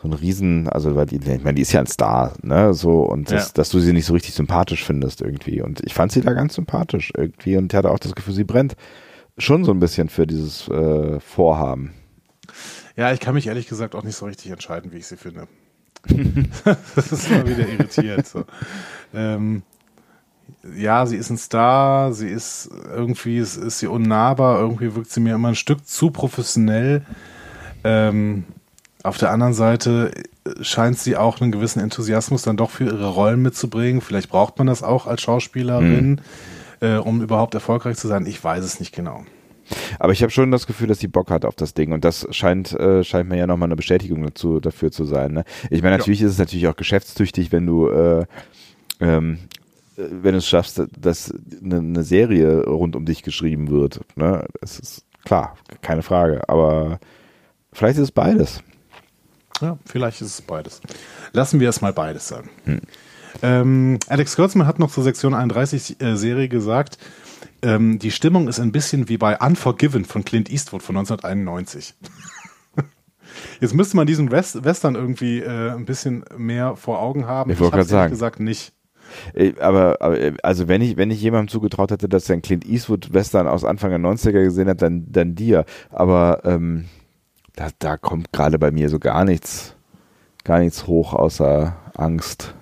so 0.00 0.08
ein 0.08 0.12
Riesen, 0.12 0.68
also 0.68 0.94
weil 0.94 1.06
die, 1.06 1.16
ich 1.16 1.42
meine, 1.42 1.54
die 1.54 1.62
ist 1.62 1.72
ja 1.72 1.80
ein 1.80 1.86
Star, 1.86 2.34
ne, 2.42 2.72
so, 2.72 3.00
und 3.00 3.32
das, 3.32 3.48
ja. 3.48 3.52
dass 3.54 3.70
du 3.70 3.80
sie 3.80 3.92
nicht 3.92 4.06
so 4.06 4.12
richtig 4.12 4.34
sympathisch 4.34 4.84
findest 4.84 5.22
irgendwie. 5.22 5.60
Und 5.60 5.80
ich 5.84 5.94
fand 5.94 6.12
sie 6.12 6.20
da 6.20 6.32
ganz 6.34 6.54
sympathisch 6.54 7.12
irgendwie 7.16 7.56
und 7.56 7.74
hatte 7.74 7.90
auch 7.90 7.98
das 7.98 8.14
Gefühl, 8.14 8.34
sie 8.34 8.44
brennt 8.44 8.76
schon 9.38 9.64
so 9.64 9.72
ein 9.72 9.80
bisschen 9.80 10.08
für 10.08 10.26
dieses 10.26 10.68
äh, 10.68 11.20
Vorhaben. 11.20 11.94
Ja, 12.96 13.12
ich 13.12 13.20
kann 13.20 13.34
mich 13.34 13.46
ehrlich 13.46 13.68
gesagt 13.68 13.94
auch 13.94 14.02
nicht 14.02 14.16
so 14.16 14.26
richtig 14.26 14.50
entscheiden, 14.50 14.92
wie 14.92 14.98
ich 14.98 15.06
sie 15.06 15.16
finde. 15.16 15.46
das 16.96 17.12
ist 17.12 17.30
immer 17.30 17.46
wieder 17.46 17.68
irritiert. 17.68 18.26
So. 18.26 18.44
Ähm, 19.14 19.62
ja, 20.76 21.06
sie 21.06 21.16
ist 21.16 21.30
ein 21.30 21.38
Star, 21.38 22.12
sie 22.12 22.28
ist 22.28 22.70
irgendwie, 22.92 23.38
ist, 23.38 23.56
ist 23.56 23.78
sie 23.78 23.86
unnahbar, 23.86 24.60
irgendwie 24.60 24.94
wirkt 24.94 25.10
sie 25.10 25.20
mir 25.20 25.34
immer 25.34 25.48
ein 25.48 25.54
Stück 25.54 25.86
zu 25.86 26.10
professionell. 26.10 27.04
Ähm, 27.84 28.44
auf 29.04 29.18
der 29.18 29.30
anderen 29.30 29.54
Seite 29.54 30.10
scheint 30.60 30.98
sie 30.98 31.16
auch 31.16 31.40
einen 31.40 31.52
gewissen 31.52 31.80
Enthusiasmus 31.80 32.42
dann 32.42 32.56
doch 32.56 32.70
für 32.70 32.84
ihre 32.84 33.10
Rollen 33.10 33.42
mitzubringen. 33.42 34.00
Vielleicht 34.00 34.28
braucht 34.28 34.58
man 34.58 34.66
das 34.66 34.82
auch 34.82 35.06
als 35.06 35.22
Schauspielerin. 35.22 36.10
Mhm 36.10 36.20
äh, 36.80 36.96
um 36.96 37.22
überhaupt 37.22 37.54
erfolgreich 37.54 37.96
zu 37.96 38.08
sein? 38.08 38.26
Ich 38.26 38.42
weiß 38.42 38.64
es 38.64 38.80
nicht 38.80 38.94
genau. 38.94 39.24
Aber 39.98 40.12
ich 40.12 40.22
habe 40.22 40.30
schon 40.30 40.50
das 40.50 40.66
Gefühl, 40.66 40.86
dass 40.86 40.98
sie 40.98 41.08
Bock 41.08 41.30
hat 41.30 41.44
auf 41.44 41.54
das 41.54 41.74
Ding 41.74 41.92
und 41.92 42.04
das 42.04 42.26
scheint, 42.30 42.72
äh, 42.72 43.04
scheint 43.04 43.28
mir 43.28 43.36
ja 43.36 43.46
nochmal 43.46 43.68
eine 43.68 43.76
Bestätigung 43.76 44.22
dazu, 44.22 44.60
dafür 44.60 44.90
zu 44.90 45.04
sein. 45.04 45.32
Ne? 45.32 45.44
Ich 45.70 45.82
meine, 45.82 45.98
natürlich 45.98 46.20
ja. 46.20 46.26
ist 46.26 46.32
es 46.32 46.38
natürlich 46.38 46.68
auch 46.68 46.76
geschäftstüchtig, 46.76 47.52
wenn 47.52 47.66
du 47.66 47.88
äh, 47.88 48.24
ähm, 49.00 49.38
wenn 49.98 50.32
du 50.32 50.38
es 50.38 50.46
schaffst, 50.46 50.80
dass 50.96 51.34
eine, 51.62 51.78
eine, 51.78 52.02
Serie 52.04 52.64
rund 52.66 52.94
um 52.94 53.04
dich 53.04 53.22
geschrieben 53.22 53.68
wird. 53.68 54.00
Ne? 54.16 54.46
Das 54.60 54.78
ist 54.78 55.04
klar, 55.24 55.56
keine 55.82 56.02
Frage. 56.02 56.48
Aber 56.48 57.00
vielleicht 57.72 57.98
ist 57.98 58.04
es 58.04 58.12
beides. 58.12 58.62
Ja, 59.60 59.76
vielleicht 59.86 60.20
ist 60.20 60.34
es 60.34 60.42
beides. 60.42 60.80
Lassen 61.32 61.58
wir 61.58 61.68
es 61.68 61.80
mal 61.80 61.92
beides 61.92 62.28
sein. 62.28 62.48
Hm. 62.64 62.80
Ähm, 63.42 63.98
Alex 64.08 64.36
Kurtzman 64.36 64.66
hat 64.66 64.78
noch 64.78 64.90
zur 64.90 65.04
Sektion 65.04 65.34
31 65.34 66.00
äh, 66.00 66.16
Serie 66.16 66.48
gesagt, 66.48 66.98
ähm, 67.62 67.98
die 67.98 68.10
Stimmung 68.10 68.48
ist 68.48 68.60
ein 68.60 68.72
bisschen 68.72 69.08
wie 69.08 69.18
bei 69.18 69.38
Unforgiven 69.38 70.04
von 70.04 70.24
Clint 70.24 70.50
Eastwood 70.50 70.82
von 70.82 70.96
1991. 70.96 71.94
Jetzt 73.60 73.74
müsste 73.74 73.96
man 73.96 74.06
diesen 74.06 74.30
West 74.30 74.64
Western 74.64 74.94
irgendwie 74.94 75.40
äh, 75.40 75.70
ein 75.70 75.84
bisschen 75.84 76.24
mehr 76.36 76.76
vor 76.76 77.00
Augen 77.00 77.26
haben. 77.26 77.50
Ich 77.50 77.60
wollte 77.60 77.76
gerade 77.76 77.88
sagen. 77.88 78.10
gesagt 78.10 78.40
nicht. 78.40 78.72
Äh, 79.34 79.54
Aber, 79.60 79.96
aber 80.00 80.18
also 80.42 80.68
wenn 80.68 80.82
ich, 80.82 80.96
wenn 80.96 81.10
ich 81.10 81.20
jemandem 81.20 81.48
zugetraut 81.48 81.90
hätte, 81.90 82.08
dass 82.08 82.28
er 82.28 82.34
einen 82.34 82.42
Clint 82.42 82.66
Eastwood 82.66 83.12
Western 83.12 83.48
aus 83.48 83.64
Anfang 83.64 83.90
der 83.90 84.00
90er 84.00 84.44
gesehen 84.44 84.68
hat, 84.68 84.82
dann, 84.82 85.06
dann 85.10 85.34
dir. 85.34 85.64
Aber 85.90 86.42
ähm, 86.44 86.86
da, 87.56 87.68
da 87.78 87.96
kommt 87.96 88.32
gerade 88.32 88.58
bei 88.58 88.70
mir 88.70 88.88
so 88.88 88.98
gar 88.98 89.24
nichts, 89.24 89.74
gar 90.44 90.60
nichts 90.60 90.86
hoch 90.86 91.14
außer 91.14 91.76
Angst. 91.96 92.54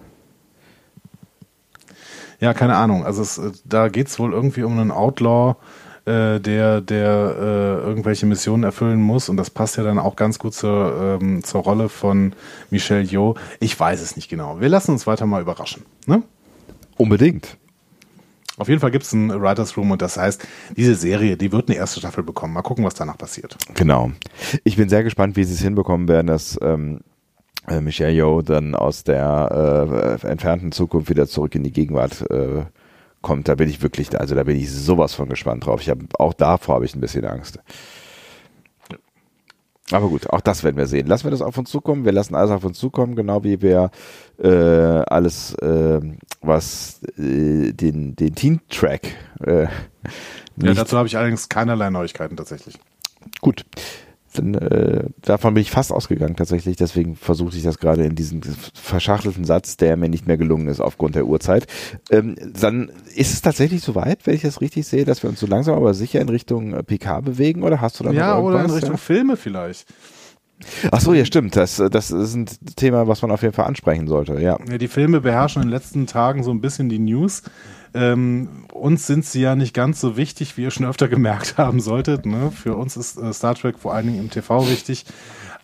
Ja, 2.41 2.55
keine 2.55 2.77
Ahnung. 2.77 3.05
Also 3.05 3.23
es, 3.23 3.39
äh, 3.39 3.53
da 3.65 3.89
geht's 3.89 4.19
wohl 4.19 4.33
irgendwie 4.33 4.63
um 4.63 4.79
einen 4.79 4.91
Outlaw, 4.91 5.57
äh, 6.05 6.41
der, 6.41 6.81
der 6.81 7.35
äh, 7.39 7.87
irgendwelche 7.87 8.27
Missionen 8.27 8.65
erfüllen 8.65 9.01
muss. 9.01 9.29
Und 9.29 9.37
das 9.37 9.51
passt 9.51 9.77
ja 9.77 9.83
dann 9.83 9.99
auch 9.99 10.17
ganz 10.17 10.39
gut 10.39 10.55
zur, 10.55 11.19
ähm, 11.21 11.43
zur 11.43 11.63
Rolle 11.63 11.89
von 11.89 12.35
Michelle 12.71 13.03
Yeoh. 13.03 13.35
Ich 13.61 13.79
weiß 13.79 14.01
es 14.01 14.17
nicht 14.17 14.29
genau. 14.29 14.61
Wir 14.61 14.69
lassen 14.69 14.93
uns 14.93 15.07
weiter 15.07 15.27
mal 15.27 15.43
überraschen. 15.43 15.85
Ne? 16.07 16.23
Unbedingt. 16.97 17.57
Auf 18.59 18.69
jeden 18.69 18.81
Fall 18.81 18.91
gibt's 18.91 19.13
ein 19.13 19.31
Writers 19.43 19.77
Room 19.77 19.91
und 19.91 20.01
das 20.01 20.17
heißt, 20.17 20.47
diese 20.77 20.95
Serie, 20.95 21.37
die 21.37 21.53
wird 21.53 21.69
eine 21.69 21.77
erste 21.77 22.01
Staffel 22.01 22.25
bekommen. 22.25 22.55
Mal 22.55 22.63
gucken, 22.63 22.85
was 22.85 22.95
danach 22.95 23.19
passiert. 23.19 23.57
Genau. 23.75 24.13
Ich 24.65 24.77
bin 24.77 24.89
sehr 24.89 25.05
gespannt, 25.05 25.37
wie 25.37 25.45
sie 25.45 25.55
es 25.55 25.61
hinbekommen 25.61 26.09
werden, 26.09 26.27
dass 26.27 26.59
ähm, 26.63 27.01
äh, 27.69 27.81
Michelle 27.81 28.13
Yeoh 28.13 28.43
dann 28.43 28.75
aus 28.75 29.05
der 29.05 30.21
äh, 30.23 30.27
entfernten 30.27 30.73
Zukunft 30.73 31.11
wieder 31.11 31.27
zurück 31.27 31.55
in 31.55 31.63
die 31.63 31.73
Gegenwart 31.73 32.29
äh, 32.31 32.65
kommt. 33.23 33.49
Da 33.49 33.55
bin 33.55 33.69
ich 33.69 33.83
wirklich, 33.83 34.19
also 34.19 34.35
da 34.35 34.45
bin 34.45 34.57
ich 34.57 34.71
sowas 34.73 35.15
von 35.15 35.29
gespannt 35.29 35.67
drauf. 35.67 35.81
Ich 35.81 35.91
habe 35.91 36.07
auch 36.19 36.35
davor 36.35 36.77
habe 36.77 36.85
ich 36.85 36.95
ein 36.95 37.01
bisschen 37.01 37.25
Angst. 37.25 37.59
Aber 39.93 40.09
gut, 40.09 40.29
auch 40.31 40.41
das 40.41 40.65
werden 40.65 40.77
wir 40.77 40.87
sehen. 40.87 41.07
Lassen 41.07 41.25
wir 41.25 41.31
das 41.31 41.43
auf 41.43 41.57
uns 41.57 41.71
zukommen. 41.71 42.05
Wir 42.05 42.13
lassen 42.13 42.35
alles 42.35 42.51
auf 42.51 42.65
uns 42.65 42.79
zukommen, 42.79 43.15
genau 43.15 43.45
wie 43.45 43.63
wir 43.63 43.91
äh, 44.43 44.49
alles, 44.49 45.55
äh, 45.55 46.01
was 46.43 47.01
äh, 47.17 47.73
den, 47.73 48.17
den 48.17 48.35
Teen-Track 48.35 49.15
äh, 49.45 49.67
Ja, 50.57 50.75
dazu 50.75 50.97
habe 50.97 51.07
ich 51.07 51.17
allerdings 51.17 51.49
keinerlei 51.49 51.91
Neuigkeiten 51.91 52.37
tatsächlich. 52.37 52.79
Gut. 53.41 53.65
Dann, 54.39 54.55
äh, 54.55 55.05
davon 55.23 55.55
bin 55.55 55.61
ich 55.63 55.71
fast 55.71 55.93
ausgegangen 55.93 56.37
tatsächlich, 56.37 56.77
deswegen 56.77 57.17
versuchte 57.17 57.57
ich 57.57 57.63
das 57.63 57.79
gerade 57.79 58.05
in 58.05 58.15
diesem 58.15 58.41
verschachtelten 58.75 59.45
Satz, 59.45 59.77
der 59.77 59.97
mir 59.97 60.09
nicht 60.09 60.27
mehr 60.27 60.37
gelungen 60.37 60.69
ist 60.69 60.81
aufgrund 60.81 61.15
der 61.15 61.27
Uhrzeit. 61.27 61.67
Ähm, 62.11 62.37
dann 62.61 62.91
ist 63.15 63.33
es 63.33 63.43
tatsächlich 63.43 63.83
soweit, 63.83 64.27
wenn 64.27 64.35
ich 64.35 64.43
das 64.43 64.61
richtig 64.61 64.87
sehe, 64.87 65.05
dass 65.05 65.23
wir 65.23 65.31
uns 65.31 65.41
so 65.41 65.47
langsam 65.47 65.75
aber 65.77 65.95
sicher 65.95 66.21
in 66.21 66.29
Richtung 66.29 66.75
äh, 66.75 66.83
PK 66.83 67.21
bewegen 67.21 67.63
oder 67.63 67.81
hast 67.81 67.99
du 68.01 68.05
da 68.05 68.11
Ja, 68.13 68.37
noch 68.37 68.45
oder 68.45 68.65
in? 68.65 68.71
Richtung 68.71 68.99
Filme 68.99 69.37
vielleicht. 69.37 69.87
Ach 70.91 71.01
so, 71.01 71.13
ja 71.13 71.25
stimmt, 71.27 71.55
das, 71.55 71.77
das 71.77 72.11
ist 72.11 72.35
ein 72.35 72.47
Thema, 72.77 73.07
was 73.07 73.21
man 73.21 73.31
auf 73.31 73.43
jeden 73.43 73.53
Fall 73.53 73.67
ansprechen 73.67 74.09
sollte, 74.09 74.41
ja. 74.41 74.59
Ja, 74.71 74.79
die 74.79 74.89
Filme 74.89 75.21
beherrschen 75.21 75.61
in 75.63 75.69
den 75.69 75.73
letzten 75.75 76.07
Tagen 76.07 76.43
so 76.43 76.51
ein 76.51 76.61
bisschen 76.63 76.89
die 76.89 76.99
News. 76.99 77.43
Ähm, 77.97 78.67
uns 78.73 79.07
sind 79.07 79.25
sie 79.25 79.41
ja 79.41 79.57
nicht 79.57 79.75
ganz 79.75 80.01
so 80.01 80.17
wichtig, 80.17 80.57
wie 80.57 80.63
ihr 80.63 80.71
schon 80.71 80.87
öfter 80.87 81.09
gemerkt 81.09 81.57
haben 81.59 81.81
solltet. 81.81 82.27
Ne? 82.27 82.51
Für 82.51 82.77
uns 82.77 82.97
ist 82.97 83.19
äh, 83.19 83.33
Star 83.33 83.55
Trek 83.55 83.79
vor 83.79 83.95
allen 83.95 84.07
Dingen 84.07 84.21
im 84.21 84.31
TV 84.31 84.69
wichtig. 84.69 85.07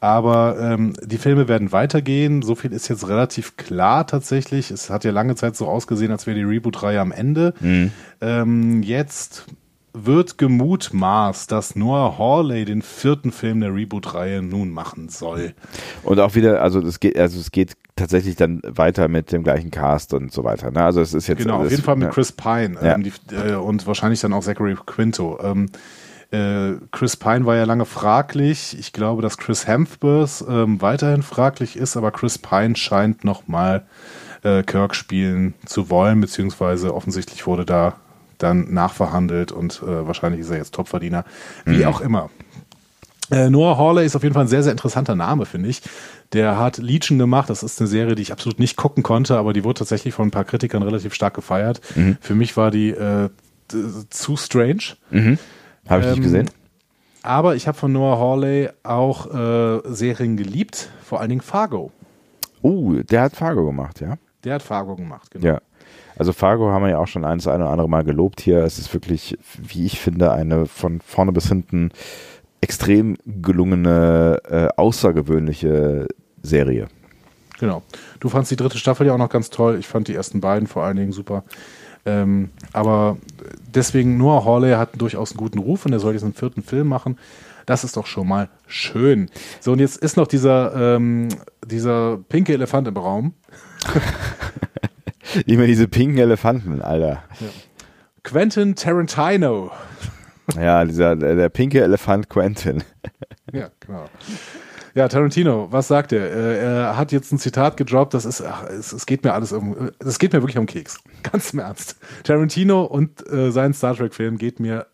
Aber 0.01 0.57
ähm, 0.59 0.95
die 1.01 1.19
Filme 1.19 1.47
werden 1.47 1.71
weitergehen. 1.71 2.43
So 2.43 2.57
viel 2.57 2.73
ist 2.73 2.89
jetzt 2.89 3.07
relativ 3.07 3.57
klar 3.57 4.05
tatsächlich. 4.07 4.73
Es 4.73 4.91
hat 4.91 5.05
ja 5.05 5.13
lange 5.13 5.37
Zeit 5.37 5.55
so 5.55 5.69
ausgesehen, 5.69 6.11
als 6.11 6.27
wäre 6.27 6.37
die 6.37 6.43
Reboot-Reihe 6.43 7.01
am 7.01 7.13
Ende. 7.13 7.55
Ähm, 8.21 8.83
jetzt 8.83 9.47
wird 9.95 10.39
gemutmaßt, 10.39 11.51
dass 11.53 11.77
Noah 11.77 12.19
Hawley 12.19 12.65
den 12.65 12.83
vierten 12.83 13.31
Film 13.33 13.61
der 13.61 13.75
Reboot-Reihe 13.75 14.43
nun 14.43 14.71
machen 14.71 15.09
soll. 15.09 15.55
Und 16.03 16.19
auch 16.21 16.35
wieder, 16.35 16.63
also 16.63 16.81
es 16.81 16.99
geht, 17.01 17.19
also 17.19 17.39
es 17.39 17.51
geht 17.51 17.75
tatsächlich 17.97 18.37
dann 18.37 18.63
weiter 18.67 19.09
mit 19.09 19.33
dem 19.33 19.43
gleichen 19.43 19.71
Cast 19.71 20.15
und 20.15 20.33
so 20.33 20.45
weiter. 20.45 20.71
Ne? 20.71 20.83
Also 20.83 21.01
es 21.01 21.13
ist 21.13 21.27
jetzt 21.27 21.43
Genau, 21.43 21.63
auf 21.63 21.71
jeden 21.71 21.83
Fall 21.83 21.97
mit. 21.97 22.11
Chris 22.11 22.33
Pine 22.33 22.77
Ja. 22.83 22.95
ähm, 22.95 23.03
die, 23.03 23.13
äh, 23.35 23.55
und 23.55 23.87
wahrscheinlich 23.87 24.21
dann 24.21 24.33
auch 24.33 24.43
Zachary 24.43 24.77
Quinto. 24.87 25.39
Ähm, 25.43 25.69
äh, 26.31 26.79
Chris 26.91 27.17
Pine 27.17 27.45
war 27.45 27.57
ja 27.57 27.65
lange 27.65 27.85
fraglich. 27.85 28.77
Ich 28.79 28.95
glaube, 28.95 29.21
dass 29.21 29.37
Chris 29.37 29.67
Hemsworth 29.67 30.43
ähm, 30.49 30.81
weiterhin 30.81 31.23
fraglich 31.23 31.77
ist, 31.77 31.99
aber 31.99 32.11
Chris 32.11 32.39
Pine 32.39 32.77
scheint 32.77 33.25
nochmal 33.25 33.85
äh, 34.43 34.63
Kirk 34.63 34.95
spielen 34.95 35.53
zu 35.67 35.91
wollen, 35.91 36.21
beziehungsweise 36.23 36.95
offensichtlich 36.95 37.47
wurde 37.47 37.67
da 37.67 37.97
dann 38.43 38.73
nachverhandelt 38.73 39.53
und 39.53 39.83
äh, 39.83 40.07
wahrscheinlich 40.07 40.41
ist 40.41 40.51
er 40.51 40.59
jetzt 40.59 40.75
Topverdiener. 40.75 41.25
Wie 41.65 41.87
auch 41.87 42.01
immer. 42.01 42.31
Äh, 43.31 43.49
Noah 43.49 43.79
Hawley 43.79 44.05
ist 44.05 44.17
auf 44.17 44.23
jeden 44.23 44.35
Fall 44.35 44.45
ein 44.45 44.49
sehr, 44.49 44.63
sehr 44.63 44.73
interessanter 44.73 45.15
Name, 45.15 45.47
finde 45.47 45.69
ich. 45.69 45.83
Der 46.33 46.59
hat 46.59 46.79
Legion 46.79 47.19
gemacht. 47.19 47.49
Das 47.51 47.63
ist 47.63 47.81
eine 47.81 47.89
Serie, 47.89 48.15
die 48.15 48.23
ich 48.23 48.33
absolut 48.33 48.59
nicht 48.59 48.77
gucken 48.77 49.03
konnte, 49.03 49.39
aber 49.39 49.53
die 49.53 49.65
wurde 49.65 49.79
tatsächlich 49.79 50.13
von 50.13 50.29
ein 50.29 50.31
paar 50.31 50.45
Kritikern 50.45 50.83
relativ 50.83 51.15
stark 51.15 51.35
gefeiert. 51.35 51.81
Für 52.21 52.35
mich 52.35 52.57
war 52.57 52.71
die 52.71 52.91
äh, 52.91 53.31
zu 54.11 54.37
strange. 54.37 54.97
Habe 55.89 56.03
ich 56.03 56.09
nicht 56.09 56.17
ähm, 56.19 56.23
gesehen. 56.23 56.51
Aber 57.23 57.55
ich 57.55 57.69
habe 57.69 57.79
von 57.79 57.93
Noah 57.93 58.19
Hawley 58.19 58.69
auch 58.83 59.33
äh, 59.33 59.81
Serien 59.93 60.37
geliebt, 60.37 60.91
vor 61.05 61.21
allen 61.21 61.31
Dingen 61.31 61.41
Fargo. 61.41 61.93
Oh, 62.63 62.95
der 62.95 63.23
hat 63.23 63.37
Fargo 63.37 63.65
gemacht, 63.65 64.01
ja. 64.01 64.17
Der 64.45 64.55
hat 64.55 64.63
Fargo 64.63 64.97
gemacht, 64.97 65.31
genau. 65.31 65.47
Ja. 65.47 65.61
Also 66.17 66.33
Fargo 66.33 66.71
haben 66.71 66.83
wir 66.83 66.91
ja 66.91 66.99
auch 66.99 67.07
schon 67.07 67.25
eins 67.25 67.47
eine 67.47 67.65
oder 67.65 67.73
andere 67.73 67.89
Mal 67.89 68.05
gelobt 68.05 68.41
hier. 68.41 68.59
Es 68.59 68.79
ist 68.79 68.93
wirklich, 68.93 69.39
wie 69.57 69.87
ich 69.87 69.99
finde, 69.99 70.33
eine 70.33 70.67
von 70.67 71.01
vorne 71.01 71.33
bis 71.33 71.49
hinten 71.49 71.91
extrem 72.61 73.17
gelungene, 73.27 74.41
äh, 74.49 74.69
außergewöhnliche 74.77 76.07
Serie. 76.43 76.89
Genau. 77.59 77.83
Du 78.21 78.29
fandst 78.29 78.51
die 78.51 78.57
dritte 78.57 78.79
Staffel 78.79 79.07
ja 79.07 79.15
auch 79.15 79.19
noch 79.19 79.29
ganz 79.29 79.51
toll. 79.51 79.79
Ich 79.79 79.87
fand 79.87 80.09
die 80.09 80.15
ersten 80.15 80.41
beiden 80.41 80.67
vor 80.67 80.85
allen 80.85 80.97
Dingen 80.97 81.13
super. 81.13 81.45
Ähm, 82.05 82.51
aber 82.73 83.17
deswegen 83.73 84.19
Noah 84.19 84.45
Hawley 84.45 84.73
hat 84.73 85.01
durchaus 85.01 85.33
einen 85.33 85.39
guten 85.39 85.59
Ruf 85.59 85.87
und 85.87 85.93
er 85.93 86.01
soll 86.01 86.15
jetzt 86.15 86.25
einen 86.25 86.35
vierten 86.35 86.63
Film 86.63 86.89
machen. 86.89 87.19
Das 87.67 87.85
ist 87.85 87.97
doch 87.97 88.07
schon 88.07 88.27
mal 88.27 88.49
schön. 88.67 89.31
So, 89.61 89.73
und 89.73 89.79
jetzt 89.79 89.99
ist 89.99 90.17
noch 90.17 90.27
dieser, 90.27 90.97
ähm, 90.97 91.29
dieser 91.65 92.19
pinke 92.29 92.53
Elefant 92.53 92.89
im 92.89 92.97
Raum. 92.97 93.35
Immer 95.47 95.67
diese 95.67 95.89
pinken 95.89 96.19
Elefanten, 96.19 96.83
Alter. 96.83 97.23
Quentin 98.23 98.75
Tarantino. 98.75 99.71
Ja, 100.57 100.85
dieser, 100.85 101.17
der, 101.17 101.35
der 101.37 101.49
pinke 101.49 101.83
Elefant 101.83 102.29
Quentin. 102.29 102.83
Ja, 103.53 103.69
genau. 103.81 104.05
Ja, 104.95 105.09
Tarantino, 105.09 105.67
was 105.71 105.89
sagt 105.89 106.13
er? 106.13 106.31
Äh, 106.33 106.59
Er 106.65 106.97
hat 106.97 107.13
jetzt 107.13 107.33
ein 107.33 107.39
Zitat 107.39 107.77
gedroppt, 107.77 108.15
das 108.15 108.25
ist, 108.25 108.41
ach, 108.41 108.65
es, 108.65 108.93
es 108.95 109.05
geht 109.05 109.25
mir 109.25 109.35
alles 109.35 109.53
um, 109.53 109.91
es 109.99 110.19
geht 110.19 110.33
mir 110.33 110.41
wirklich 110.41 110.57
um 110.57 110.65
Keks. 110.65 111.01
Ganz 111.31 111.53
im 111.53 111.59
Ernst. 111.59 111.97
Tarantino 112.25 112.85
und 112.85 113.27
äh, 113.31 113.51
sein 113.51 113.75
Star 113.75 113.95
Trek-Film 113.95 114.39
geht 114.39 114.59
mir 114.59 114.87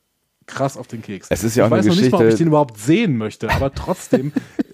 krass 0.47 0.77
auf 0.77 0.89
den 0.89 1.03
Keks. 1.03 1.29
Es 1.31 1.45
ist 1.45 1.55
ja 1.57 1.65
auch 1.65 1.69
ich 1.69 1.73
eine 1.75 1.81
weiß 1.83 1.87
noch 1.87 2.03
nicht 2.03 2.11
mal, 2.11 2.17
ob 2.19 2.23
ich 2.23 2.27
Geschichte- 2.27 2.45
den 2.45 2.49
überhaupt 2.49 2.79
sehen 2.79 3.17
möchte, 3.17 3.49
aber 3.51 3.73
trotzdem, 3.73 4.33
äh, 4.57 4.63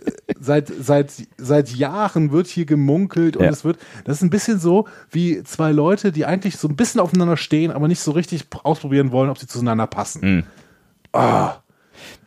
seit, 0.44 0.68
seit, 0.68 1.12
seit 1.38 1.70
Jahren 1.70 2.30
wird 2.32 2.46
hier 2.46 2.66
gemunkelt 2.66 3.36
und 3.36 3.44
Ja. 3.44 3.50
es 3.50 3.64
wird, 3.64 3.78
das 4.04 4.16
ist 4.18 4.22
ein 4.22 4.30
bisschen 4.30 4.58
so 4.58 4.86
wie 5.10 5.42
zwei 5.44 5.72
Leute, 5.72 6.12
die 6.12 6.26
eigentlich 6.26 6.56
so 6.56 6.68
ein 6.68 6.76
bisschen 6.76 7.00
aufeinander 7.00 7.36
stehen, 7.36 7.70
aber 7.70 7.88
nicht 7.88 8.00
so 8.00 8.10
richtig 8.12 8.44
ausprobieren 8.62 9.10
wollen, 9.12 9.30
ob 9.30 9.38
sie 9.38 9.46
zueinander 9.46 9.86
passen. 9.86 10.44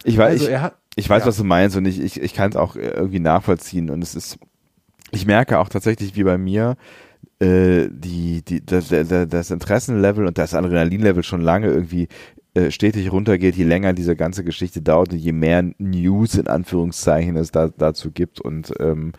Ich 0.04 0.18
weiß, 0.18 0.42
Also 0.42 0.60
hat, 0.62 0.76
ich 0.96 1.10
weiß, 1.10 1.24
ja. 1.24 1.28
was 1.28 1.38
du 1.38 1.44
meinst 1.44 1.76
und 1.78 1.86
ich, 1.86 2.00
ich, 2.00 2.22
ich 2.22 2.34
kann 2.34 2.50
es 2.50 2.56
auch 2.56 2.76
irgendwie 2.76 3.20
nachvollziehen 3.20 3.90
und 3.90 4.02
es 4.02 4.16
ist, 4.16 4.40
ich 5.12 5.26
merke 5.26 5.60
auch 5.60 5.70
tatsächlich 5.70 6.16
wie 6.16 6.24
bei 6.24 6.38
mir, 6.38 6.76
äh, 7.40 7.88
die, 7.92 8.42
die, 8.44 8.66
das, 8.66 8.90
das 8.90 9.52
Interessenlevel 9.52 10.26
und 10.26 10.38
das 10.38 10.54
Adrenalinlevel 10.54 11.24
schon 11.24 11.42
lange 11.42 11.68
irgendwie 11.68 12.08
äh, 12.58 12.72
stetig 12.72 13.12
runtergeht, 13.12 13.56
je 13.56 13.64
länger 13.64 13.94
diese 13.94 14.16
ganze 14.16 14.44
Geschichte 14.44 14.82
dauert 14.82 15.14
und 15.14 15.20
je 15.20 15.32
mehr 15.32 15.64
News 15.78 16.36
in 16.36 16.48
Anführungszeichen 16.48 17.36
es 17.38 17.52
da, 17.52 17.70
dazu 17.70 18.12
gibt. 18.12 18.42
Und 18.42 18.74
ähm, 18.80 19.14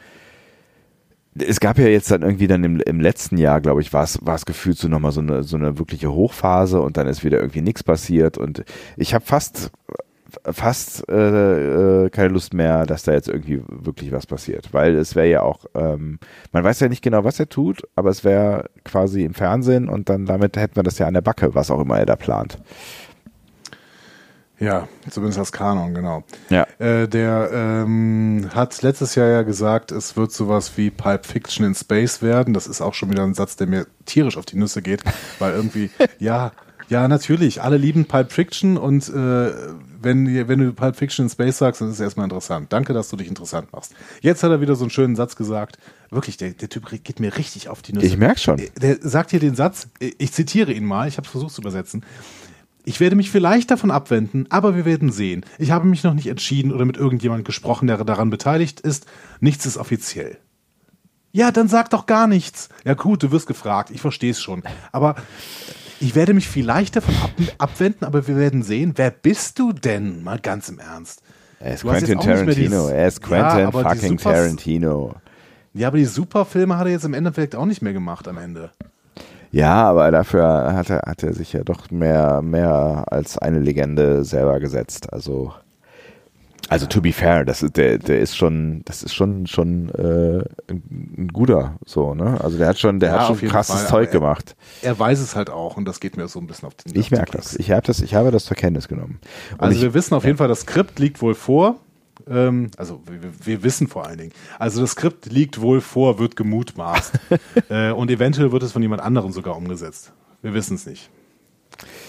es 1.39 1.61
gab 1.61 1.79
ja 1.79 1.87
jetzt 1.87 2.11
dann 2.11 2.23
irgendwie 2.23 2.49
dann 2.49 2.65
im, 2.65 2.81
im 2.81 3.01
letzten 3.01 3.39
Jahr, 3.39 3.61
glaube 3.61 3.81
ich, 3.81 3.93
war 3.93 4.05
es 4.05 4.47
gefühlt 4.47 4.79
so 4.79 4.89
nochmal 4.89 5.13
so 5.13 5.21
eine, 5.21 5.45
so 5.45 5.57
eine 5.57 5.79
wirkliche 5.79 6.13
Hochphase 6.13 6.81
und 6.81 6.97
dann 6.97 7.07
ist 7.07 7.23
wieder 7.23 7.39
irgendwie 7.39 7.63
nichts 7.63 7.85
passiert. 7.85 8.39
Und 8.39 8.65
ich 8.97 9.15
habe 9.15 9.25
fast 9.25 9.71
fast 10.45 11.09
äh, 11.09 12.05
äh, 12.05 12.11
keine 12.11 12.29
Lust 12.29 12.53
mehr, 12.53 12.85
dass 12.87 13.03
da 13.03 13.13
jetzt 13.13 13.29
irgendwie 13.29 13.63
wirklich 13.69 14.13
was 14.13 14.27
passiert, 14.27 14.73
weil 14.73 14.95
es 14.95 15.15
wäre 15.15 15.29
ja 15.29 15.43
auch, 15.43 15.65
ähm, 15.75 16.19
man 16.53 16.65
weiß 16.65 16.81
ja 16.81 16.89
nicht 16.89 17.03
genau, 17.03 17.25
was 17.25 17.41
er 17.41 17.49
tut, 17.49 17.83
aber 17.97 18.11
es 18.11 18.25
wäre 18.25 18.69
quasi 18.85 19.25
im 19.25 19.35
Fernsehen 19.35 19.89
und 19.89 20.09
dann 20.09 20.27
damit 20.27 20.57
hätten 20.57 20.77
wir 20.77 20.83
das 20.83 20.99
ja 20.99 21.07
an 21.07 21.15
der 21.15 21.23
Backe, 21.23 21.55
was 21.55 21.71
auch 21.71 21.81
immer 21.81 21.99
er 21.99 22.07
da 22.07 22.17
plant. 22.17 22.59
Ja, 24.61 24.89
zumindest 25.09 25.39
als 25.39 25.53
Kanon, 25.53 25.95
genau. 25.95 26.25
Ja. 26.51 26.67
Äh, 26.79 27.07
der 27.09 27.51
ähm, 27.53 28.51
hat 28.55 28.83
letztes 28.83 29.15
Jahr 29.15 29.29
ja 29.29 29.43
gesagt, 29.43 29.93
es 29.93 30.17
wird 30.17 30.33
sowas 30.33 30.73
wie 30.77 30.91
Pulp 30.91 31.27
Fiction 31.27 31.65
in 31.65 31.75
Space 31.75 32.23
werden. 32.23 32.55
Das 32.55 32.67
ist 32.67 32.81
auch 32.81 32.95
schon 32.95 33.11
wieder 33.11 33.23
ein 33.23 33.35
Satz, 33.35 33.57
der 33.57 33.69
mir 33.69 33.87
tierisch 34.05 34.37
auf 34.37 34.47
die 34.47 34.57
Nüsse 34.57 34.83
geht, 34.83 35.03
weil 35.39 35.55
irgendwie, 35.55 35.91
ja, 36.19 36.53
ja, 36.89 37.07
natürlich, 37.07 37.63
alle 37.63 37.77
lieben 37.77 38.07
Pulp 38.07 38.33
Fiction 38.33 38.79
und 38.79 39.09
äh, 39.09 39.53
wenn, 40.01 40.49
wenn 40.49 40.59
du 40.59 40.73
Pulp 40.73 40.97
Fiction 40.97 41.27
in 41.27 41.31
Space 41.31 41.59
sagst, 41.59 41.81
dann 41.81 41.89
ist 41.89 41.95
es 41.95 42.01
erstmal 42.01 42.25
interessant. 42.25 42.73
Danke, 42.73 42.95
dass 42.95 43.11
du 43.11 43.17
dich 43.17 43.29
interessant 43.29 43.73
machst. 43.73 43.95
Jetzt 44.23 44.43
hat 44.43 44.51
er 44.51 44.61
wieder 44.61 44.75
so 44.75 44.85
einen 44.85 44.91
schönen 44.91 45.15
Satz 45.15 45.37
gesagt. 45.37 45.79
Wirklich, 46.11 46.39
der, 46.39 46.51
der 46.51 46.71
Typ 46.71 46.89
geht 46.89 47.21
mir 47.21 47.37
richtig 47.37 47.69
auf 47.69 47.83
die 47.83 47.93
Nüsse. 47.93 48.07
Ich 48.07 48.17
merke 48.17 48.41
schon. 48.41 48.63
Der 48.81 48.97
sagt 49.01 49.31
hier 49.31 49.41
den 49.41 49.55
Satz, 49.55 49.89
ich 49.99 50.33
zitiere 50.33 50.73
ihn 50.73 50.85
mal, 50.85 51.09
ich 51.09 51.19
habe 51.19 51.27
es 51.27 51.31
versucht 51.31 51.53
zu 51.53 51.61
übersetzen. 51.61 52.05
Ich 52.89 53.01
werde 53.01 53.17
mich 53.17 53.31
vielleicht 53.31 53.71
davon 53.71 53.91
abwenden, 53.91 54.47
aber 54.49 54.75
wir 54.75 54.87
werden 54.87 55.13
sehen. 55.13 55.45
Ich 55.59 55.73
habe 55.73 55.87
mich 55.87 56.05
noch 56.05 56.15
nicht 56.15 56.27
entschieden 56.27 56.73
oder 56.73 56.87
mit 56.87 56.97
irgendjemand 56.97 57.45
gesprochen, 57.45 57.87
der 57.87 58.03
daran 58.03 58.31
beteiligt 58.31 58.81
ist. 58.81 59.05
Nichts 59.41 59.67
ist 59.67 59.77
offiziell. 59.77 60.39
Ja, 61.31 61.51
dann 61.51 61.69
sag 61.69 61.91
doch 61.91 62.07
gar 62.07 62.27
nichts. 62.27 62.71
Ja 62.87 62.95
gut, 62.95 63.23
du 63.23 63.31
wirst 63.31 63.47
gefragt, 63.47 63.91
ich 63.91 64.01
verstehe 64.01 64.31
es 64.31 64.41
schon. 64.41 64.63
Aber 64.91 65.17
ich 66.01 66.15
werde 66.15 66.33
mich 66.33 66.49
vielleicht 66.49 66.97
davon 66.97 67.15
ab 67.17 67.33
abwenden, 67.59 68.07
aber 68.07 68.27
wir 68.27 68.39
werden 68.39 68.63
sehen. 68.63 68.95
Wer 68.97 69.11
bist 69.11 69.59
du 69.59 69.75
denn? 69.75 70.25
Mal 70.25 70.39
ganz 70.39 70.71
im 70.71 70.79
Ernst. 70.79 71.21
Er 71.61 71.75
ist 71.75 71.83
Quentin 71.83 72.19
Tarantino. 72.19 72.89
Er 72.89 73.09
ist 73.09 73.21
Quentin 73.21 73.59
ja, 73.59 73.71
fucking 73.71 74.17
Tarantino. 74.17 75.15
Ja, 75.75 75.89
aber 75.89 75.99
die 75.99 76.07
Superfilme 76.07 76.79
hat 76.79 76.87
er 76.87 76.93
jetzt 76.93 77.05
im 77.05 77.13
Endeffekt 77.13 77.55
auch 77.55 77.67
nicht 77.67 77.83
mehr 77.83 77.93
gemacht 77.93 78.27
am 78.29 78.39
Ende. 78.39 78.71
Ja, 79.51 79.85
aber 79.85 80.11
dafür 80.11 80.73
hat 80.75 80.91
er, 80.91 81.03
hat 81.07 81.23
er 81.23 81.33
sich 81.33 81.53
ja 81.53 81.65
doch 81.65 81.91
mehr, 81.91 82.43
mehr 82.43 83.05
als 83.11 83.39
eine 83.39 83.59
Legende 83.59 84.25
selber 84.25 84.61
gesetzt. 84.61 85.13
Also, 85.13 85.53
also 86.71 86.87
to 86.87 87.01
be 87.01 87.13
fair, 87.13 87.47
das 87.47 87.63
ist, 87.63 87.79
der, 87.79 87.97
der 87.97 88.21
ist 88.21 88.37
schon, 88.37 88.83
das 88.85 89.03
ist 89.03 89.15
schon, 89.15 89.47
schon 89.47 89.89
äh, 89.95 90.45
ein 90.71 91.29
guter, 91.33 91.77
so, 91.87 92.15
ne? 92.15 92.39
Also 92.43 92.59
der 92.59 92.69
hat 92.69 92.79
schon, 92.79 93.01
der 93.01 93.11
ja, 93.11 93.21
hat 93.21 93.27
schon 93.39 93.49
krasses 93.49 93.83
Fall, 93.83 93.89
Zeug 93.89 94.09
er, 94.09 94.13
gemacht. 94.21 94.55
Er 94.83 94.99
weiß 94.99 95.19
es 95.21 95.35
halt 95.35 95.49
auch 95.49 95.79
und 95.79 95.87
das 95.87 95.99
geht 95.99 96.19
mir 96.19 96.29
so 96.29 96.39
ein 96.41 96.47
bisschen 96.47 96.67
auf 96.67 96.75
den 96.75 96.95
Ich 96.95 97.11
merke 97.11 97.33
das. 97.33 97.57
Ich 97.57 97.71
habe 97.71 97.83
das, 97.83 98.01
ich 98.01 98.15
habe 98.15 98.31
das 98.31 98.45
zur 98.45 98.57
Kenntnis 98.57 98.87
genommen. 98.87 99.19
Und 99.53 99.63
also 99.63 99.77
ich, 99.77 99.83
wir 99.83 99.95
wissen 99.95 100.15
auf 100.15 100.25
jeden 100.25 100.37
Fall, 100.37 100.49
das 100.49 100.61
Skript 100.61 100.99
liegt 100.99 101.23
wohl 101.23 101.35
vor. 101.35 101.77
Ähm, 102.31 102.71
also 102.77 103.01
wir, 103.07 103.47
wir, 103.47 103.63
wissen 103.63 103.89
vor 103.89 104.07
allen 104.07 104.19
Dingen. 104.19 104.33
Also 104.59 104.81
das 104.81 104.93
Skript 104.93 105.27
liegt 105.27 105.61
wohl 105.61 105.81
vor, 105.81 106.19
wird 106.19 106.37
gemutmaßt. 106.37 107.19
äh, 107.71 107.91
und 107.93 108.11
eventuell 108.11 108.53
wird 108.53 108.63
es 108.63 108.73
von 108.73 108.83
jemand 108.83 109.03
anderem 109.03 109.33
sogar 109.33 109.57
umgesetzt. 109.57 110.13
Wir 110.43 110.55
wissen 110.55 110.75
es 110.75 110.87
nicht. 110.87 111.11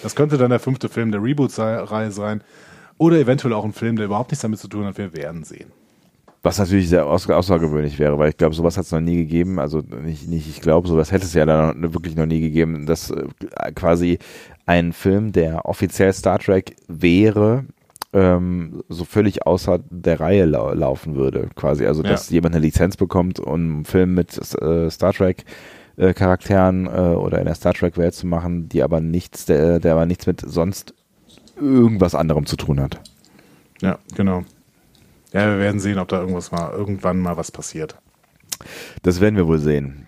Das 0.02 0.16
könnte 0.16 0.38
dann 0.38 0.50
der 0.50 0.60
fünfte 0.60 0.90
Film 0.90 1.12
der 1.12 1.22
Reboot-Reihe 1.22 2.12
sein. 2.12 2.44
Oder 2.98 3.18
eventuell 3.18 3.54
auch 3.54 3.64
ein 3.64 3.74
Film, 3.74 3.96
der 3.96 4.06
überhaupt 4.06 4.32
nichts 4.32 4.42
damit 4.42 4.60
zu 4.60 4.68
tun 4.68 4.86
hat. 4.86 4.98
Wir 4.98 5.14
werden 5.14 5.44
sehen. 5.44 5.72
Was 6.42 6.58
natürlich 6.58 6.88
sehr 6.88 7.06
außergewöhnlich 7.06 8.00
wäre, 8.00 8.18
weil 8.18 8.30
ich 8.30 8.38
glaube, 8.38 8.56
sowas 8.56 8.78
hat 8.78 8.86
es 8.86 8.92
noch 8.94 9.02
nie 9.02 9.18
gegeben. 9.18 9.60
Also 9.60 9.80
nicht, 9.80 10.28
nicht 10.28 10.48
ich 10.48 10.62
glaube, 10.62 10.88
sowas 10.88 11.12
hätte 11.12 11.26
es 11.26 11.34
ja 11.34 11.46
dann 11.46 11.94
wirklich 11.94 12.16
noch 12.16 12.26
nie 12.26 12.40
gegeben, 12.40 12.86
dass 12.86 13.12
äh, 13.12 13.26
quasi 13.76 14.20
ein 14.66 14.94
Film, 14.94 15.34
der 15.34 15.66
offiziell 15.66 16.14
Star 16.14 16.40
Trek 16.40 16.76
wäre, 16.88 17.66
ähm, 18.14 18.84
so 18.90 19.06
völlig 19.06 19.46
außer 19.46 19.80
der 19.90 20.20
Reihe 20.20 20.46
lau 20.46 20.74
laufen 20.74 21.16
würde, 21.16 21.50
quasi. 21.56 21.86
Also, 21.86 22.02
dass 22.02 22.30
ja. 22.30 22.36
jemand 22.36 22.56
eine 22.56 22.64
Lizenz 22.64 22.98
bekommt, 22.98 23.40
um 23.40 23.54
einen 23.54 23.86
Film 23.86 24.16
mit 24.16 24.38
äh, 24.62 24.90
Star 24.90 25.14
Trek 25.14 25.46
äh, 25.98 26.14
Charakteren 26.14 26.88
äh, 26.88 27.16
oder 27.16 27.40
in 27.40 27.46
der 27.46 27.56
Star 27.56 27.74
Trek 27.74 27.98
Welt 27.98 28.16
zu 28.16 28.26
machen, 28.26 28.70
die 28.70 28.82
aber 28.84 29.02
nichts, 29.02 29.46
der, 29.46 29.80
der 29.80 29.94
aber 29.94 30.06
nichts 30.06 30.26
mit 30.26 30.42
sonst 30.42 30.94
irgendwas 31.60 32.16
anderem 32.16 32.46
zu 32.46 32.56
tun 32.56 32.80
hat. 32.80 33.02
Ja, 33.82 34.00
genau. 34.16 34.44
Ja, 35.34 35.46
wir 35.48 35.60
werden 35.60 35.80
sehen, 35.80 36.00
ob 36.00 36.08
da 36.08 36.20
irgendwas 36.20 36.52
mal, 36.52 36.72
irgendwann 36.72 37.20
mal 37.20 37.38
was 37.38 37.52
passiert. 37.52 37.96
Das 39.04 39.22
werden 39.22 39.36
wir 39.36 39.48
wohl 39.48 39.60
sehen. 39.60 40.08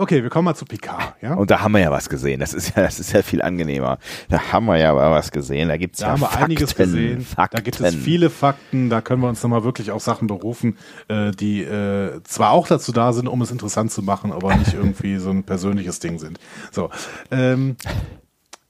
Okay, 0.00 0.22
wir 0.22 0.30
kommen 0.30 0.44
mal 0.44 0.54
zu 0.54 0.64
Picard, 0.64 1.16
ja? 1.20 1.34
Und 1.34 1.50
da 1.50 1.60
haben 1.60 1.72
wir 1.72 1.80
ja 1.80 1.90
was 1.90 2.08
gesehen. 2.08 2.38
Das 2.38 2.54
ist 2.54 2.76
ja, 2.76 2.82
das 2.84 3.00
ist 3.00 3.12
ja 3.12 3.20
viel 3.22 3.42
angenehmer. 3.42 3.98
Da 4.28 4.52
haben 4.52 4.66
wir 4.66 4.76
ja 4.76 4.94
was 4.94 5.32
gesehen. 5.32 5.68
Da 5.68 5.76
gibt's 5.76 5.98
da 5.98 6.06
ja 6.06 6.12
haben 6.12 6.20
wir 6.20 6.28
Fakten, 6.28 6.44
einiges 6.44 6.76
gesehen. 6.76 7.20
Fakten. 7.22 7.56
Da 7.56 7.62
gibt 7.62 7.80
es 7.80 7.94
viele 7.96 8.30
Fakten. 8.30 8.90
Da 8.90 9.00
können 9.00 9.22
wir 9.22 9.28
uns 9.28 9.42
nochmal 9.42 9.64
wirklich 9.64 9.90
auf 9.90 10.00
Sachen 10.00 10.28
berufen, 10.28 10.78
äh, 11.08 11.32
die 11.32 11.62
äh, 11.62 12.22
zwar 12.22 12.52
auch 12.52 12.68
dazu 12.68 12.92
da 12.92 13.12
sind, 13.12 13.26
um 13.26 13.42
es 13.42 13.50
interessant 13.50 13.90
zu 13.90 14.02
machen, 14.02 14.30
aber 14.30 14.54
nicht 14.54 14.72
irgendwie 14.72 15.16
so 15.16 15.30
ein 15.30 15.42
persönliches 15.42 15.98
Ding 15.98 16.20
sind. 16.20 16.38
So, 16.70 16.90
ähm, 17.32 17.74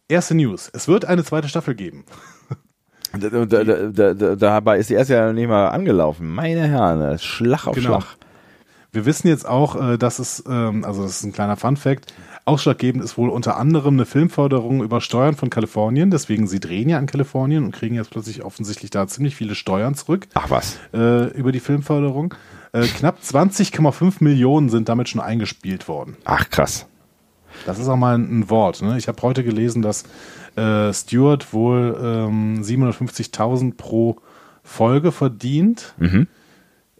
erste 0.09 0.35
News. 0.35 0.71
Es 0.73 0.89
wird 0.89 1.05
eine 1.05 1.25
zweite 1.25 1.49
Staffel 1.49 1.75
geben. 1.75 2.07
Da, 3.19 3.45
da, 3.45 4.15
da, 4.15 4.35
dabei 4.37 4.79
ist 4.79 4.91
die 4.91 4.95
erste 4.95 5.15
ja 5.15 5.33
nicht 5.33 5.49
mal 5.49 5.69
angelaufen. 5.69 6.35
Meine 6.35 6.69
Herren, 6.69 7.19
Schlag 7.19 7.67
auf 7.67 7.75
genau. 7.75 8.01
Schlag. 8.01 8.17
Wir 8.91 9.05
wissen 9.05 9.29
jetzt 9.29 9.47
auch, 9.47 9.77
äh, 9.77 9.99
dass 9.99 10.19
es, 10.19 10.43
ähm, 10.49 10.85
also 10.85 11.03
das 11.03 11.13
ist 11.13 11.25
ein 11.25 11.33
kleiner 11.33 11.57
Fun-Fact, 11.57 12.15
ausschlaggebend 12.47 13.05
ist 13.05 13.19
wohl 13.19 13.29
unter 13.29 13.57
anderem 13.59 13.95
eine 13.95 14.07
Filmförderung 14.07 14.83
über 14.83 15.01
Steuern 15.01 15.37
von 15.37 15.51
Kalifornien. 15.51 16.11
Deswegen, 16.11 16.47
sie 16.47 16.61
drehen 16.61 16.89
ja 16.89 16.99
in 16.99 17.07
Kalifornien 17.07 17.65
und 17.65 17.73
kriegen 17.73 17.95
jetzt 17.95 18.11
plötzlich 18.11 18.43
offensichtlich 18.43 18.91
da 18.91 19.07
ziemlich 19.07 19.37
viele 19.37 19.55
Steuern 19.55 19.95
zurück. 19.95 20.27
Ach 20.35 20.49
was. 20.49 20.79
Äh, 20.95 21.29
über 21.37 21.53
die 21.53 21.61
Filmförderung. 21.61 22.35
Äh, 22.73 22.87
knapp 22.87 23.19
20,5 23.21 24.17
Millionen 24.21 24.71
sind 24.71 24.89
damit 24.89 25.09
schon 25.09 25.21
eingespielt 25.21 25.89
worden. 25.89 26.17
Ach 26.25 26.49
krass. 26.49 26.87
Das 27.67 27.79
ist 27.79 27.89
auch 27.89 27.97
mal 27.97 28.15
ein, 28.15 28.41
ein 28.41 28.51
Wort. 28.51 28.83
Ne? 28.83 28.97
Ich 28.97 29.09
habe 29.09 29.21
heute 29.23 29.45
gelesen, 29.45 29.83
dass 29.83 30.05
äh, 30.57 30.93
Stewart 30.93 31.53
wohl 31.53 31.99
ähm, 32.01 32.63
750.000 32.63 33.77
pro 33.77 34.17
Folge 34.63 35.13
verdient. 35.13 35.95
Mhm. 35.99 36.27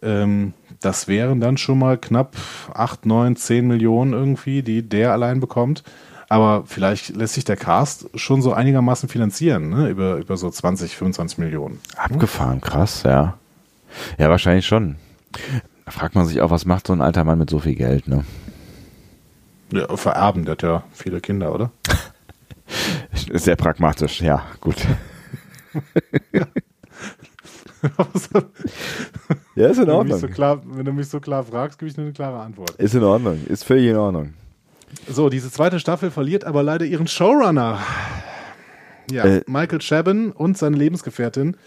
Ähm, 0.01 0.53
das 0.81 1.07
wären 1.07 1.39
dann 1.39 1.57
schon 1.57 1.79
mal 1.79 1.97
knapp 1.97 2.35
8, 2.73 3.05
9, 3.05 3.35
10 3.35 3.67
Millionen 3.67 4.13
irgendwie, 4.13 4.63
die 4.63 4.87
der 4.87 5.11
allein 5.11 5.39
bekommt. 5.39 5.83
Aber 6.29 6.63
vielleicht 6.67 7.15
lässt 7.15 7.33
sich 7.33 7.43
der 7.43 7.57
Cast 7.57 8.07
schon 8.13 8.41
so 8.41 8.53
einigermaßen 8.53 9.09
finanzieren, 9.09 9.69
ne? 9.69 9.89
über, 9.89 10.17
über 10.17 10.37
so 10.37 10.49
20, 10.49 10.95
25 10.95 11.39
Millionen. 11.39 11.79
Abgefahren, 11.97 12.61
krass, 12.61 13.01
ja. 13.03 13.35
Ja, 14.19 14.29
wahrscheinlich 14.29 14.67
schon. 14.67 14.97
Da 15.85 15.91
fragt 15.91 16.13
man 16.13 16.27
sich 16.27 16.41
auch, 16.41 16.51
was 16.51 16.65
macht 16.65 16.85
so 16.85 16.93
ein 16.93 17.01
alter 17.01 17.23
Mann 17.23 17.39
mit 17.39 17.49
so 17.49 17.57
viel 17.57 17.73
Geld, 17.73 18.07
ne? 18.07 18.25
Ja, 19.71 19.97
vererben, 19.97 20.45
der 20.45 20.51
hat 20.51 20.61
ja 20.61 20.83
viele 20.93 21.19
Kinder, 21.19 21.53
oder? 21.53 21.71
Sehr 23.33 23.55
pragmatisch, 23.55 24.21
ja, 24.21 24.43
gut. 24.61 24.75
ja. 29.55 29.67
ist 29.67 29.79
in 29.79 29.89
Ordnung. 29.89 30.21
Wenn 30.21 30.21
du, 30.21 30.27
so 30.27 30.27
klar, 30.27 30.61
wenn 30.65 30.85
du, 30.85 30.93
mich 30.93 31.07
so 31.07 31.19
klar 31.19 31.43
fragst, 31.43 31.79
gebe 31.79 31.89
ich 31.89 31.97
nur 31.97 32.05
eine 32.05 32.13
klare 32.13 32.39
Antwort. 32.39 32.71
Ist 32.71 32.95
in 32.95 33.03
Ordnung, 33.03 33.39
ist 33.47 33.63
völlig 33.63 33.87
in 33.87 33.95
Ordnung. 33.95 34.33
So, 35.07 35.29
diese 35.29 35.51
zweite 35.51 35.79
Staffel 35.79 36.11
verliert 36.11 36.43
aber 36.43 36.63
leider 36.63 36.85
ihren 36.85 37.07
Showrunner. 37.07 37.79
Ja, 39.11 39.23
äh, 39.25 39.41
Michael 39.47 39.79
Chabon 39.79 40.31
und 40.31 40.57
seine 40.57 40.77
Lebensgefährtin 40.77 41.57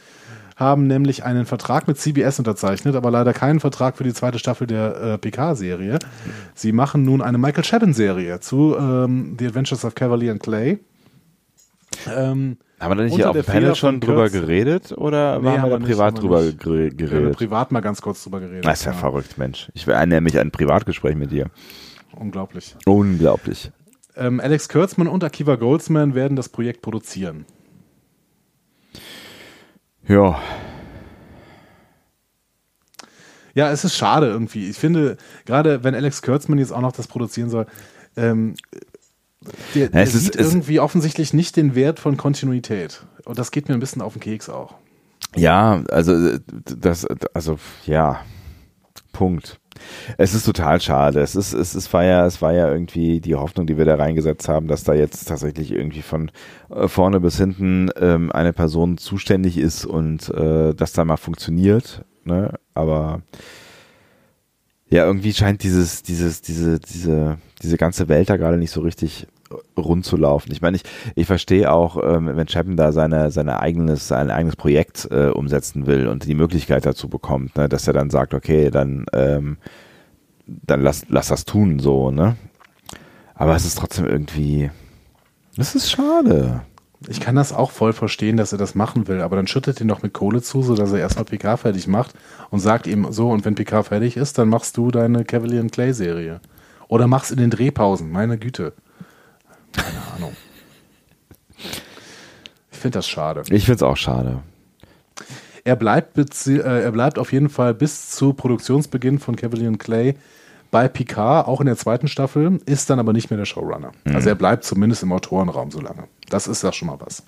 haben 0.57 0.87
nämlich 0.87 1.25
einen 1.25 1.47
Vertrag 1.47 1.89
mit 1.89 1.99
CBS 1.99 2.39
unterzeichnet, 2.39 2.95
aber 2.95 3.11
leider 3.11 3.33
keinen 3.33 3.59
Vertrag 3.59 3.97
für 3.97 4.05
die 4.05 4.13
zweite 4.13 4.39
Staffel 4.39 4.67
der 4.67 4.97
äh, 4.97 5.19
PK-Serie. 5.19 5.99
Sie 6.55 6.73
machen 6.73 7.05
nun 7.05 7.23
eine 7.23 7.39
Michael 7.39 7.65
Chabon-Serie 7.65 8.41
zu 8.41 8.77
ähm, 8.79 9.37
The 9.39 9.47
Adventures 9.47 9.85
of 9.85 9.95
Cavalier 9.95 10.33
and 10.33 10.43
Clay. 10.43 10.79
Ähm, 12.15 12.59
haben 12.83 12.91
wir 12.91 12.95
da 12.97 13.03
nicht 13.05 13.15
hier 13.15 13.31
auf 13.31 13.37
dem 13.37 13.45
Panel 13.45 13.75
schon 13.75 14.01
drüber 14.01 14.23
Kurz. 14.23 14.33
geredet 14.33 14.93
oder 14.93 15.39
nee, 15.39 15.47
waren 15.47 15.63
wir 15.71 15.79
da 15.79 15.85
privat 15.85 16.19
drüber 16.21 16.43
geredet? 16.53 16.99
Wir 16.99 17.11
haben 17.11 17.33
privat 17.33 17.71
mal 17.71 17.81
ganz 17.81 18.03
kurz 18.03 18.25
drüber 18.25 18.41
geredet. 18.41 18.65
Das 18.65 18.81
ist 18.81 18.87
ja, 18.87 18.93
ja. 18.93 18.99
verrückt, 18.99 19.39
Mensch. 19.39 19.71
Ich 19.75 19.87
erinnere 19.87 20.21
mich 20.21 20.39
an 20.39 20.49
ein 20.49 20.51
Privatgespräch 20.51 21.15
mit 21.15 21.31
dir. 21.31 21.47
Unglaublich. 22.17 22.75
Unglaublich. 22.85 23.71
Ähm, 24.17 24.41
Alex 24.41 24.69
Kurtzman 24.69 25.07
und 25.07 25.25
Akiva 25.25 25.57
Goldsman 25.57 26.15
werden 26.15 26.37
das 26.37 26.49
Projekt 26.49 26.83
produzieren. 26.83 27.47
Ja. 30.07 30.41
Ja, 33.55 33.71
es 33.71 33.85
ist 33.85 33.97
schade 33.97 34.27
irgendwie. 34.27 34.69
Ich 34.69 34.77
finde, 34.77 35.17
gerade 35.45 35.85
wenn 35.85 35.95
Alex 35.95 36.23
Kurtzman 36.23 36.59
jetzt 36.59 36.73
auch 36.73 36.81
noch 36.81 36.93
das 36.93 37.07
produzieren 37.07 37.49
soll, 37.49 37.67
ähm, 38.17 38.55
der, 39.75 39.89
der 39.89 40.03
es 40.03 40.13
sieht 40.13 40.37
ist, 40.37 40.53
irgendwie 40.53 40.81
offensichtlich 40.81 41.33
nicht 41.33 41.57
den 41.57 41.75
Wert 41.75 42.01
von 42.01 42.17
Kontinuität. 42.17 43.05
Und 43.25 43.39
das 43.39 43.51
geht 43.51 43.69
mir 43.69 43.75
ein 43.75 43.81
bisschen 43.81 44.03
auf 44.03 44.15
den 44.15 44.21
Keks 44.21 44.49
auch. 44.49 44.75
Ja, 45.37 45.83
also 45.91 46.39
das, 46.77 47.07
also 47.35 47.59
ja, 47.87 48.21
Punkt. 49.13 49.59
Es 50.19 50.35
ist 50.35 50.45
total 50.45 50.81
schade. 50.81 51.21
Es 51.21 51.35
ist, 51.35 51.53
es, 51.53 51.75
es 51.75 51.93
war 51.93 52.05
ja, 52.05 52.27
es 52.27 52.43
war 52.43 52.53
ja 52.53 52.71
irgendwie 52.71 53.21
die 53.21 53.35
Hoffnung, 53.35 53.67
die 53.67 53.79
wir 53.79 53.85
da 53.85 53.95
reingesetzt 53.95 54.49
haben, 54.49 54.69
dass 54.69 54.85
da 54.85 54.93
jetzt 54.93 55.27
tatsächlich 55.27 55.73
irgendwie 55.73 56.03
von 56.03 56.31
äh, 56.71 56.89
vorne 56.89 57.21
bis 57.21 57.39
hinten 57.39 57.91
ähm, 57.97 58.31
eine 58.33 58.53
Person 58.53 58.99
zuständig 58.99 59.59
ist 59.59 59.85
und 59.85 60.29
äh, 60.29 60.75
das 60.75 60.93
da 60.93 61.05
mal 61.05 61.17
funktioniert. 61.17 62.05
Ne? 62.25 62.59
Aber 62.75 63.23
ja, 64.93 65.07
irgendwie 65.07 65.33
scheint 65.33 65.63
dieses, 65.63 66.03
dieses, 66.03 66.43
diese, 66.43 66.79
diese, 66.79 67.39
diese 67.63 67.77
ganze 67.79 68.11
Welt 68.11 68.29
da 68.29 68.37
gerade 68.37 68.59
nicht 68.59 68.71
so 68.71 68.83
richtig 68.83 69.27
rund 69.75 70.05
zu 70.05 70.19
laufen. 70.19 70.53
Ich 70.53 70.61
meine, 70.61 70.77
ich, 70.77 70.83
ich 71.15 71.27
verstehe 71.27 71.73
auch, 71.73 71.97
ähm, 72.03 72.31
wenn 72.37 72.47
Chapman 72.47 72.77
da 72.77 72.93
seine, 72.93 73.31
seine 73.31 73.59
eigenes, 73.59 74.07
sein 74.07 74.31
eigenes 74.31 74.55
Projekt 74.55 75.09
äh, 75.11 75.29
umsetzen 75.29 75.87
will 75.87 76.09
und 76.09 76.27
die 76.27 76.35
Möglichkeit 76.35 76.85
dazu 76.85 77.09
bekommt, 77.09 77.57
ne, 77.57 77.71
dass 77.71 77.87
er 77.87 77.95
dann 77.95 78.11
sagt, 78.11 78.35
okay, 78.35 78.71
dann, 78.71 79.07
ähm, 79.15 79.57
dann 80.47 80.83
lass, 80.83 81.07
lass 81.09 81.29
das 81.29 81.47
tun, 81.47 81.79
so, 81.79 82.11
ne? 82.11 82.37
Aber 83.35 83.57
es 83.57 83.65
ist 83.65 83.79
trotzdem 83.79 84.07
irgendwie, 84.07 84.71
das 85.57 85.75
ist 85.75 85.91
schade. 85.91 86.63
Ich 87.09 87.21
kann 87.21 87.35
das 87.35 87.53
auch 87.53 87.71
voll 87.71 87.93
verstehen, 87.93 88.37
dass 88.37 88.53
er 88.53 88.59
das 88.59 88.75
machen 88.75 89.09
will, 89.09 89.21
aber 89.21 89.37
dann 89.37 89.47
schüttet 89.47 89.81
ihn 89.81 89.89
doch 89.89 90.03
mit 90.03 90.13
Kohle 90.13 90.43
zu, 90.43 90.63
sodass 90.63 90.93
er 90.93 90.99
erstmal 90.99 91.25
PK 91.25 91.57
fertig 91.57 91.87
macht 91.87 92.15
und 92.51 92.61
sagt 92.61 92.87
ihm 92.87 93.13
so, 93.13 93.31
und 93.31 93.45
wenn 93.45 93.55
PK 93.55 93.83
fertig 93.83 94.17
ist, 94.17 94.39
dann 94.39 94.49
machst 94.49 94.77
du 94.77 94.91
deine 94.91 95.25
Cavalier 95.25 95.67
Clay 95.69 95.93
Serie. 95.93 96.41
Oder 96.89 97.07
machst 97.07 97.31
in 97.31 97.39
den 97.39 97.51
Drehpausen, 97.51 98.11
meine 98.11 98.39
Güte. 98.39 98.75
Keine 99.73 100.03
Ahnung. 100.15 100.37
Ich 102.71 102.79
finde 102.79 102.99
das 102.99 103.09
schade. 103.09 103.43
Ich 103.49 103.65
finde 103.65 103.77
es 103.77 103.83
auch 103.83 103.97
schade. 103.97 104.43
Er 105.65 105.77
bleibt, 105.77 106.19
äh, 106.47 106.59
er 106.59 106.93
bleibt 106.93 107.19
auf 107.19 107.33
jeden 107.33 107.49
Fall 107.49 107.75
bis 107.75 108.11
zu 108.11 108.33
Produktionsbeginn 108.33 109.19
von 109.21 109.37
Cavalier 109.37 109.73
Clay 109.79 110.17
bei 110.73 110.89
Picard, 110.89 111.47
auch 111.47 111.61
in 111.61 111.67
der 111.67 111.77
zweiten 111.77 112.09
Staffel, 112.09 112.59
ist 112.65 112.91
dann 112.91 112.99
aber 112.99 113.13
nicht 113.13 113.31
mehr 113.31 113.37
der 113.37 113.45
Showrunner. 113.45 113.93
Mhm. 114.05 114.17
Also 114.17 114.31
er 114.31 114.35
bleibt 114.35 114.65
zumindest 114.65 115.03
im 115.03 115.13
Autorenraum 115.13 115.71
so 115.71 115.81
lange. 115.81 116.05
Das 116.33 116.47
ist 116.47 116.63
ja 116.63 116.73
schon 116.73 116.89
mal 116.89 116.99
was. 116.99 117.23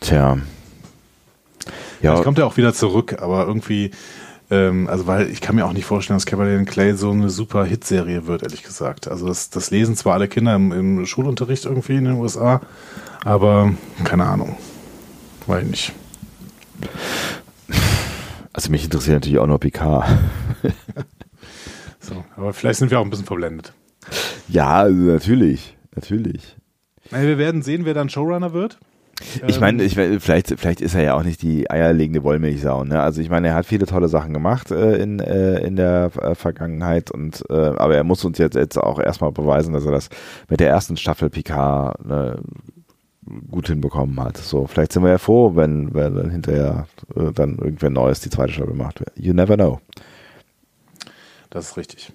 Tja. 0.00 0.38
Ja. 2.00 2.12
Vielleicht 2.12 2.24
kommt 2.24 2.38
er 2.38 2.46
auch 2.46 2.56
wieder 2.56 2.72
zurück, 2.72 3.18
aber 3.20 3.46
irgendwie, 3.46 3.90
ähm, 4.50 4.88
also 4.88 5.06
weil 5.06 5.28
ich 5.28 5.42
kann 5.42 5.56
mir 5.56 5.66
auch 5.66 5.74
nicht 5.74 5.84
vorstellen, 5.84 6.16
dass 6.16 6.24
Cavalier 6.24 6.64
Clay 6.64 6.94
so 6.94 7.10
eine 7.10 7.28
super 7.28 7.66
Hitserie 7.66 8.26
wird, 8.26 8.42
ehrlich 8.42 8.62
gesagt. 8.62 9.08
Also 9.08 9.26
das, 9.26 9.50
das 9.50 9.70
lesen 9.70 9.94
zwar 9.94 10.14
alle 10.14 10.26
Kinder 10.26 10.54
im, 10.54 10.72
im, 10.72 11.06
Schulunterricht 11.06 11.66
irgendwie 11.66 11.96
in 11.96 12.04
den 12.04 12.14
USA, 12.14 12.62
aber 13.24 13.74
keine 14.04 14.24
Ahnung. 14.24 14.56
Weiß 15.46 15.64
ich 15.64 15.70
nicht. 15.70 15.92
Also 18.54 18.70
mich 18.70 18.84
interessiert 18.84 19.16
natürlich 19.16 19.38
auch 19.38 19.46
nur 19.46 19.60
Picard. 19.60 20.08
So, 22.02 22.24
aber 22.34 22.52
vielleicht 22.52 22.80
sind 22.80 22.90
wir 22.90 22.98
auch 22.98 23.04
ein 23.04 23.10
bisschen 23.10 23.26
verblendet. 23.26 23.72
Ja, 24.48 24.88
natürlich, 24.88 25.76
natürlich. 25.94 26.56
Wir 27.10 27.38
werden 27.38 27.62
sehen, 27.62 27.84
wer 27.84 27.94
dann 27.94 28.08
Showrunner 28.08 28.52
wird. 28.52 28.78
Ich 29.46 29.60
meine, 29.60 29.82
ähm, 29.82 29.86
ich, 29.86 29.94
vielleicht, 29.94 30.48
vielleicht 30.58 30.80
ist 30.80 30.94
er 30.94 31.02
ja 31.02 31.14
auch 31.14 31.22
nicht 31.22 31.42
die 31.42 31.70
eierlegende 31.70 32.22
Wollmilchsau. 32.22 32.84
Ne? 32.84 33.00
Also 33.00 33.20
ich 33.20 33.28
meine, 33.28 33.48
er 33.48 33.54
hat 33.54 33.66
viele 33.66 33.86
tolle 33.86 34.08
Sachen 34.08 34.32
gemacht 34.32 34.70
äh, 34.70 34.96
in, 34.96 35.20
äh, 35.20 35.58
in 35.60 35.76
der 35.76 36.10
äh, 36.20 36.34
Vergangenheit 36.34 37.10
und 37.10 37.44
äh, 37.50 37.54
aber 37.54 37.96
er 37.96 38.04
muss 38.04 38.24
uns 38.24 38.38
jetzt, 38.38 38.56
jetzt 38.56 38.78
auch 38.78 38.98
erstmal 38.98 39.32
beweisen, 39.32 39.74
dass 39.74 39.84
er 39.84 39.92
das 39.92 40.08
mit 40.48 40.60
der 40.60 40.70
ersten 40.70 40.96
Staffel 40.96 41.28
Picard 41.28 42.04
ne, 42.04 42.40
gut 43.50 43.68
hinbekommen 43.68 44.18
hat. 44.20 44.38
So, 44.38 44.66
vielleicht 44.66 44.92
sind 44.92 45.02
wir 45.02 45.10
ja 45.10 45.18
froh, 45.18 45.54
wenn, 45.54 45.94
wenn 45.94 46.14
dann 46.14 46.30
hinterher 46.30 46.86
dann 47.34 47.58
irgendwer 47.58 47.90
Neues 47.90 48.20
die 48.20 48.30
zweite 48.30 48.52
Staffel 48.52 48.74
macht. 48.74 49.04
You 49.16 49.34
never 49.34 49.56
know. 49.56 49.80
Das 51.50 51.70
ist 51.70 51.76
richtig. 51.76 52.12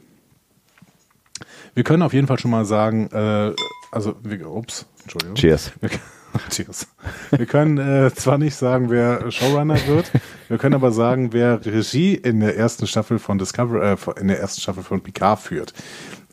Wir 1.74 1.84
können 1.84 2.02
auf 2.02 2.14
jeden 2.14 2.28
Fall 2.28 2.40
schon 2.40 2.52
mal 2.52 2.66
sagen, 2.66 3.10
äh, 3.12 3.54
also, 3.96 4.16
wir, 4.24 4.50
ups, 4.52 4.86
Entschuldigung. 5.04 5.36
Cheers. 5.36 5.72
Wir, 5.80 5.89
cheers. 6.50 6.88
Wir 7.32 7.46
können 7.46 7.78
äh, 7.78 8.14
zwar 8.14 8.38
nicht 8.38 8.56
sagen, 8.56 8.89
wer 8.89 9.32
Showrunner 9.32 9.78
wird, 9.88 10.12
wir 10.50 10.58
können 10.58 10.76
aber 10.76 10.91
sagen, 10.91 11.32
wer 11.32 11.66
Regie 11.66 12.14
in 12.16 12.41
der 12.41 12.58
ersten 12.58 12.88
Staffel 12.88 13.20
von 13.20 13.38
Discovery, 13.38 13.93
äh, 13.93 14.20
in 14.20 14.28
der 14.28 14.39
ersten 14.39 14.60
Staffel 14.60 14.84
von 14.84 15.02
Picard 15.02 15.39
führt. 15.39 15.74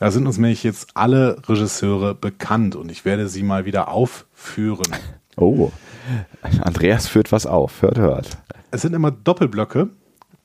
Da 0.01 0.11
sind 0.11 0.27
uns 0.27 0.39
nämlich 0.39 0.65
jetzt 0.65 0.89
alle 0.95 1.37
Regisseure 1.49 2.17
bekannt 2.17 2.75
und 2.75 2.91
ich 2.91 3.05
werde 3.05 3.29
sie 3.29 3.45
mal 3.45 3.65
wieder 3.65 3.89
aufführen. 3.89 4.93
Oh, 5.37 5.71
Andreas 6.61 7.07
führt 7.07 7.31
was 7.31 7.47
auf, 7.47 7.81
hört, 7.81 7.99
hört. 7.99 8.39
Es 8.73 8.83
sind 8.83 8.95
immer 8.95 9.13
Doppelblöcke 9.13 9.89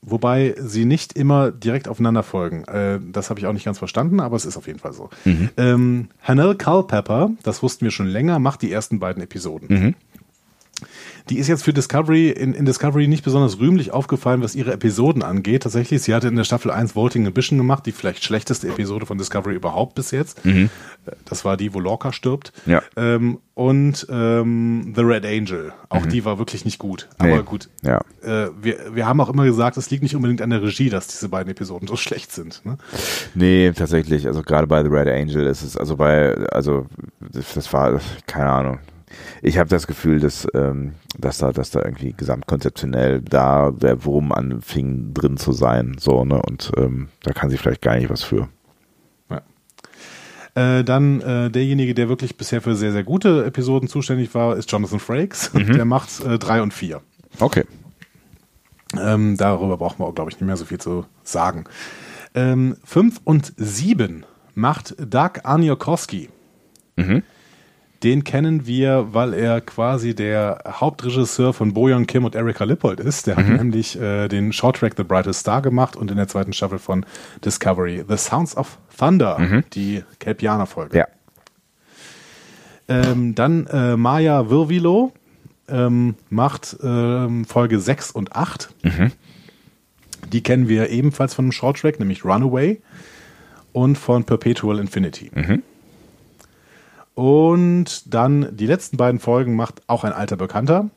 wobei 0.01 0.55
sie 0.57 0.85
nicht 0.85 1.13
immer 1.13 1.51
direkt 1.51 1.87
aufeinander 1.87 2.23
folgen. 2.23 2.63
Äh, 2.65 2.99
das 3.11 3.29
habe 3.29 3.39
ich 3.39 3.45
auch 3.45 3.53
nicht 3.53 3.65
ganz 3.65 3.77
verstanden, 3.77 4.19
aber 4.19 4.35
es 4.35 4.45
ist 4.45 4.57
auf 4.57 4.67
jeden 4.67 4.79
Fall 4.79 4.93
so. 4.93 5.09
Mhm. 5.25 5.49
Ähm, 5.57 6.07
Hanel 6.21 6.55
Culpepper, 6.55 7.31
das 7.43 7.63
wussten 7.63 7.85
wir 7.85 7.91
schon 7.91 8.07
länger, 8.07 8.39
macht 8.39 8.61
die 8.61 8.71
ersten 8.71 8.99
beiden 8.99 9.21
Episoden. 9.21 9.67
Mhm. 9.69 9.95
Die 11.29 11.37
ist 11.37 11.47
jetzt 11.47 11.63
für 11.63 11.73
Discovery, 11.73 12.29
in, 12.29 12.53
in, 12.53 12.65
Discovery 12.65 13.07
nicht 13.07 13.23
besonders 13.23 13.59
rühmlich 13.59 13.91
aufgefallen, 13.91 14.41
was 14.41 14.55
ihre 14.55 14.71
Episoden 14.71 15.23
angeht. 15.23 15.63
Tatsächlich, 15.63 16.01
sie 16.01 16.13
hatte 16.13 16.27
in 16.27 16.35
der 16.35 16.43
Staffel 16.43 16.71
1 16.71 16.95
Vaulting 16.95 17.25
Ambition 17.25 17.57
gemacht, 17.57 17.85
die 17.85 17.91
vielleicht 17.91 18.23
schlechteste 18.23 18.67
Episode 18.67 19.05
von 19.05 19.17
Discovery 19.17 19.55
überhaupt 19.55 19.95
bis 19.95 20.11
jetzt. 20.11 20.45
Mhm. 20.45 20.69
Das 21.25 21.45
war 21.45 21.57
die, 21.57 21.73
wo 21.73 21.79
Lorca 21.79 22.13
stirbt. 22.13 22.53
Ja. 22.65 22.81
Ähm, 22.95 23.39
und 23.53 24.05
ähm, 24.09 24.93
The 24.95 25.01
Red 25.01 25.25
Angel. 25.25 25.73
Auch 25.89 26.05
mhm. 26.05 26.09
die 26.09 26.25
war 26.25 26.37
wirklich 26.37 26.63
nicht 26.63 26.79
gut. 26.79 27.09
Aber 27.17 27.37
nee. 27.37 27.43
gut. 27.43 27.69
Ja. 27.81 28.01
Äh, 28.23 28.49
wir, 28.61 28.95
wir 28.95 29.07
haben 29.07 29.19
auch 29.19 29.29
immer 29.29 29.45
gesagt, 29.45 29.77
es 29.77 29.89
liegt 29.89 30.03
nicht 30.03 30.15
unbedingt 30.15 30.41
an 30.41 30.49
der 30.49 30.61
Regie, 30.61 30.89
dass 30.89 31.07
diese 31.07 31.27
beiden 31.29 31.51
Episoden 31.51 31.87
so 31.87 31.95
schlecht 31.95 32.31
sind. 32.31 32.61
Ne? 32.65 32.77
Nee, 33.35 33.71
tatsächlich. 33.75 34.27
Also 34.27 34.43
gerade 34.43 34.67
bei 34.67 34.83
The 34.83 34.89
Red 34.89 35.07
Angel 35.07 35.45
ist 35.47 35.63
es, 35.63 35.75
also 35.75 35.95
bei, 35.95 36.35
also 36.51 36.85
das 37.19 37.73
war, 37.73 37.99
keine 38.27 38.49
Ahnung 38.49 38.79
ich 39.41 39.57
habe 39.57 39.69
das 39.69 39.87
Gefühl, 39.87 40.19
dass, 40.19 40.47
ähm, 40.53 40.93
dass 41.17 41.37
da, 41.37 41.51
dass 41.51 41.71
da 41.71 41.83
irgendwie 41.83 42.13
gesamtkonzeptionell 42.13 43.21
da 43.21 43.71
der 43.71 44.05
Wurm 44.05 44.31
anfing 44.31 45.13
drin 45.13 45.37
zu 45.37 45.51
sein, 45.51 45.97
so, 45.99 46.25
ne? 46.25 46.41
Und 46.41 46.71
ähm, 46.77 47.09
da 47.23 47.33
kann 47.33 47.49
sie 47.49 47.57
vielleicht 47.57 47.81
gar 47.81 47.95
nicht 47.95 48.09
was 48.09 48.23
für. 48.23 48.49
Äh, 50.57 50.83
dann 50.83 51.21
äh, 51.21 51.51
derjenige, 51.51 51.93
der 51.93 52.09
wirklich 52.09 52.35
bisher 52.35 52.63
für 52.63 52.75
sehr, 52.75 52.91
sehr 52.91 53.03
gute 53.03 53.45
Episoden 53.45 53.87
zuständig 53.87 54.33
war, 54.33 54.57
ist 54.57 54.71
Jonathan 54.71 54.99
Frakes. 54.99 55.53
Mhm. 55.53 55.73
Der 55.75 55.85
macht 55.85 56.19
äh, 56.25 56.39
drei 56.39 56.63
und 56.63 56.73
vier. 56.73 57.01
Okay. 57.39 57.63
Ähm, 58.99 59.37
darüber 59.37 59.77
brauchen 59.77 59.99
wir 59.99 60.07
auch, 60.07 60.15
glaube 60.15 60.31
ich, 60.31 60.37
nicht 60.37 60.47
mehr 60.47 60.57
so 60.57 60.65
viel 60.65 60.79
zu 60.79 61.05
sagen. 61.21 61.65
Ähm, 62.33 62.75
fünf 62.83 63.21
und 63.23 63.53
sieben 63.57 64.25
macht 64.55 64.95
Doug 64.97 65.41
Aniokowski. 65.43 66.29
Mhm. 66.95 67.21
Den 68.03 68.23
kennen 68.23 68.67
wir, 68.67 69.07
weil 69.11 69.33
er 69.33 69.59
quasi 69.61 70.13
der 70.13 70.61
Hauptregisseur 70.67 71.53
von 71.53 71.73
Bojan 71.73 72.05
Kim 72.05 72.25
und 72.25 72.35
Erika 72.35 72.63
Lippold 72.63 72.99
ist. 72.99 73.25
Der 73.25 73.39
mhm. 73.39 73.47
hat 73.47 73.57
nämlich 73.57 73.99
äh, 73.99 74.27
den 74.27 74.53
Shorttrack 74.53 74.93
The 74.95 75.03
Brightest 75.03 75.39
Star 75.39 75.61
gemacht 75.61 75.95
und 75.95 76.11
in 76.11 76.17
der 76.17 76.27
zweiten 76.27 76.53
Staffel 76.53 76.77
von 76.77 77.05
Discovery 77.43 78.05
The 78.07 78.17
Sounds 78.17 78.55
of 78.55 78.77
Thunder, 78.97 79.39
mhm. 79.39 79.63
die 79.73 80.03
Kelpianer-Folge. 80.19 80.97
Ja. 80.97 81.07
Ähm, 82.87 83.35
dann 83.35 83.67
äh, 83.67 83.97
Maya 83.97 84.49
Virvilo 84.49 85.11
ähm, 85.67 86.15
macht 86.29 86.77
ähm, 86.83 87.45
Folge 87.45 87.79
6 87.79 88.11
und 88.11 88.35
8. 88.35 88.69
Mhm. 88.83 89.11
Die 90.31 90.43
kennen 90.43 90.67
wir 90.67 90.89
ebenfalls 90.89 91.33
von 91.33 91.45
einem 91.45 91.51
Shorttrack, 91.51 91.99
nämlich 91.99 92.23
Runaway 92.23 92.79
und 93.73 93.97
von 93.97 94.23
Perpetual 94.23 94.79
Infinity. 94.79 95.31
Mhm. 95.33 95.63
Und 97.17 98.13
dann 98.13 98.55
die 98.55 98.67
letzten 98.67 98.95
beiden 98.95 99.19
Folgen 99.19 99.55
macht 99.55 99.81
auch 99.87 100.03
ein 100.03 100.13
alter 100.13 100.35
Bekannter. 100.35 100.91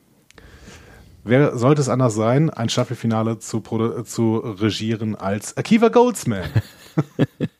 Wer 1.23 1.57
sollte 1.57 1.81
es 1.81 1.89
anders 1.89 2.13
sein, 2.13 2.51
ein 2.51 2.69
Staffelfinale 2.69 3.39
zu, 3.39 3.59
zu 4.03 4.37
regieren 4.37 5.15
als 5.15 5.57
Akiva 5.57 5.87
Goldsman? 5.87 6.43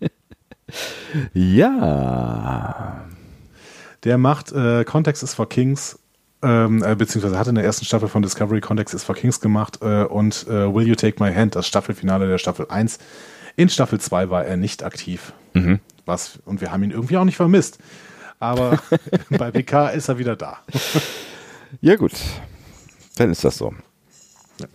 ja. 1.34 3.04
Der 4.04 4.20
macht 4.20 4.52
äh, 4.52 4.84
Context 4.84 5.24
is 5.24 5.34
for 5.34 5.50
Kings, 5.50 5.98
ähm, 6.44 6.84
äh, 6.84 6.96
beziehungsweise 6.96 7.40
hat 7.40 7.48
in 7.48 7.56
der 7.56 7.64
ersten 7.64 7.86
Staffel 7.86 8.10
von 8.10 8.22
Discovery 8.22 8.62
Context 8.62 8.94
is 8.94 9.04
for 9.04 9.16
Kings 9.16 9.40
gemacht 9.40 9.80
äh, 9.82 10.04
und 10.04 10.46
äh, 10.48 10.72
Will 10.72 10.88
You 10.88 10.94
Take 10.94 11.24
My 11.24 11.34
Hand, 11.34 11.56
das 11.56 11.66
Staffelfinale 11.66 12.28
der 12.28 12.38
Staffel 12.38 12.68
1. 12.70 13.00
In 13.56 13.70
Staffel 13.70 14.00
2 14.00 14.30
war 14.30 14.46
er 14.46 14.56
nicht 14.56 14.84
aktiv. 14.84 15.34
Mhm. 15.56 15.80
Was, 16.06 16.38
und 16.46 16.62
wir 16.62 16.72
haben 16.72 16.84
ihn 16.84 16.92
irgendwie 16.92 17.18
auch 17.18 17.26
nicht 17.26 17.38
vermisst 17.38 17.80
aber 18.42 18.80
bei 19.30 19.52
PK 19.52 19.90
ist 19.90 20.10
er 20.10 20.18
wieder 20.18 20.36
da. 20.36 20.58
ja, 21.80 21.96
gut. 21.96 22.14
Dann 23.16 23.32
ist 23.32 23.44
das 23.44 23.58
so. 23.58 23.74
Ja. 24.60 24.68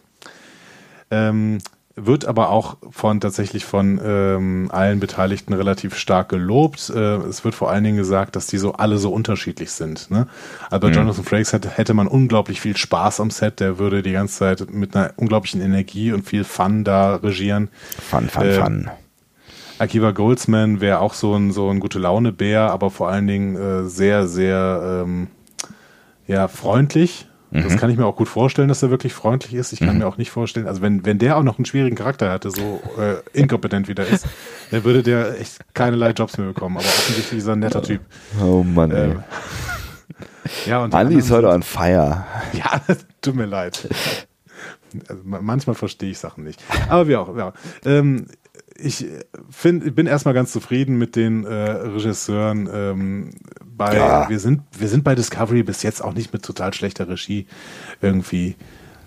Ähm, 1.11 1.59
wird 1.97 2.27
aber 2.27 2.51
auch 2.51 2.77
von 2.91 3.21
tatsächlich 3.21 3.65
von 3.65 3.99
ähm, 4.05 4.69
allen 4.71 5.01
Beteiligten 5.01 5.55
relativ 5.55 5.97
stark 5.97 6.29
gelobt. 6.29 6.91
Äh, 6.95 7.17
es 7.25 7.43
wird 7.43 7.55
vor 7.55 7.71
allen 7.71 7.85
Dingen 7.85 7.97
gesagt, 7.97 8.37
dass 8.37 8.47
die 8.47 8.59
so 8.59 8.75
alle 8.75 8.99
so 8.99 9.11
unterschiedlich 9.11 9.71
sind. 9.71 10.11
Ne? 10.11 10.29
Also 10.71 10.81
bei 10.83 10.89
mhm. 10.89 10.95
Jonathan 10.95 11.25
Frakes 11.25 11.53
hätte, 11.55 11.71
hätte 11.71 11.95
man 11.95 12.07
unglaublich 12.07 12.61
viel 12.61 12.77
Spaß 12.77 13.21
am 13.21 13.31
Set. 13.31 13.61
Der 13.61 13.79
würde 13.79 14.03
die 14.03 14.13
ganze 14.13 14.39
Zeit 14.39 14.71
mit 14.71 14.95
einer 14.95 15.15
unglaublichen 15.17 15.63
Energie 15.63 16.13
und 16.13 16.29
viel 16.29 16.45
Fun 16.45 16.85
da 16.85 17.17
regieren. 17.17 17.71
Fun, 17.99 18.29
fun, 18.29 18.43
äh, 18.43 18.53
fun. 18.53 18.91
Akiva 19.79 20.13
Goldsman 20.13 20.81
wäre 20.81 21.01
auch 21.01 21.15
so 21.15 21.35
ein, 21.35 21.53
so 21.53 21.69
ein 21.71 21.81
gute 21.81 21.99
Laune-Bär, 21.99 22.71
aber 22.71 22.91
vor 22.91 23.09
allen 23.09 23.27
Dingen 23.27 23.57
äh, 23.57 23.89
sehr, 23.89 24.27
sehr 24.27 25.03
ähm, 25.05 25.29
ja, 26.27 26.49
freundlich. 26.49 27.27
Mhm. 27.51 27.63
Das 27.63 27.77
kann 27.77 27.91
ich 27.91 27.97
mir 27.97 28.07
auch 28.07 28.17
gut 28.17 28.29
vorstellen, 28.29 28.69
dass 28.69 28.83
er 28.83 28.91
wirklich 28.91 29.15
freundlich 29.15 29.55
ist. 29.55 29.73
Ich 29.73 29.79
kann 29.79 29.95
mhm. 29.95 29.99
mir 29.99 30.07
auch 30.07 30.17
nicht 30.17 30.31
vorstellen, 30.31 30.67
also 30.67 30.83
wenn, 30.83 31.05
wenn 31.05 31.19
der 31.19 31.37
auch 31.37 31.43
noch 31.43 31.59
einen 31.59 31.65
schwierigen 31.65 31.97
Charakter 31.97 32.31
hatte, 32.31 32.51
so 32.51 32.83
äh, 32.99 33.17
inkompetent 33.39 33.89
wie 33.89 33.95
der 33.95 34.07
ist, 34.07 34.27
dann 34.71 34.85
würde 34.85 35.03
der 35.03 35.41
echt 35.41 35.59
keinerlei 35.75 36.11
Jobs 36.11 36.39
mehr 36.39 36.49
bekommen. 36.49 36.77
Aber 36.77 36.87
offensichtlich 36.87 37.39
ist 37.39 37.47
er 37.47 37.55
ein 37.55 37.61
netter 37.61 37.83
Typ. 37.83 38.01
Oh 38.43 38.63
Mann, 38.63 38.91
ey. 38.91 39.11
Ähm, 39.11 39.25
ja, 40.67 40.83
und 40.83 40.95
Andi 40.95 41.17
ist 41.17 41.31
heute 41.31 41.49
on 41.49 41.63
fire. 41.63 42.25
Ja, 42.53 42.81
tut 43.21 43.35
mir 43.35 43.47
leid. 43.47 43.89
Also 45.09 45.23
manchmal 45.25 45.75
verstehe 45.75 46.11
ich 46.11 46.19
Sachen 46.19 46.45
nicht. 46.45 46.63
Aber 46.89 47.07
wie 47.07 47.17
auch, 47.17 47.37
ja. 47.37 47.53
Ähm, 47.85 48.27
ich 48.79 49.07
find, 49.51 49.95
bin 49.95 50.07
erstmal 50.07 50.35
ganz 50.35 50.53
zufrieden 50.53 50.97
mit 50.99 51.17
den 51.17 51.45
äh, 51.45 51.53
Regisseuren. 51.53 52.69
Ähm, 52.73 53.31
bei, 53.65 53.97
Ja. 53.97 54.29
wir, 54.29 54.39
sind, 54.39 54.63
wir 54.79 54.89
sind 54.89 55.05
bei 55.05 55.15
Discovery 55.15 55.63
bis 55.63 55.83
jetzt 55.83 56.03
auch 56.03 56.15
nicht 56.15 56.33
mit 56.33 56.43
total 56.43 56.73
schlechter 56.75 57.09
Regie 57.09 57.47
irgendwie 58.01 58.57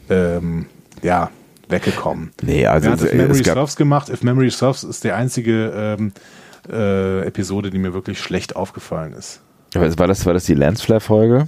ähm, 0.10 0.68
ja, 1.02 1.30
weggekommen. 1.70 2.32
Nee, 2.42 2.66
also 2.68 2.92
If 2.92 3.14
Memory 3.14 3.44
Serves 3.44 3.76
gemacht? 3.76 4.10
If 4.10 4.24
Memory 4.24 4.50
Serves 4.50 4.84
ist 4.84 5.04
die 5.04 5.12
einzige 5.12 5.72
ähm, 5.76 6.12
äh, 6.70 7.26
Episode, 7.26 7.70
die 7.70 7.80
mir 7.80 7.94
wirklich 7.94 8.20
schlecht 8.20 8.56
aufgefallen 8.56 9.14
ist. 9.14 9.42
Aber 9.76 9.98
War 10.00 10.08
das, 10.08 10.26
war 10.26 10.34
das 10.34 10.46
die 10.46 10.56
Lensflare-Folge? 10.56 11.48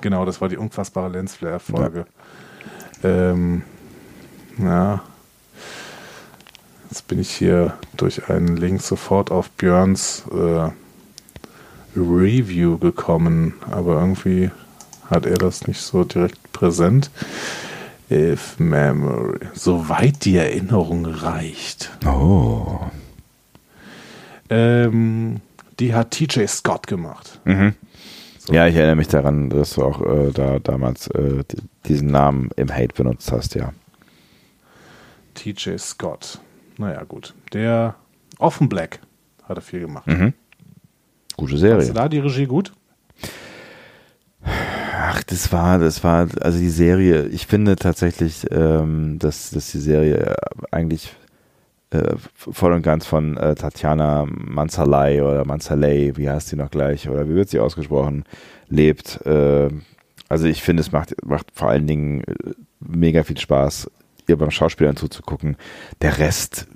Genau, 0.00 0.24
das 0.24 0.40
war 0.40 0.48
die 0.48 0.56
unfassbare 0.56 1.10
Lensflare-Folge. 1.10 2.06
Ähm, 3.04 3.62
ja. 4.58 5.02
Jetzt 6.90 7.06
bin 7.06 7.20
ich 7.20 7.30
hier 7.30 7.74
durch 7.96 8.28
einen 8.28 8.56
Link 8.56 8.82
sofort 8.82 9.30
auf 9.30 9.48
Björns 9.50 10.24
äh, 10.32 10.70
Review 11.96 12.78
gekommen, 12.78 13.54
aber 13.70 14.00
irgendwie 14.00 14.50
hat 15.08 15.24
er 15.24 15.36
das 15.36 15.68
nicht 15.68 15.80
so 15.80 16.02
direkt 16.02 16.52
präsent. 16.52 17.10
If 18.10 18.58
Memory, 18.58 19.38
soweit 19.54 20.24
die 20.24 20.36
Erinnerung 20.36 21.06
reicht. 21.06 21.90
Oh. 22.04 22.80
Ähm, 24.48 25.40
die 25.78 25.94
hat 25.94 26.10
TJ 26.10 26.46
Scott 26.46 26.88
gemacht. 26.88 27.40
Mhm. 27.44 27.74
Ja, 28.50 28.66
ich 28.66 28.74
erinnere 28.74 28.96
mich 28.96 29.06
daran, 29.06 29.48
dass 29.48 29.74
du 29.74 29.84
auch 29.84 30.02
äh, 30.02 30.32
da 30.32 30.58
damals 30.58 31.06
äh, 31.08 31.44
diesen 31.86 32.08
Namen 32.08 32.50
im 32.56 32.74
Hate 32.74 32.94
benutzt 32.96 33.30
hast, 33.30 33.54
ja. 33.54 33.72
TJ 35.34 35.76
Scott. 35.78 36.40
Naja, 36.80 37.04
gut. 37.04 37.34
Der 37.52 37.94
Offen 38.38 38.70
Black 38.70 39.00
hat 39.44 39.58
er 39.58 39.62
viel 39.62 39.80
gemacht. 39.80 40.06
Mhm. 40.06 40.32
Gute 41.36 41.50
Fandst 41.50 41.52
du 41.52 41.56
Serie. 41.58 41.92
da 41.92 42.08
die 42.08 42.20
Regie 42.20 42.46
gut? 42.46 42.72
Ach, 44.42 45.22
das 45.24 45.52
war, 45.52 45.78
das 45.78 46.02
war, 46.02 46.26
also 46.40 46.58
die 46.58 46.70
Serie, 46.70 47.26
ich 47.26 47.46
finde 47.46 47.76
tatsächlich, 47.76 48.46
ähm, 48.50 49.18
dass, 49.18 49.50
dass 49.50 49.70
die 49.72 49.78
Serie 49.78 50.34
eigentlich 50.70 51.14
äh, 51.90 52.14
voll 52.34 52.72
und 52.72 52.82
ganz 52.82 53.04
von 53.04 53.36
äh, 53.36 53.54
Tatjana 53.54 54.26
Mansalay 54.26 55.20
oder 55.20 55.44
Mansalay, 55.44 56.16
wie 56.16 56.30
heißt 56.30 56.48
sie 56.48 56.56
noch 56.56 56.70
gleich, 56.70 57.10
oder 57.10 57.28
wie 57.28 57.34
wird 57.34 57.50
sie 57.50 57.60
ausgesprochen, 57.60 58.24
lebt. 58.68 59.20
Äh, 59.26 59.68
also 60.30 60.46
ich 60.46 60.62
finde, 60.62 60.80
es 60.80 60.92
macht, 60.92 61.14
macht 61.26 61.48
vor 61.52 61.68
allen 61.68 61.86
Dingen 61.86 62.22
äh, 62.24 62.52
mega 62.80 63.22
viel 63.22 63.36
Spaß, 63.38 63.90
ihr 64.30 64.36
beim 64.36 64.50
Schauspielern 64.50 64.96
zuzugucken. 64.96 65.56
Der 66.00 66.18
Rest 66.18 66.66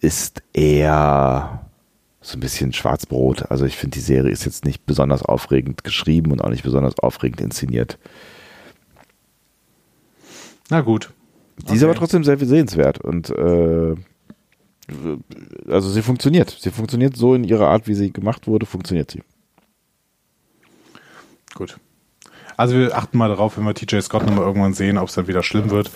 ist 0.00 0.42
eher 0.52 1.70
so 2.20 2.36
ein 2.36 2.40
bisschen 2.40 2.72
Schwarzbrot. 2.72 3.50
Also 3.50 3.66
ich 3.66 3.76
finde, 3.76 3.94
die 3.94 4.04
Serie 4.04 4.32
ist 4.32 4.44
jetzt 4.44 4.64
nicht 4.64 4.86
besonders 4.86 5.22
aufregend 5.22 5.84
geschrieben 5.84 6.32
und 6.32 6.42
auch 6.42 6.48
nicht 6.48 6.64
besonders 6.64 6.98
aufregend 6.98 7.40
inszeniert. 7.40 7.98
Na 10.70 10.80
gut. 10.80 11.12
Die 11.68 11.74
ist 11.74 11.84
aber 11.84 11.94
trotzdem 11.94 12.24
sehr 12.24 12.38
sehenswert 12.38 12.98
und 12.98 13.30
äh, 13.30 13.94
also 15.68 15.88
sie 15.88 16.02
funktioniert. 16.02 16.50
Sie 16.50 16.70
funktioniert 16.70 17.16
so 17.16 17.34
in 17.34 17.44
ihrer 17.44 17.68
Art, 17.68 17.86
wie 17.86 17.94
sie 17.94 18.12
gemacht 18.12 18.46
wurde, 18.46 18.66
funktioniert 18.66 19.10
sie. 19.10 19.22
Gut. 21.54 21.78
Also 22.56 22.76
wir 22.76 22.96
achten 22.96 23.18
mal 23.18 23.28
darauf, 23.28 23.56
wenn 23.56 23.64
wir 23.64 23.74
TJ 23.74 24.00
Scott 24.00 24.26
nochmal 24.26 24.44
irgendwann 24.44 24.74
sehen, 24.74 24.98
ob 24.98 25.08
es 25.08 25.14
dann 25.14 25.26
wieder 25.26 25.42
schlimm 25.42 25.70
wird. 25.70 25.90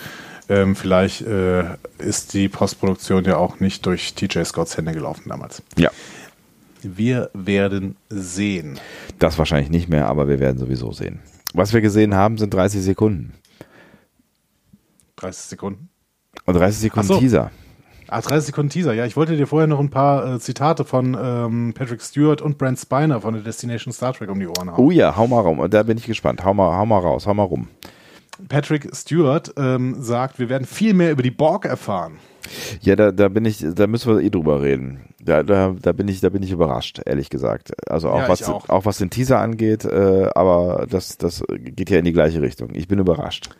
Ähm, 0.49 0.75
vielleicht 0.75 1.23
äh, 1.23 1.65
ist 1.99 2.33
die 2.33 2.49
Postproduktion 2.49 3.25
ja 3.25 3.37
auch 3.37 3.61
nicht 3.61 3.85
durch 3.85 4.15
TJ 4.15 4.45
Scotts 4.45 4.77
Hände 4.77 4.93
gelaufen 4.93 5.29
damals. 5.29 5.63
Ja. 5.77 5.91
Wir 6.83 7.31
werden 7.35 7.97
sehen. 8.09 8.79
Das 9.19 9.39
wahrscheinlich 9.39 9.71
nicht 9.71 9.89
mehr, 9.89 10.07
aber 10.07 10.29
wir 10.29 10.41
werden 10.41 10.59
sowieso 10.59 10.93
sehen. 10.93 11.21
Was 11.53 11.73
wir 11.73 11.81
gesehen 11.81 12.15
haben, 12.15 12.39
sind 12.39 12.55
30 12.55 12.83
Sekunden. 12.83 13.35
30 15.17 15.43
Sekunden. 15.45 15.89
Und 16.45 16.55
30 16.55 16.81
Sekunden 16.81 17.09
so. 17.09 17.19
Teaser. 17.19 17.51
Ah, 18.07 18.23
30 18.23 18.47
Sekunden 18.47 18.71
Teaser. 18.71 18.95
Ja, 18.95 19.05
ich 19.05 19.17
wollte 19.17 19.37
dir 19.37 19.47
vorher 19.47 19.67
noch 19.67 19.81
ein 19.81 19.91
paar 19.91 20.35
äh, 20.37 20.41
Zitate 20.41 20.85
von 20.85 21.17
ähm, 21.21 21.75
Patrick 21.77 22.01
Stewart 22.01 22.41
und 22.41 22.57
Brent 22.57 22.79
Spiner 22.79 23.21
von 23.21 23.35
der 23.35 23.43
Destination 23.43 23.93
Star 23.93 24.15
Trek 24.15 24.31
um 24.31 24.41
die 24.41 24.47
Ohren 24.47 24.71
hauen. 24.71 24.79
Oh 24.79 24.91
ja, 24.91 25.15
hau 25.15 25.27
mal 25.27 25.41
rum. 25.41 25.69
Da 25.69 25.83
bin 25.83 25.99
ich 25.99 26.07
gespannt. 26.07 26.43
Hau 26.43 26.55
mal, 26.55 26.75
hau 26.75 26.87
mal 26.87 27.01
raus, 27.01 27.27
hau 27.27 27.35
mal 27.35 27.43
rum. 27.43 27.69
Patrick 28.49 28.95
Stewart 28.95 29.53
ähm, 29.57 29.97
sagt, 30.01 30.39
wir 30.39 30.49
werden 30.49 30.67
viel 30.67 30.95
mehr 30.95 31.11
über 31.11 31.23
die 31.23 31.31
Borg 31.31 31.65
erfahren. 31.65 32.19
Ja, 32.81 32.97
da, 32.97 33.13
da 33.13 33.29
bin 33.29 33.45
ich, 33.45 33.65
da 33.75 33.87
müssen 33.87 34.15
wir 34.15 34.23
eh 34.23 34.31
drüber 34.31 34.63
reden. 34.63 35.01
Da, 35.21 35.43
da, 35.43 35.75
da 35.81 35.93
bin 35.93 36.09
ich, 36.09 36.21
da 36.21 36.29
bin 36.31 36.43
ich 36.43 36.51
überrascht, 36.51 37.01
ehrlich 37.05 37.31
gesagt. 37.31 37.73
Also 37.91 38.11
auch 38.11 38.21
Ja, 38.21 38.29
was, 38.29 38.43
auch. 38.49 38.69
auch 38.69 38.85
was 38.87 38.99
den 38.99 39.11
Teaser 39.11 39.41
angeht, 39.41 39.85
äh, 39.85 40.29
aber 40.35 40.87
das, 40.89 41.19
das 41.19 41.43
geht 41.49 41.91
ja 41.91 41.99
in 41.99 42.05
die 42.05 42.13
gleiche 42.13 42.41
Richtung. 42.41 42.71
Ich 42.75 42.89
bin 42.89 42.99
überrascht. 42.99 43.51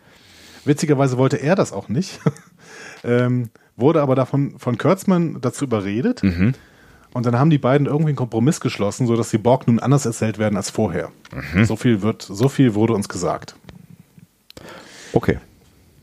Witzigerweise 0.65 1.17
wollte 1.17 1.37
er 1.37 1.55
das 1.55 1.71
auch 1.73 1.89
nicht. 1.89 2.19
ähm, 3.03 3.49
wurde 3.75 4.01
aber 4.01 4.15
davon 4.15 4.57
von 4.57 4.77
Kurtzman 4.77 5.37
dazu 5.41 5.65
überredet. 5.65 6.23
Mhm. 6.23 6.53
Und 7.13 7.25
dann 7.25 7.37
haben 7.39 7.49
die 7.49 7.57
beiden 7.57 7.87
irgendwie 7.87 8.09
einen 8.09 8.15
Kompromiss 8.17 8.59
geschlossen, 8.59 9.07
sodass 9.07 9.29
die 9.31 9.39
Borg 9.39 9.67
nun 9.67 9.79
anders 9.79 10.05
erzählt 10.05 10.37
werden 10.37 10.57
als 10.57 10.69
vorher. 10.69 11.09
Mhm. 11.53 11.65
So 11.65 11.75
viel 11.75 12.01
wird, 12.01 12.21
so 12.21 12.49
viel 12.49 12.75
wurde 12.75 12.93
uns 12.93 13.09
gesagt. 13.09 13.55
Okay. 15.13 15.37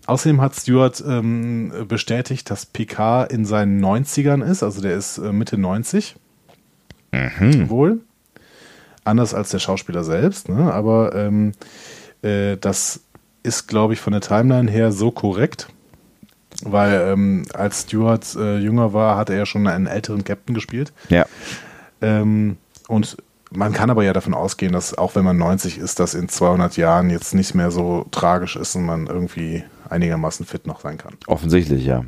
Außerdem 0.06 0.40
hat 0.40 0.54
Stewart 0.54 1.02
ähm, 1.06 1.72
bestätigt, 1.88 2.48
dass 2.50 2.64
Picard 2.66 3.32
in 3.32 3.44
seinen 3.44 3.84
90ern 3.84 4.44
ist, 4.44 4.62
also 4.62 4.80
der 4.80 4.96
ist 4.96 5.18
äh, 5.18 5.32
Mitte 5.32 5.58
90. 5.58 6.14
Wohl. 7.68 8.00
Anders 9.04 9.34
als 9.34 9.50
der 9.50 9.58
Schauspieler 9.58 10.04
selbst, 10.04 10.48
ne? 10.48 10.72
aber 10.72 11.14
ähm, 11.14 11.52
äh, 12.22 12.56
das 12.56 13.00
ist, 13.42 13.66
glaube 13.68 13.94
ich, 13.94 14.00
von 14.00 14.12
der 14.12 14.20
Timeline 14.20 14.70
her 14.70 14.92
so 14.92 15.10
korrekt, 15.10 15.68
weil 16.62 17.12
ähm, 17.12 17.44
als 17.54 17.82
Stewart 17.82 18.34
äh, 18.36 18.58
jünger 18.58 18.92
war, 18.92 19.16
hat 19.16 19.30
er 19.30 19.36
ja 19.36 19.46
schon 19.46 19.66
einen 19.66 19.86
älteren 19.86 20.24
Captain 20.24 20.54
gespielt. 20.54 20.92
Ja. 21.08 21.26
Ähm, 22.00 22.56
und 22.88 23.16
man 23.50 23.72
kann 23.72 23.90
aber 23.90 24.02
ja 24.02 24.12
davon 24.12 24.34
ausgehen, 24.34 24.72
dass 24.72 24.96
auch 24.96 25.14
wenn 25.14 25.24
man 25.24 25.36
90 25.36 25.78
ist, 25.78 26.00
das 26.00 26.14
in 26.14 26.28
200 26.28 26.76
Jahren 26.76 27.10
jetzt 27.10 27.34
nicht 27.34 27.54
mehr 27.54 27.70
so 27.70 28.06
tragisch 28.10 28.56
ist 28.56 28.74
und 28.74 28.84
man 28.84 29.06
irgendwie 29.06 29.64
einigermaßen 29.88 30.46
fit 30.46 30.66
noch 30.66 30.80
sein 30.80 30.98
kann. 30.98 31.14
Offensichtlich, 31.26 31.84
ja. 31.84 32.04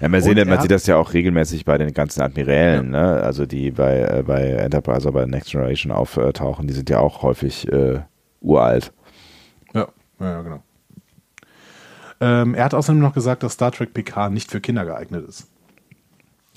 Ja, 0.00 0.08
man, 0.08 0.20
sehen, 0.20 0.48
man 0.48 0.60
sieht 0.60 0.70
das 0.70 0.86
ja 0.86 0.96
auch 0.96 1.12
regelmäßig 1.12 1.64
bei 1.64 1.76
den 1.76 1.92
ganzen 1.92 2.20
Admirälen, 2.20 2.90
ne? 2.90 3.20
also 3.20 3.46
die 3.46 3.72
bei, 3.72 4.00
äh, 4.02 4.22
bei 4.24 4.50
Enterprise 4.50 5.08
oder 5.08 5.20
bei 5.20 5.26
Next 5.26 5.50
Generation 5.50 5.90
auftauchen, 5.90 6.68
die 6.68 6.74
sind 6.74 6.88
ja 6.88 7.00
auch 7.00 7.22
häufig 7.22 7.66
äh, 7.72 8.00
uralt. 8.40 8.92
Ja, 9.74 9.88
ja, 10.20 10.26
ja, 10.26 10.42
genau. 10.42 10.62
Ähm, 12.20 12.54
er 12.54 12.64
hat 12.64 12.74
außerdem 12.74 13.00
noch 13.00 13.14
gesagt, 13.14 13.42
dass 13.42 13.54
Star 13.54 13.72
Trek 13.72 13.92
PK 13.94 14.30
nicht 14.30 14.50
für 14.50 14.60
Kinder 14.60 14.84
geeignet 14.84 15.28
ist. 15.28 15.48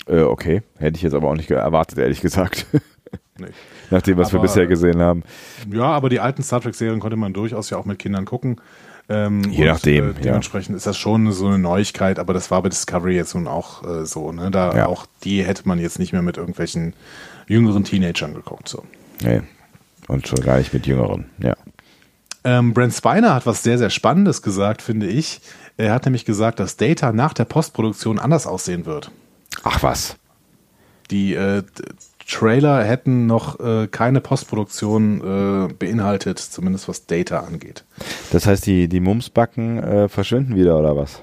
Äh, 0.06 0.22
okay, 0.22 0.62
hätte 0.78 0.96
ich 0.96 1.02
jetzt 1.02 1.14
aber 1.14 1.28
auch 1.28 1.36
nicht 1.36 1.50
erwartet, 1.50 1.98
ehrlich 1.98 2.20
gesagt. 2.20 2.66
Nee. 3.38 3.46
Nach 3.90 4.02
dem, 4.02 4.18
was 4.18 4.32
wir 4.32 4.38
Aber, 4.38 4.46
bisher 4.48 4.64
äh, 4.64 4.66
gesehen 4.66 5.00
haben. 5.00 5.22
Ja, 5.70 5.84
aber 5.84 6.08
die 6.08 6.20
alten 6.20 6.42
Star 6.42 6.60
Trek-Serien 6.60 7.00
konnte 7.00 7.16
man 7.16 7.32
durchaus 7.32 7.70
ja 7.70 7.78
auch 7.78 7.84
mit 7.86 7.98
Kindern 7.98 8.24
gucken. 8.24 8.60
Ähm, 9.08 9.42
Je 9.50 9.64
nachdem, 9.64 10.04
Äh, 10.04 10.12
ja. 10.12 10.20
dementsprechend 10.20 10.76
ist 10.76 10.86
das 10.86 10.96
schon 10.96 11.32
so 11.32 11.46
eine 11.46 11.58
Neuigkeit, 11.58 12.18
aber 12.18 12.34
das 12.34 12.50
war 12.50 12.62
bei 12.62 12.68
Discovery 12.68 13.16
jetzt 13.16 13.34
nun 13.34 13.48
auch 13.48 13.82
äh, 13.84 14.06
so. 14.06 14.32
Ne? 14.32 14.50
Da 14.50 14.76
Ja. 14.76 14.86
auch 14.86 15.06
die 15.24 15.42
hätte 15.44 15.66
man 15.66 15.78
jetzt 15.78 15.98
nicht 15.98 16.12
mehr 16.12 16.22
mit 16.22 16.36
irgendwelchen 16.36 16.94
jüngeren 17.48 17.84
Teenagern 17.84 18.34
geguckt. 18.34 18.68
So. 18.68 18.84
Nee. 19.22 19.42
Und 20.08 20.28
schon 20.28 20.40
gar 20.40 20.58
nicht 20.58 20.72
mit 20.72 20.86
Jüngeren, 20.86 21.26
ja. 21.38 21.54
Ähm, 22.44 22.74
Brent 22.74 22.92
Spiner 22.92 23.34
hat 23.34 23.46
was 23.46 23.62
sehr, 23.62 23.78
sehr 23.78 23.90
Spannendes 23.90 24.42
gesagt, 24.42 24.82
finde 24.82 25.06
ich. 25.06 25.40
Er 25.76 25.92
hat 25.92 26.04
nämlich 26.04 26.24
gesagt, 26.24 26.58
dass 26.60 26.76
Data 26.76 27.12
nach 27.12 27.32
der 27.34 27.44
Postproduktion 27.44 28.18
anders 28.18 28.46
aussehen 28.46 28.84
wird. 28.84 29.10
Ach 29.62 29.82
was. 29.82 30.16
Die 31.10 31.34
äh, 31.34 31.62
Trailer 32.32 32.82
hätten 32.84 33.26
noch 33.26 33.60
äh, 33.60 33.86
keine 33.88 34.20
Postproduktion 34.20 35.68
äh, 35.70 35.72
beinhaltet, 35.74 36.38
zumindest 36.38 36.88
was 36.88 37.06
Data 37.06 37.40
angeht. 37.40 37.84
Das 38.32 38.46
heißt, 38.46 38.66
die, 38.66 38.88
die 38.88 39.00
Mumsbacken 39.00 39.78
äh, 39.82 40.08
verschwinden 40.08 40.56
wieder, 40.56 40.78
oder 40.78 40.96
was? 40.96 41.22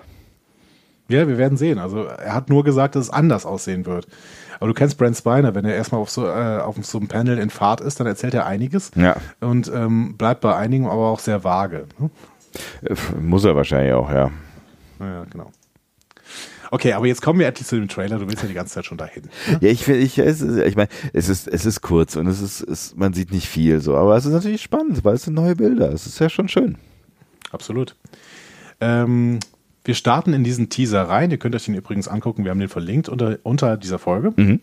Ja, 1.08 1.28
wir 1.28 1.38
werden 1.40 1.58
sehen. 1.58 1.80
Also 1.80 2.04
er 2.04 2.34
hat 2.36 2.50
nur 2.50 2.64
gesagt, 2.64 2.96
dass 2.96 3.06
es 3.06 3.10
anders 3.10 3.46
aussehen 3.46 3.86
wird. 3.88 4.08
Aber 4.60 4.68
du 4.68 4.74
kennst 4.74 4.98
Brent 4.98 5.18
Spiner, 5.18 5.56
wenn 5.56 5.66
er 5.66 5.74
erstmal 5.76 6.02
auf 6.02 6.10
so, 6.12 6.28
äh, 6.28 6.60
auf 6.60 6.76
so 6.86 7.00
einem 7.00 7.08
Panel 7.08 7.40
in 7.40 7.50
Fahrt 7.50 7.82
ist, 7.82 8.00
dann 8.00 8.06
erzählt 8.08 8.34
er 8.36 8.46
einiges 8.46 8.92
Ja. 8.96 9.16
und 9.40 9.72
ähm, 9.74 10.16
bleibt 10.18 10.42
bei 10.42 10.56
einigem 10.56 10.86
aber 10.88 11.08
auch 11.10 11.20
sehr 11.20 11.44
vage. 11.44 11.86
Ne? 11.98 12.10
Äh, 12.84 12.96
Muss 13.20 13.44
er 13.46 13.56
wahrscheinlich 13.56 13.94
auch, 13.94 14.12
ja. 14.12 14.30
Ja, 15.00 15.24
genau. 15.32 15.50
Okay, 16.72 16.94
aber 16.94 17.08
jetzt 17.08 17.22
kommen 17.22 17.40
wir 17.40 17.48
endlich 17.48 17.68
zu 17.68 17.76
dem 17.76 17.88
Trailer. 17.88 18.20
Du 18.20 18.28
willst 18.28 18.44
ja 18.44 18.48
die 18.48 18.54
ganze 18.54 18.76
Zeit 18.76 18.86
schon 18.86 18.98
dahin. 18.98 19.24
Ja, 19.62 19.70
ich, 19.70 19.88
will- 19.88 20.02
ich, 20.02 20.18
es 20.20 20.42
ich 20.42 20.76
meine, 20.76 20.90
es 21.14 21.28
ist, 21.30 21.48
es 21.48 21.66
ist 21.66 21.82
kurz 21.82 22.16
und 22.16 22.28
es 22.28 22.42
ist, 22.42 22.62
es, 22.62 22.96
man 22.96 23.14
sieht 23.14 23.32
nicht 23.32 23.48
viel 23.48 23.80
so, 23.82 23.96
aber 23.98 24.16
es 24.16 24.26
ist 24.26 24.34
natürlich 24.34 24.62
spannend, 24.62 25.04
weil 25.04 25.16
es 25.16 25.24
sind 25.24 25.34
neue 25.34 25.56
Bilder. 25.56 25.92
Es 25.92 26.06
ist 26.06 26.20
ja 26.20 26.30
schon 26.30 26.48
schön. 26.48 26.78
Absolut. 27.52 27.96
Ähm, 28.82 29.40
wir 29.84 29.96
starten 29.96 30.34
in 30.34 30.44
diesen 30.44 30.70
Teaser 30.70 31.02
rein. 31.04 31.32
Ihr 31.32 31.38
könnt 31.38 31.56
euch 31.56 31.66
den 31.66 31.74
übrigens 31.76 32.08
angucken. 32.08 32.44
Wir 32.44 32.52
haben 32.52 32.60
den 32.60 32.70
verlinkt 32.70 33.10
unter, 33.10 33.40
unter 33.44 33.76
dieser 33.76 33.98
Folge. 33.98 34.32
Mhm. 34.36 34.60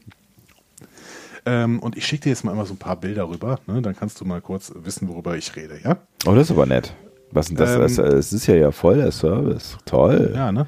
Ähm, 1.45 1.79
und 1.81 1.97
ich 1.97 2.07
schicke 2.07 2.25
dir 2.25 2.29
jetzt 2.31 2.45
mal 2.45 2.53
immer 2.53 2.67
so 2.67 2.75
ein 2.75 2.79
paar 2.79 2.97
Bilder 2.97 3.29
rüber. 3.29 3.61
Ne? 3.67 3.83
Dann 3.83 3.97
kannst 3.97 4.21
du 4.21 4.25
mal 4.25 4.41
kurz 4.41 4.73
wissen, 4.77 5.09
worüber 5.09 5.37
ich 5.37 5.55
rede, 5.57 5.79
ja? 5.83 5.97
Oh, 6.27 6.35
das 6.35 6.45
ist 6.45 6.51
aber 6.53 6.67
nett. 6.67 6.93
Was 7.33 7.49
denn 7.49 7.57
das? 7.57 7.99
Ähm, 7.99 8.05
es 8.05 8.33
ist 8.33 8.47
ja 8.47 8.55
ja 8.55 8.71
voll 8.71 8.97
der 8.97 9.11
Service. 9.13 9.77
Toll. 9.85 10.33
Ja, 10.35 10.53
ne? 10.53 10.67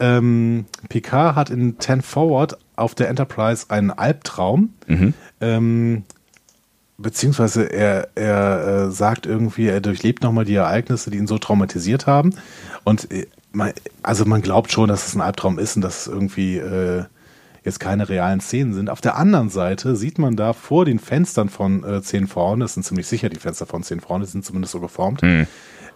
Ähm, 0.00 0.64
Picard 0.88 1.36
hat 1.36 1.50
in 1.50 1.78
Ten 1.78 2.02
Forward 2.02 2.58
auf 2.76 2.94
der 2.94 3.08
Enterprise 3.08 3.66
einen 3.68 3.90
Albtraum. 3.90 4.74
Mhm. 4.86 5.14
Ähm, 5.40 6.04
beziehungsweise 6.98 7.64
er, 7.64 8.08
er 8.14 8.86
äh, 8.86 8.90
sagt 8.90 9.26
irgendwie, 9.26 9.66
er 9.68 9.80
durchlebt 9.80 10.22
nochmal 10.22 10.44
die 10.44 10.54
Ereignisse, 10.54 11.10
die 11.10 11.18
ihn 11.18 11.26
so 11.26 11.38
traumatisiert 11.38 12.06
haben. 12.06 12.34
Und 12.84 13.10
äh, 13.10 13.26
man, 13.52 13.72
also 14.02 14.24
man 14.24 14.42
glaubt 14.42 14.70
schon, 14.72 14.88
dass 14.88 15.06
es 15.06 15.14
ein 15.14 15.20
Albtraum 15.20 15.58
ist 15.58 15.76
und 15.76 15.82
dass 15.82 16.02
es 16.02 16.06
irgendwie 16.06 16.56
äh, 16.56 17.04
jetzt 17.64 17.80
keine 17.80 18.08
realen 18.08 18.40
Szenen 18.40 18.72
sind. 18.74 18.88
Auf 18.90 19.00
der 19.00 19.16
anderen 19.16 19.50
Seite 19.50 19.96
sieht 19.96 20.18
man 20.18 20.36
da 20.36 20.52
vor 20.52 20.84
den 20.84 20.98
Fenstern 20.98 21.48
von 21.48 21.84
äh, 21.84 22.02
Zehn 22.02 22.26
Frauen, 22.26 22.60
das 22.60 22.74
sind 22.74 22.84
ziemlich 22.84 23.06
sicher 23.06 23.28
die 23.28 23.38
Fenster 23.38 23.66
von 23.66 23.82
Zehn 23.82 24.00
Frauen, 24.00 24.22
die 24.22 24.26
sind 24.28 24.44
zumindest 24.44 24.72
so 24.72 24.80
geformt, 24.80 25.22
Mhm. 25.22 25.46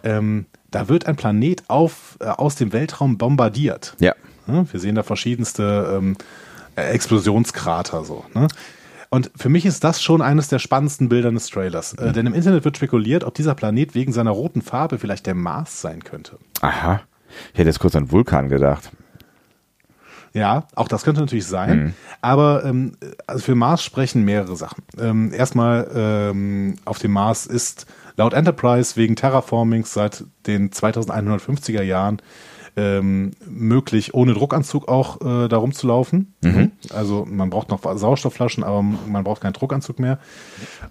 ähm, 0.03 0.47
da 0.75 0.89
wird 0.89 1.07
ein 1.07 1.17
Planet 1.17 1.63
auf, 1.69 2.17
äh, 2.21 2.27
aus 2.27 2.57
dem 2.57 2.73
Weltraum 2.73 3.19
bombardiert. 3.19 3.95
Ja. 4.01 4.15
Ne? 4.47 4.67
Wir 4.71 4.81
sehen 4.81 4.95
da 4.95 5.03
verschiedenste 5.03 5.97
ähm, 5.97 6.17
Explosionskrater 6.77 8.05
so. 8.05 8.25
Ne? 8.35 8.49
Und 9.11 9.31
für 9.37 9.49
mich 9.49 9.65
ist 9.65 9.85
das 9.85 10.03
schon 10.03 10.23
eines 10.23 10.49
der 10.49 10.59
spannendsten 10.59 11.09
Bilder 11.09 11.31
des 11.31 11.47
Trailers. 11.47 11.93
Äh, 11.95 12.13
denn 12.13 12.27
im 12.27 12.35
Internet 12.35 12.65
wird 12.65 12.77
spekuliert, 12.77 13.23
ob 13.23 13.35
dieser 13.35 13.55
Planet 13.55 13.95
wegen 13.95 14.13
seiner 14.13 14.33
roten 14.33 14.61
Farbe 14.61 14.99
vielleicht 14.99 15.27
der 15.27 15.37
Mars 15.37 15.81
sein 15.81 16.03
könnte. 16.03 16.39
Aha. 16.61 17.03
Ich 17.53 17.59
hätte 17.59 17.69
jetzt 17.69 17.79
kurz 17.79 17.95
an 17.95 18.11
Vulkan 18.11 18.49
gedacht. 18.49 18.91
Ja, 20.33 20.67
auch 20.75 20.89
das 20.89 21.05
könnte 21.05 21.21
natürlich 21.21 21.47
sein. 21.47 21.95
Aber 22.21 22.65
ähm, 22.65 22.97
also 23.27 23.45
für 23.45 23.55
Mars 23.55 23.85
sprechen 23.85 24.25
mehrere 24.25 24.57
Sachen. 24.57 24.83
Ähm, 24.99 25.33
erstmal, 25.33 25.89
ähm, 25.95 26.75
auf 26.85 26.99
dem 26.99 27.13
Mars 27.13 27.47
ist 27.47 27.87
laut 28.17 28.33
Enterprise 28.33 28.97
wegen 28.97 29.17
Terraformings 29.17 29.93
seit 29.93 30.25
den 30.47 30.71
2150er 30.71 31.83
Jahren 31.83 32.21
ähm, 32.77 33.33
möglich, 33.47 34.15
ohne 34.15 34.35
Druckanzug 34.35 34.89
auch 34.89 35.21
äh, 35.21 35.49
da 35.49 35.57
rumzulaufen. 35.57 36.35
Also 36.93 37.25
man 37.29 37.51
braucht 37.51 37.71
noch 37.71 37.81
Sauerstoffflaschen, 37.97 38.65
aber 38.65 38.83
man 38.83 39.25
braucht 39.25 39.43
keinen 39.43 39.53
Druckanzug 39.53 39.99
mehr. 39.99 40.19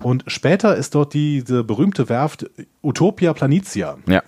Und 0.02 0.24
später 0.28 0.76
ist 0.76 0.96
dort 0.96 1.14
diese 1.14 1.64
berühmte 1.64 2.08
Werft 2.10 2.50
Utopia 2.82 3.34
Planitia 3.34 3.98
Ja. 4.08 4.24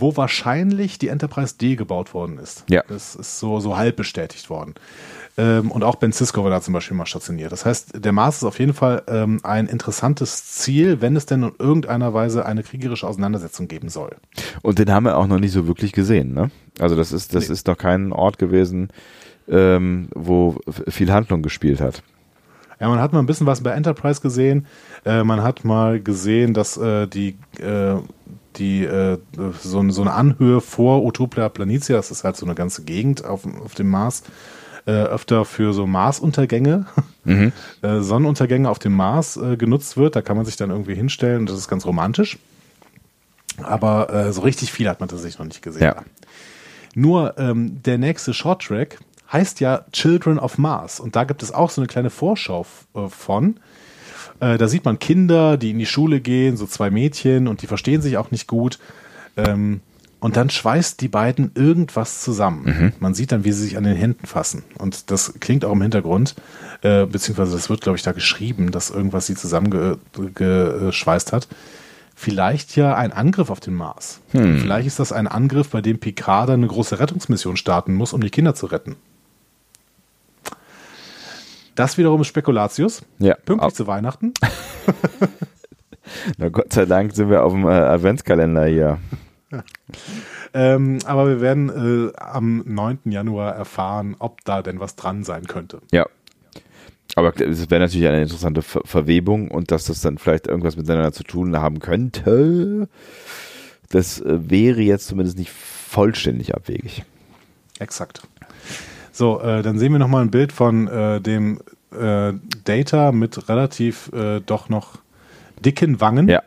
Wo 0.00 0.16
wahrscheinlich 0.16 0.98
die 0.98 1.08
Enterprise 1.08 1.56
D 1.60 1.76
gebaut 1.76 2.14
worden 2.14 2.38
ist. 2.38 2.64
Ja. 2.68 2.82
Das 2.88 3.14
ist 3.14 3.38
so, 3.38 3.60
so 3.60 3.76
halb 3.76 3.96
bestätigt 3.96 4.50
worden. 4.50 4.74
Ähm, 5.38 5.70
und 5.70 5.84
auch 5.84 5.96
Ben 5.96 6.12
Cisco 6.12 6.42
war 6.44 6.50
da 6.50 6.60
zum 6.62 6.72
Beispiel 6.74 6.96
mal 6.96 7.04
stationiert. 7.06 7.52
Das 7.52 7.66
heißt, 7.66 8.04
der 8.04 8.12
Mars 8.12 8.38
ist 8.38 8.44
auf 8.44 8.58
jeden 8.58 8.72
Fall 8.72 9.02
ähm, 9.06 9.40
ein 9.42 9.66
interessantes 9.66 10.46
Ziel, 10.46 11.00
wenn 11.02 11.14
es 11.14 11.26
denn 11.26 11.42
in 11.42 11.52
irgendeiner 11.58 12.14
Weise 12.14 12.46
eine 12.46 12.62
kriegerische 12.62 13.06
Auseinandersetzung 13.06 13.68
geben 13.68 13.88
soll. 13.88 14.16
Und 14.62 14.78
den 14.78 14.90
haben 14.90 15.04
wir 15.04 15.16
auch 15.18 15.26
noch 15.26 15.38
nicht 15.38 15.52
so 15.52 15.66
wirklich 15.66 15.92
gesehen, 15.92 16.32
ne? 16.32 16.50
Also 16.78 16.96
das 16.96 17.12
ist, 17.12 17.34
das 17.34 17.48
Nee. 17.48 17.52
ist 17.52 17.68
doch 17.68 17.76
kein 17.76 18.12
Ort 18.12 18.38
gewesen, 18.38 18.88
ähm, 19.48 20.08
wo 20.14 20.58
viel 20.88 21.12
Handlung 21.12 21.42
gespielt 21.42 21.80
hat. 21.80 22.02
Ja, 22.80 22.88
man 22.88 23.00
hat 23.00 23.12
mal 23.14 23.20
ein 23.20 23.26
bisschen 23.26 23.46
was 23.46 23.62
bei 23.62 23.70
Enterprise 23.70 24.20
gesehen. 24.20 24.66
Äh, 25.06 25.24
man 25.24 25.42
hat 25.42 25.64
mal 25.64 26.00
gesehen, 26.00 26.52
dass 26.52 26.76
äh, 26.76 27.06
die, 27.06 27.36
äh, 27.58 27.94
die 28.58 28.84
äh, 28.84 29.18
so, 29.60 29.88
so 29.90 30.00
eine 30.02 30.12
Anhöhe 30.12 30.60
vor 30.60 31.04
Utopia 31.04 31.48
Planitia, 31.48 31.96
das 31.96 32.10
ist 32.10 32.24
halt 32.24 32.36
so 32.36 32.46
eine 32.46 32.54
ganze 32.54 32.82
Gegend 32.82 33.24
auf, 33.24 33.46
auf 33.64 33.74
dem 33.74 33.88
Mars, 33.88 34.22
äh, 34.86 34.92
öfter 34.92 35.44
für 35.44 35.72
so 35.72 35.86
Marsuntergänge, 35.86 36.86
äh, 37.24 37.50
Sonnenuntergänge 38.00 38.68
auf 38.70 38.78
dem 38.78 38.92
Mars 38.92 39.36
äh, 39.36 39.56
genutzt 39.56 39.96
wird. 39.96 40.16
Da 40.16 40.22
kann 40.22 40.36
man 40.36 40.46
sich 40.46 40.56
dann 40.56 40.70
irgendwie 40.70 40.94
hinstellen 40.94 41.40
und 41.40 41.50
das 41.50 41.58
ist 41.58 41.68
ganz 41.68 41.84
romantisch. 41.86 42.38
Aber 43.62 44.12
äh, 44.12 44.32
so 44.32 44.42
richtig 44.42 44.72
viel 44.72 44.88
hat 44.88 45.00
man 45.00 45.08
tatsächlich 45.08 45.38
noch 45.38 45.46
nicht 45.46 45.62
gesehen. 45.62 45.82
Ja. 45.82 46.02
Nur 46.94 47.38
ähm, 47.38 47.82
der 47.82 47.98
nächste 47.98 48.32
Shorttrack 48.32 48.98
heißt 49.32 49.60
ja 49.60 49.84
Children 49.92 50.38
of 50.38 50.58
Mars. 50.58 51.00
Und 51.00 51.16
da 51.16 51.24
gibt 51.24 51.42
es 51.42 51.52
auch 51.52 51.70
so 51.70 51.80
eine 51.80 51.88
kleine 51.88 52.10
Vorschau 52.10 52.66
äh, 52.94 53.08
von. 53.08 53.58
Äh, 54.40 54.58
da 54.58 54.68
sieht 54.68 54.84
man 54.84 54.98
Kinder, 54.98 55.56
die 55.56 55.70
in 55.70 55.78
die 55.78 55.86
Schule 55.86 56.20
gehen, 56.20 56.56
so 56.56 56.66
zwei 56.66 56.90
Mädchen, 56.90 57.48
und 57.48 57.62
die 57.62 57.66
verstehen 57.66 58.02
sich 58.02 58.16
auch 58.16 58.30
nicht 58.30 58.46
gut. 58.46 58.78
Ähm, 59.36 59.80
und 60.18 60.36
dann 60.36 60.50
schweißt 60.50 61.00
die 61.02 61.08
beiden 61.08 61.52
irgendwas 61.54 62.22
zusammen. 62.22 62.92
Man 63.00 63.14
sieht 63.14 63.32
dann, 63.32 63.44
wie 63.44 63.52
sie 63.52 63.62
sich 63.62 63.76
an 63.76 63.84
den 63.84 63.96
Händen 63.96 64.26
fassen. 64.26 64.64
Und 64.78 65.10
das 65.10 65.34
klingt 65.40 65.64
auch 65.64 65.72
im 65.72 65.82
Hintergrund, 65.82 66.34
äh, 66.82 67.06
beziehungsweise 67.06 67.52
das 67.54 67.68
wird, 67.68 67.82
glaube 67.82 67.96
ich, 67.96 68.02
da 68.02 68.12
geschrieben, 68.12 68.70
dass 68.70 68.90
irgendwas 68.90 69.26
sie 69.26 69.34
zusammengeschweißt 69.34 71.32
hat. 71.32 71.48
Vielleicht 72.14 72.76
ja 72.76 72.96
ein 72.96 73.12
Angriff 73.12 73.50
auf 73.50 73.60
den 73.60 73.74
Mars. 73.74 74.20
Vielleicht 74.58 74.86
ist 74.86 74.98
das 74.98 75.12
ein 75.12 75.26
Angriff, 75.26 75.68
bei 75.68 75.82
dem 75.82 75.98
Picard 75.98 76.48
dann 76.48 76.60
eine 76.60 76.68
große 76.68 76.98
Rettungsmission 76.98 77.58
starten 77.58 77.92
muss, 77.92 78.14
um 78.14 78.22
die 78.22 78.30
Kinder 78.30 78.54
zu 78.54 78.66
retten. 78.66 78.96
Das 81.76 81.96
wiederum 81.98 82.20
ist 82.22 82.26
Spekulatius. 82.26 83.02
Ja. 83.20 83.34
Pünktlich 83.36 83.72
Au- 83.72 83.74
zu 83.74 83.86
Weihnachten. 83.86 84.32
Na 86.38 86.48
Gott 86.48 86.72
sei 86.72 86.86
Dank 86.86 87.14
sind 87.14 87.30
wir 87.30 87.44
auf 87.44 87.52
dem 87.52 87.64
äh, 87.64 87.68
Adventskalender 87.72 88.66
hier. 88.66 88.98
Ähm, 90.54 90.98
aber 91.04 91.28
wir 91.28 91.40
werden 91.42 92.12
äh, 92.14 92.16
am 92.16 92.62
9. 92.66 93.00
Januar 93.10 93.54
erfahren, 93.54 94.16
ob 94.18 94.42
da 94.44 94.62
denn 94.62 94.80
was 94.80 94.96
dran 94.96 95.22
sein 95.22 95.46
könnte. 95.46 95.80
Ja. 95.92 96.06
Aber 97.14 97.38
es 97.38 97.68
wäre 97.70 97.80
natürlich 97.82 98.08
eine 98.08 98.22
interessante 98.22 98.62
Ver 98.62 98.80
Verwebung 98.86 99.50
und 99.50 99.70
dass 99.70 99.84
das 99.84 100.00
dann 100.00 100.16
vielleicht 100.16 100.46
irgendwas 100.46 100.76
miteinander 100.76 101.12
zu 101.12 101.24
tun 101.24 101.58
haben 101.58 101.80
könnte, 101.80 102.88
das 103.90 104.20
äh, 104.22 104.50
wäre 104.50 104.80
jetzt 104.80 105.08
zumindest 105.08 105.36
nicht 105.38 105.50
vollständig 105.50 106.54
abwegig. 106.54 107.04
Exakt. 107.78 108.22
So, 109.16 109.40
äh, 109.40 109.62
dann 109.62 109.78
sehen 109.78 109.92
wir 109.92 109.98
nochmal 109.98 110.20
ein 110.20 110.30
Bild 110.30 110.52
von 110.52 110.88
äh, 110.88 111.22
dem 111.22 111.58
äh, 111.90 112.34
Data 112.64 113.12
mit 113.12 113.48
relativ 113.48 114.12
äh, 114.12 114.40
doch 114.44 114.68
noch 114.68 114.98
dicken 115.64 116.02
Wangen. 116.02 116.28
Ja. 116.28 116.42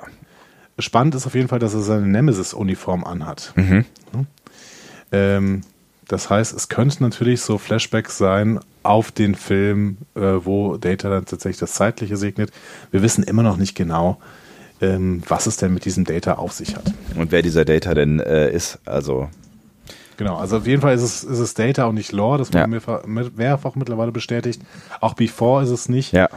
Spannend 0.78 1.16
ist 1.16 1.26
auf 1.26 1.34
jeden 1.34 1.48
Fall, 1.48 1.58
dass 1.58 1.74
er 1.74 1.82
seine 1.82 2.06
Nemesis-Uniform 2.06 3.06
anhat. 3.06 3.56
Ähm, 5.12 5.62
das 6.08 6.30
heißt, 6.30 6.56
es 6.56 6.70
könnte 6.70 7.02
natürlich 7.02 7.42
so 7.42 7.58
Flashbacks 7.58 8.20
sein 8.20 8.60
auf 8.84 9.12
den 9.12 9.34
Film, 9.34 9.98
äh, 10.14 10.20
wo 10.22 10.78
Data 10.78 11.10
dann 11.10 11.26
tatsächlich 11.26 11.60
das 11.60 11.74
Zeitliche 11.74 12.18
segnet. 12.18 12.52
Wir 12.92 13.02
wissen 13.02 13.24
immer 13.24 13.42
noch 13.42 13.58
nicht 13.58 13.74
genau, 13.74 14.22
ähm, 14.80 15.24
was 15.28 15.48
es 15.48 15.58
denn 15.58 15.74
mit 15.74 15.86
diesem 15.86 16.06
Data 16.06 16.34
auf 16.34 16.52
sich 16.52 16.76
hat. 16.76 16.94
Und 17.16 17.32
wer 17.32 17.42
dieser 17.42 17.66
Data 17.66 17.96
denn 17.96 18.20
äh, 18.20 18.52
ist, 18.52 18.78
also 18.86 19.28
Genau, 20.20 20.36
also 20.36 20.58
auf 20.58 20.68
jeden 20.68 20.82
Fall 20.82 20.94
ist 20.96 21.02
es, 21.02 21.24
ist 21.24 21.40
es 21.40 21.54
Data 21.54 21.86
und 21.86 21.96
nicht 21.96 22.12
Lore, 22.12 22.40
das 22.40 22.50
wurde 22.50 22.60
Ja. 22.60 22.68
mehrfach, 22.68 23.06
mehrfach 23.06 23.76
mittlerweile 23.76 24.12
bestätigt. 24.12 24.62
Auch 25.00 25.14
Before 25.14 25.64
ist 25.64 25.70
es 25.70 25.88
nicht. 25.88 26.12
ja, 26.12 26.28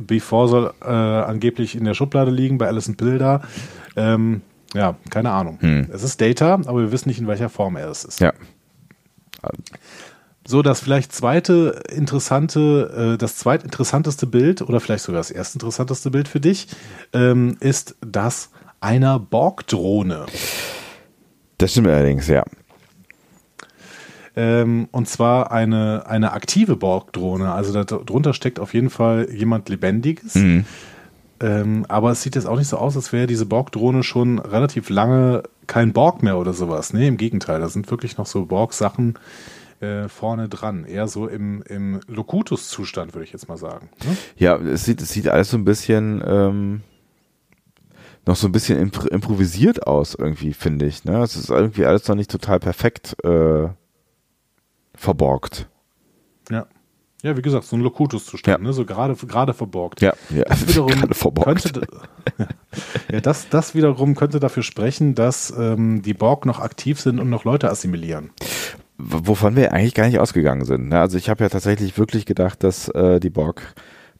Before 0.00 0.48
soll 0.48 0.74
äh, 0.82 0.86
angeblich 0.88 1.76
in 1.76 1.84
der 1.84 1.94
Schublade 1.94 2.32
liegen 2.32 2.58
bei 2.58 2.66
Alison 2.66 2.96
Pilder. 2.96 3.42
Ähm, 3.94 4.42
ja, 4.74 4.96
keine 5.10 5.30
Ahnung. 5.30 5.60
Es 5.92 6.02
ist 6.02 6.20
Data, 6.20 6.54
aber 6.66 6.80
wir 6.80 6.90
wissen 6.90 7.10
nicht, 7.10 7.20
in 7.20 7.28
welcher 7.28 7.48
Form 7.48 7.76
er 7.76 7.90
es 7.90 8.04
ist. 8.04 8.18
ja. 8.20 8.32
So, 10.44 10.62
das 10.62 10.80
vielleicht 10.80 11.12
zweite 11.12 11.80
interessante, 11.94 13.12
äh, 13.14 13.18
das 13.18 13.36
zweitinteressanteste 13.36 14.26
Bild 14.26 14.62
oder 14.62 14.80
vielleicht 14.80 15.04
sogar 15.04 15.20
das 15.20 15.30
erstinteressanteste 15.30 16.10
Bild 16.10 16.26
für 16.26 16.40
dich 16.40 16.66
ähm, 17.12 17.56
ist 17.60 17.94
das 18.00 18.50
einer 18.80 19.20
Borg-Drohne. 19.20 20.26
Das 21.58 21.70
stimmt 21.70 21.86
allerdings, 21.86 22.26
ja. 22.26 22.42
Ähm, 24.34 24.88
und 24.92 25.08
zwar 25.08 25.52
eine, 25.52 26.06
eine 26.06 26.32
aktive 26.32 26.76
Borg-Drohne. 26.76 27.52
Also 27.52 27.72
da 27.72 27.84
drunter 27.84 28.32
steckt 28.32 28.58
auf 28.58 28.74
jeden 28.74 28.90
Fall 28.90 29.28
jemand 29.30 29.68
Lebendiges. 29.68 30.34
Ähm, 31.40 31.84
aber 31.88 32.12
es 32.12 32.22
sieht 32.22 32.36
jetzt 32.36 32.46
auch 32.46 32.56
nicht 32.56 32.68
so 32.68 32.78
aus, 32.78 32.96
als 32.96 33.12
wäre 33.12 33.26
diese 33.26 33.46
Borg-Drohne 33.46 34.02
schon 34.02 34.38
relativ 34.38 34.88
lange 34.90 35.42
kein 35.66 35.92
Borg 35.92 36.22
mehr 36.22 36.38
oder 36.38 36.52
sowas. 36.52 36.92
Nee, 36.92 37.08
im 37.08 37.16
Gegenteil. 37.16 37.60
Da 37.60 37.68
sind 37.68 37.90
wirklich 37.90 38.16
noch 38.16 38.26
so 38.26 38.46
Borg-Sachen 38.46 39.18
äh, 39.80 40.08
vorne 40.08 40.48
dran. 40.48 40.84
Eher 40.84 41.08
so 41.08 41.26
im, 41.26 41.62
im 41.62 42.00
Locutus-Zustand, 42.06 43.14
würde 43.14 43.24
ich 43.24 43.32
jetzt 43.32 43.48
mal 43.48 43.58
sagen. 43.58 43.88
Ne? 44.04 44.16
Ja, 44.36 44.56
es 44.56 44.84
sieht, 44.84 45.02
es 45.02 45.10
sieht 45.10 45.28
alles 45.28 45.50
so 45.50 45.56
ein 45.56 45.64
bisschen 45.64 46.22
ähm, 46.24 46.80
noch 48.24 48.36
so 48.36 48.46
ein 48.46 48.52
bisschen 48.52 48.78
impro 48.78 49.08
improvisiert 49.08 49.86
aus, 49.86 50.14
irgendwie, 50.14 50.52
finde 50.52 50.86
ich. 50.86 51.04
Ne? 51.04 51.20
Es 51.22 51.34
ist 51.34 51.50
irgendwie 51.50 51.84
alles 51.84 52.06
noch 52.06 52.14
nicht 52.14 52.30
total 52.30 52.60
perfekt 52.60 53.16
äh, 53.24 53.68
verborgt. 55.02 55.68
Ja. 56.50 56.66
Ja, 57.22 57.36
wie 57.36 57.42
gesagt, 57.42 57.64
so 57.64 57.76
ein 57.76 57.82
Locutus-Zustand, 57.82 58.58
Ja. 58.58 58.64
ne? 58.64 58.72
so 58.72 58.84
gerade 58.84 59.14
gerade 59.14 59.54
verborgt. 59.54 60.00
Ja, 60.00 60.12
ja 60.30 60.42
Das 60.44 60.66
wiederum 60.68 60.90
gerade 60.90 61.14
verborgt. 61.14 61.62
Könnte, 61.72 61.86
Ja, 63.12 63.20
das, 63.20 63.48
das 63.48 63.74
wiederum 63.76 64.16
könnte 64.16 64.40
dafür 64.40 64.62
sprechen, 64.64 65.14
dass 65.14 65.52
ähm, 65.56 66.02
die 66.02 66.14
Borg 66.14 66.46
noch 66.46 66.58
aktiv 66.58 67.00
sind 67.00 67.20
und 67.20 67.30
noch 67.30 67.44
Leute 67.44 67.70
assimilieren. 67.70 68.30
Wovon 68.98 69.54
wir 69.56 69.72
eigentlich 69.72 69.94
gar 69.94 70.06
nicht 70.06 70.18
ausgegangen 70.18 70.64
sind. 70.64 70.88
Ne? 70.88 70.98
Also 71.00 71.16
ich 71.16 71.28
habe 71.28 71.44
ja 71.44 71.48
tatsächlich 71.48 71.96
wirklich 71.96 72.26
gedacht, 72.26 72.64
dass 72.64 72.88
äh, 72.88 73.20
die 73.20 73.30
Borg 73.30 73.74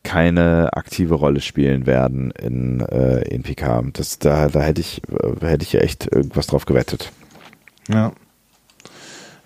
keine 0.04 0.70
aktive 0.72 1.14
Rolle 1.14 1.40
spielen 1.40 1.86
werden 1.86 2.30
in, 2.32 2.80
äh, 2.80 3.22
in 3.28 3.42
PK. 3.42 3.82
Das, 3.92 4.18
da, 4.18 4.48
da 4.48 4.60
hätte 4.60 4.80
ich, 4.80 5.02
äh, 5.08 5.44
hätte 5.46 5.64
ich 5.64 5.72
ja 5.72 5.80
echt 5.80 6.12
irgendwas 6.12 6.46
drauf 6.48 6.66
gewettet. 6.66 7.10
Ja. 7.88 8.12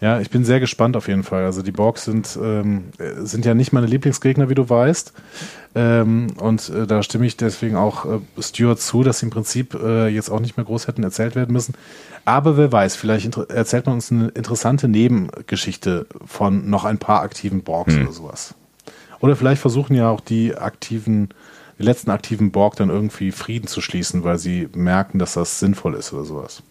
Ja, 0.01 0.21
ich 0.21 0.29
bin 0.29 0.45
sehr 0.45 0.61
gespannt 0.61 0.95
auf 0.97 1.09
jeden 1.09 1.23
Fall. 1.23 1.45
Also 1.45 1.63
die 1.63 1.73
Borgs 1.73 2.05
sind, 2.05 2.39
ähm, 2.43 2.85
sind 3.19 3.47
ja 3.47 3.55
nicht 3.55 3.73
meine 3.73 3.87
Lieblingsgegner, 3.87 4.51
wie 4.51 4.55
du 4.55 4.69
weißt. 4.69 5.13
Ähm, 5.75 6.29
und 6.39 6.69
äh, 6.69 6.87
da 6.87 7.03
stimme 7.03 7.27
ich 7.27 7.39
deswegen 7.39 7.77
auch 7.77 8.05
äh, 8.05 8.43
Stuart 8.43 8.79
zu, 8.79 9.03
dass 9.03 9.21
sie 9.21 9.27
im 9.27 9.31
Prinzip 9.31 9.75
äh, 9.75 10.09
jetzt 10.09 10.29
auch 10.29 10.41
nicht 10.41 10.59
mehr 10.59 10.67
groß 10.67 10.87
hätten 10.87 11.03
erzählt 11.03 11.35
werden 11.35 11.53
müssen. 11.53 11.75
Aber 12.27 12.59
wer 12.59 12.71
weiß, 12.71 12.95
vielleicht 12.97 13.37
erzählt 13.37 13.87
man 13.87 13.95
uns 13.95 14.13
eine 14.13 14.29
interessante 14.29 14.87
Nebengeschichte 14.87 16.07
von 16.27 16.69
noch 16.69 16.85
ein 16.85 16.99
paar 16.99 17.23
aktiven 17.23 17.63
Borgs 17.63 17.95
hm. 17.95 18.03
oder 18.03 18.13
sowas. 18.13 18.55
Oder 19.21 19.35
vielleicht 19.35 19.63
versuchen 19.63 19.95
ja 19.95 20.11
auch 20.11 20.21
die 20.21 20.55
aktiven, 20.57 21.31
die 21.79 21.85
letzten 21.85 22.11
aktiven 22.11 22.51
Borg 22.51 22.77
dann 22.77 22.91
irgendwie 22.91 23.33
Frieden 23.33 23.67
zu 23.67 23.81
schließen, 23.81 24.25
weil 24.25 24.39
sie 24.39 24.69
merken, 24.75 25.19
dass 25.19 25.35
das 25.35 25.59
sinnvoll 25.59 25.95
ist 25.95 26.13
oder 26.13 26.25
sowas. 26.25 26.63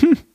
Hm. 0.00 0.18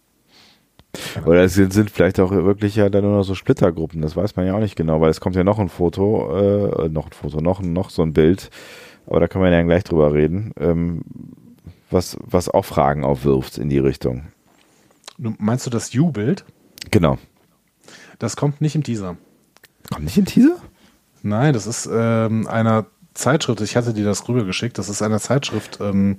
Oder 1.26 1.44
es 1.44 1.54
sind, 1.54 1.74
sind, 1.74 1.90
vielleicht 1.90 2.20
auch 2.20 2.32
wirklich 2.32 2.76
ja 2.76 2.90
dann 2.90 3.04
nur 3.04 3.18
noch 3.18 3.24
so 3.24 3.36
Splittergruppen, 3.36 4.02
das 4.02 4.16
weiß 4.16 4.36
man 4.36 4.46
ja 4.46 4.56
auch 4.56 4.60
nicht 4.60 4.76
genau, 4.76 5.02
weil 5.02 5.10
es 5.10 5.22
kommt 5.22 5.36
ja 5.36 5.44
noch 5.44 5.60
ein 5.60 5.70
Foto, 5.70 6.86
äh, 6.86 6.90
noch 6.90 7.08
ein 7.08 7.14
Foto, 7.14 7.42
noch, 7.42 7.62
noch 7.62 7.90
so 7.90 8.02
ein 8.02 8.14
Bild, 8.14 8.50
aber 9.08 9.20
da 9.20 9.28
können 9.28 9.44
wir 9.44 9.52
ja 9.52 9.62
gleich 9.64 9.84
drüber 9.84 10.14
reden, 10.14 10.52
ähm, 10.60 11.02
was, 11.90 12.18
was 12.20 12.50
auch 12.50 12.66
Fragen 12.66 13.04
aufwirft 13.04 13.58
in 13.58 13.70
die 13.70 13.80
Richtung. 13.80 14.26
Meinst 15.18 15.66
du 15.66 15.70
das 15.70 15.94
You-Bild? 15.94 16.44
Genau. 16.92 17.18
Das 18.20 18.36
kommt 18.36 18.62
nicht 18.62 18.76
im 18.76 18.84
Teaser. 18.84 19.18
Kommt 19.92 20.06
nicht 20.06 20.18
im 20.18 20.26
Teaser? 20.26 20.58
Nein, 21.22 21.54
das 21.54 21.68
ist 21.68 21.90
ähm, 21.92 22.48
einer 22.48 22.86
Zeitschrift, 23.14 23.62
ich 23.62 23.76
hatte 23.76 23.94
dir 23.94 24.06
das 24.06 24.28
rübergeschickt, 24.28 24.78
das 24.78 24.90
ist 24.90 25.02
einer 25.02 25.20
Zeitschrift 25.20 25.80
ähm, 25.82 26.18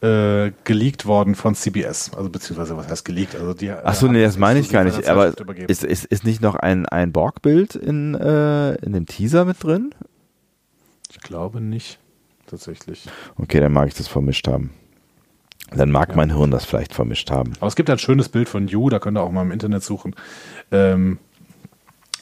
äh, 0.00 0.52
geleakt 0.64 1.06
worden 1.06 1.34
von 1.34 1.54
CBS. 1.54 2.12
Also 2.14 2.28
beziehungsweise 2.28 2.76
was 2.76 2.88
heißt 2.88 3.04
geleakt? 3.04 3.34
Also 3.34 3.54
die, 3.54 3.70
Achso, 3.70 4.08
nee, 4.08 4.22
das 4.22 4.36
meine 4.36 4.60
ich 4.60 4.70
gar 4.70 4.84
nicht. 4.84 5.08
Aber 5.08 5.32
ist, 5.68 5.84
ist, 5.84 6.04
ist 6.04 6.24
nicht 6.24 6.42
noch 6.42 6.54
ein, 6.54 6.86
ein 6.86 7.12
Borg-Bild 7.12 7.74
in, 7.76 8.14
äh, 8.14 8.74
in 8.76 8.92
dem 8.92 9.06
Teaser 9.06 9.44
mit 9.44 9.62
drin? 9.62 9.94
Ich 11.10 11.20
glaube 11.20 11.60
nicht, 11.60 11.98
tatsächlich. 12.46 13.06
Okay, 13.36 13.60
dann 13.60 13.72
mag 13.72 13.88
ich 13.88 13.94
das 13.94 14.08
vermischt 14.08 14.48
haben. 14.48 14.70
Dann 15.70 15.90
mag 15.90 16.10
ja. 16.10 16.16
mein 16.16 16.34
Hirn 16.34 16.50
das 16.50 16.64
vielleicht 16.64 16.94
vermischt 16.94 17.30
haben. 17.30 17.52
Aber 17.58 17.68
es 17.68 17.76
gibt 17.76 17.90
ein 17.90 17.98
schönes 17.98 18.28
Bild 18.28 18.48
von 18.48 18.68
You, 18.68 18.88
da 18.90 18.98
könnt 18.98 19.18
ihr 19.18 19.22
auch 19.22 19.32
mal 19.32 19.42
im 19.42 19.50
Internet 19.50 19.82
suchen. 19.82 20.14
Ähm, 20.70 21.18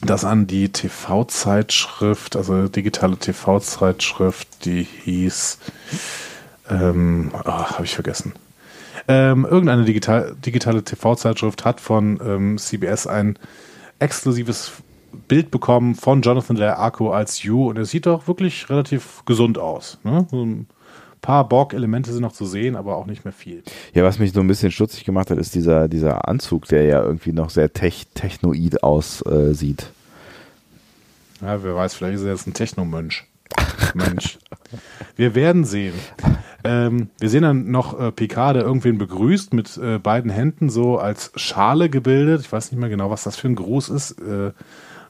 das 0.01 0.25
an 0.25 0.47
die 0.47 0.69
TV-Zeitschrift, 0.69 2.35
also 2.35 2.67
digitale 2.67 3.17
TV-Zeitschrift, 3.17 4.65
die 4.65 4.83
hieß, 4.83 5.57
ähm, 6.69 7.31
oh, 7.33 7.45
habe 7.45 7.85
ich 7.85 7.95
vergessen. 7.95 8.33
Ähm, 9.07 9.45
irgendeine 9.45 9.85
digital, 9.85 10.35
digitale 10.45 10.83
TV-Zeitschrift 10.83 11.65
hat 11.65 11.79
von 11.81 12.19
ähm, 12.23 12.57
CBS 12.57 13.07
ein 13.07 13.39
exklusives 13.99 14.73
Bild 15.27 15.49
bekommen 15.49 15.95
von 15.95 16.21
Jonathan 16.21 16.61
Arco 16.61 17.11
als 17.11 17.41
You 17.41 17.69
und 17.69 17.77
er 17.77 17.85
sieht 17.85 18.05
doch 18.05 18.27
wirklich 18.27 18.69
relativ 18.69 19.23
gesund 19.25 19.57
aus. 19.57 19.97
Ne? 20.03 20.27
Paar 21.27 21.49
Borg-Elemente 21.49 22.13
sind 22.13 22.21
noch 22.21 22.31
zu 22.31 22.45
sehen, 22.45 22.77
aber 22.77 22.95
auch 22.95 23.05
nicht 23.05 23.25
mehr 23.25 23.33
viel. 23.33 23.61
Ja, 23.93 24.05
was 24.05 24.17
mich 24.17 24.31
so 24.31 24.39
ein 24.39 24.47
bisschen 24.47 24.71
stutzig 24.71 25.03
gemacht 25.03 25.29
hat, 25.29 25.37
ist 25.37 25.55
dieser, 25.55 25.89
dieser 25.89 26.25
Anzug, 26.25 26.69
der 26.69 26.85
ja 26.85 27.03
irgendwie 27.03 27.33
noch 27.33 27.49
sehr 27.49 27.73
tech 27.73 28.07
technoid 28.13 28.81
aussieht. 28.81 29.91
Äh, 31.41 31.45
ja, 31.45 31.61
wer 31.65 31.75
weiß, 31.75 31.95
vielleicht 31.95 32.19
ist 32.19 32.23
er 32.23 32.31
jetzt 32.31 32.47
ein 32.47 32.53
Technomönch. 32.53 33.25
Mensch. 33.93 34.39
Wir 35.17 35.35
werden 35.35 35.65
sehen. 35.65 35.95
Ähm, 36.63 37.09
wir 37.19 37.29
sehen 37.29 37.41
dann 37.41 37.71
noch 37.71 37.99
äh, 37.99 38.13
Picard, 38.13 38.55
der 38.55 38.63
irgendwen 38.63 38.97
begrüßt, 38.97 39.53
mit 39.53 39.75
äh, 39.75 39.99
beiden 39.99 40.31
Händen 40.31 40.69
so 40.69 40.97
als 40.97 41.33
Schale 41.35 41.89
gebildet. 41.89 42.39
Ich 42.39 42.51
weiß 42.53 42.71
nicht 42.71 42.79
mehr 42.79 42.87
genau, 42.87 43.09
was 43.09 43.23
das 43.23 43.35
für 43.35 43.49
ein 43.49 43.55
Gruß 43.55 43.89
ist. 43.89 44.11
Äh, 44.21 44.53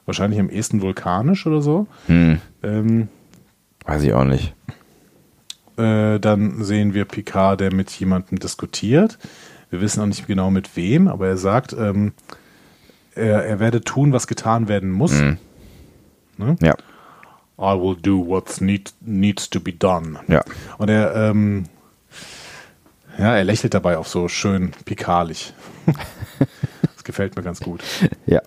wahrscheinlich 0.04 0.40
am 0.40 0.50
ehesten 0.50 0.82
vulkanisch 0.82 1.46
oder 1.46 1.62
so. 1.62 1.86
Hm. 2.08 2.40
Ähm, 2.64 3.06
weiß 3.84 4.02
ich 4.02 4.12
auch 4.14 4.24
nicht. 4.24 4.56
Äh, 5.78 6.18
dann 6.18 6.64
sehen 6.64 6.92
wir 6.92 7.04
Picard, 7.04 7.60
der 7.60 7.72
mit 7.72 7.90
jemandem 7.92 8.38
diskutiert. 8.38 9.18
Wir 9.70 9.80
wissen 9.80 10.00
auch 10.00 10.06
nicht 10.06 10.26
genau 10.26 10.50
mit 10.50 10.76
wem, 10.76 11.08
aber 11.08 11.28
er 11.28 11.36
sagt, 11.36 11.72
ähm, 11.72 12.12
er, 13.14 13.44
er, 13.44 13.60
werde 13.60 13.82
tun, 13.82 14.12
was 14.12 14.26
getan 14.26 14.68
werden 14.68 14.90
muss. 14.90 15.12
Mhm. 15.12 15.38
Ne? 16.36 16.56
Ja. 16.60 16.74
I 17.60 17.78
will 17.78 17.96
do 18.00 18.24
what 18.26 18.60
need, 18.60 18.92
needs 19.00 19.50
to 19.50 19.60
be 19.60 19.72
done. 19.72 20.18
Ja. 20.28 20.44
Und 20.78 20.88
er, 20.88 21.14
ähm, 21.14 21.64
ja, 23.18 23.36
er 23.36 23.44
lächelt 23.44 23.74
dabei 23.74 23.98
auch 23.98 24.06
so 24.06 24.28
schön 24.28 24.72
pikarlich. 24.84 25.52
das 26.94 27.04
gefällt 27.04 27.36
mir 27.36 27.42
ganz 27.42 27.60
gut. 27.60 27.82
Ja. 28.26 28.42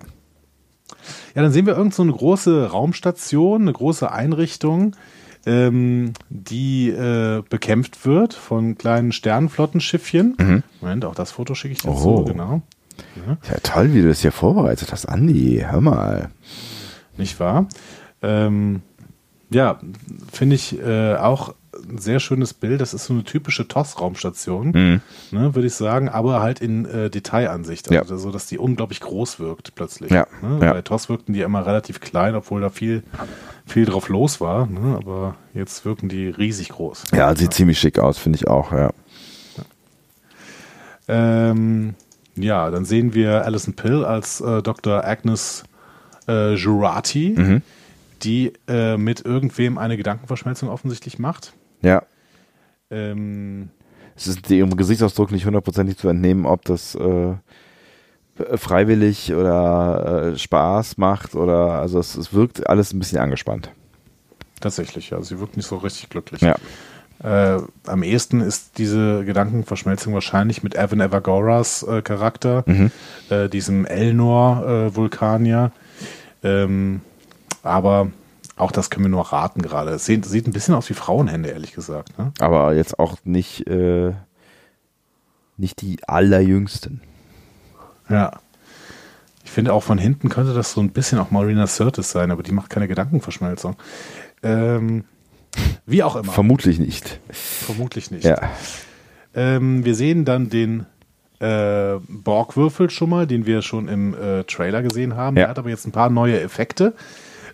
Ja, 1.34 1.42
dann 1.42 1.52
sehen 1.52 1.66
wir 1.66 1.78
irgend 1.78 1.94
so 1.94 2.04
eine 2.04 2.12
große 2.12 2.72
Raumstation, 2.72 3.62
eine 3.62 3.74
große 3.74 4.12
Einrichtung, 4.12 4.96
ähm, 5.46 6.14
die 6.30 6.90
äh, 6.90 7.44
bekämpft 7.50 8.06
wird 8.06 8.34
von 8.34 8.78
kleinen 8.78 9.12
Sternenflottenschiffchen. 9.12 10.36
Mhm. 10.40 10.64
Moment, 10.82 11.06
auch 11.06 11.16
das 11.16 11.32
Foto 11.32 11.56
schicke 11.56 11.74
ich 11.74 11.82
dazu, 11.82 12.10
oh. 12.20 12.26
genau. 12.26 12.62
Ja. 13.28 13.38
ja. 13.50 13.60
toll, 13.64 13.94
wie 13.94 14.02
du 14.02 14.08
das 14.08 14.22
hier 14.22 14.32
vorbereitet 14.32 14.92
hast, 14.92 15.08
Andi. 15.08 15.64
Hör 15.68 15.82
mal. 15.82 16.30
Nicht 17.18 17.40
wahr? 17.40 17.68
Ähm, 18.22 18.82
ja, 19.50 19.80
finde 20.32 20.56
ich 20.56 20.80
äh, 20.80 21.16
auch 21.16 21.56
ein 21.74 21.98
sehr 21.98 22.20
schönes 22.20 22.54
Bild. 22.54 22.82
Das 22.82 22.94
ist 22.94 23.06
so 23.06 23.14
eine 23.14 23.24
typische 23.24 23.68
TOS-Raumstation, 23.68 24.68
mhm. 24.68 25.02
ne, 25.32 25.56
würde 25.56 25.68
ich 25.68 25.76
sagen, 25.76 26.10
aber 26.10 26.42
halt 26.42 26.60
in 26.60 26.86
äh, 26.86 27.10
Detailansicht. 27.10 27.92
Also 27.92 28.14
ja. 28.14 28.20
so, 28.20 28.32
dass 28.32 28.48
die 28.48 28.58
unglaublich 28.58 29.00
groß 29.00 29.40
wirkt 29.40 29.76
plötzlich. 29.76 30.12
Ja. 30.12 30.28
Ne? 30.42 30.60
Ja. 30.62 30.74
Bei 30.74 30.82
TOS 30.82 31.10
wirkten 31.10 31.34
die 31.34 31.42
immer 31.42 31.66
relativ 31.66 32.00
klein, 32.00 32.36
obwohl 32.36 32.62
da 32.62 32.70
viel 32.70 33.04
viel 33.66 33.86
drauf 33.86 34.10
los 34.10 34.42
war, 34.42 34.68
ne? 34.68 34.98
aber 34.98 35.36
jetzt 35.54 35.86
wirken 35.86 36.10
die 36.10 36.28
riesig 36.28 36.70
groß. 36.70 37.06
Ja, 37.14 37.36
sieht 37.36 37.54
ziemlich 37.54 37.80
schick 37.80 38.00
aus, 38.00 38.18
finde 38.18 38.38
ich 38.38 38.48
auch, 38.48 38.72
ja. 38.72 38.92
Ähm, 41.08 41.96
ja, 42.36 42.70
dann 42.70 42.86
sehen 42.86 43.14
wir 43.14 43.44
Alison 43.46 43.74
Pill 43.74 44.06
als 44.06 44.42
äh, 44.42 44.62
Dr. 44.62 45.04
Agnes 45.06 45.64
äh, 46.28 46.54
Jurati, 46.54 47.36
mhm. 47.38 47.62
die 48.24 48.54
äh, 48.68 48.98
mit 48.98 49.26
irgendwem 49.26 49.78
eine 49.78 49.98
Gedankenverschmelzung 49.98 50.70
offensichtlich 50.70 51.20
macht. 51.20 51.54
Ja. 51.82 52.04
Ähm, 52.90 53.70
es 54.16 54.28
ist 54.28 54.50
ihrem 54.50 54.76
Gesichtsausdruck 54.76 55.32
nicht 55.32 55.46
hundertprozentig 55.46 55.98
zu 55.98 56.10
entnehmen, 56.10 56.46
ob 56.46 56.66
das 56.66 56.96
äh, 56.96 57.36
freiwillig 58.56 59.34
oder 59.34 60.34
äh, 60.34 60.38
Spaß 60.38 60.98
macht 60.98 61.36
oder 61.36 61.74
also 61.80 62.00
es, 62.00 62.16
es, 62.16 62.34
wirkt 62.34 62.68
alles 62.68 62.94
ein 62.94 63.00
bisschen 63.00 63.20
angespannt. 63.20 63.72
Tatsächlich, 64.60 65.10
ja. 65.10 65.22
Sie 65.22 65.40
wirkt 65.40 65.58
nicht 65.58 65.66
so 65.68 65.78
richtig 65.78 66.10
glücklich. 66.10 66.42
Ja. 66.42 66.56
Äh, 67.24 67.62
am 67.86 68.04
ehesten 68.04 68.42
ist 68.42 68.78
diese 68.78 69.24
Gedankenverschmelzung 69.26 70.14
wahrscheinlich 70.14 70.64
mit 70.64 70.76
Evan 70.76 71.02
Evagoras 71.02 71.84
äh, 71.84 72.02
Charakter, 72.02 72.64
mhm. 72.66 72.92
äh, 73.30 73.48
diesem 73.48 73.86
Elnor-Vulkanier. 73.86 75.72
Äh, 76.44 76.64
ähm, 76.64 77.02
aber 77.62 78.12
auch 78.62 78.72
das 78.72 78.90
können 78.90 79.06
wir 79.06 79.10
nur 79.10 79.32
raten 79.32 79.62
gerade. 79.62 79.92
Es 79.92 80.06
sieht, 80.06 80.26
sieht 80.26 80.48
ein 80.48 80.54
bisschen 80.54 80.76
aus 80.76 80.90
wie 80.90 80.94
Frauenhände, 80.94 81.50
ehrlich 81.50 81.74
gesagt. 81.74 82.18
Ne? 82.18 82.32
Aber 82.40 82.74
jetzt 82.74 83.00
auch 83.00 83.18
nicht, 83.24 83.66
nicht 85.58 85.82
die 85.82 85.98
allerjüngsten. 86.08 87.02
Ja. 88.10 88.40
Ich 89.44 89.52
finde 89.52 89.74
auch 89.74 89.84
von 89.84 89.98
hinten 89.98 90.30
könnte 90.30 90.54
das 90.54 90.72
so 90.74 90.82
ein 90.82 90.92
bisschen 90.92 91.20
auch 91.20 91.32
Marina 91.32 91.68
Sirtis 91.68 92.12
sein, 92.12 92.32
aber 92.32 92.44
die 92.44 92.52
macht 92.52 92.70
keine 92.70 92.88
Gedankenverschmelzung. 92.88 93.76
Ähm, 94.44 95.06
wie 95.86 96.04
auch 96.04 96.16
immer. 96.16 96.32
Vermutlich 96.32 96.80
nicht. 96.80 97.20
Vermutlich 97.32 98.12
nicht. 98.12 98.24
Ja. 98.24 98.40
Ähm, 99.34 99.84
wir 99.84 99.96
sehen 99.96 100.26
dann 100.26 100.50
den 100.50 100.86
äh, 101.40 102.00
Borgwürfel 102.08 102.90
schon 102.90 103.10
mal, 103.10 103.28
den 103.28 103.46
wir 103.46 103.62
schon 103.62 103.88
im 103.88 104.14
äh, 104.14 104.44
Trailer 104.44 104.84
gesehen 104.84 105.16
haben. 105.16 105.36
Ja. 105.36 105.44
Der 105.44 105.50
hat 105.50 105.60
aber 105.60 105.70
jetzt 105.70 105.86
ein 105.86 105.92
paar 105.92 106.10
neue 106.10 106.40
Effekte. 106.40 106.94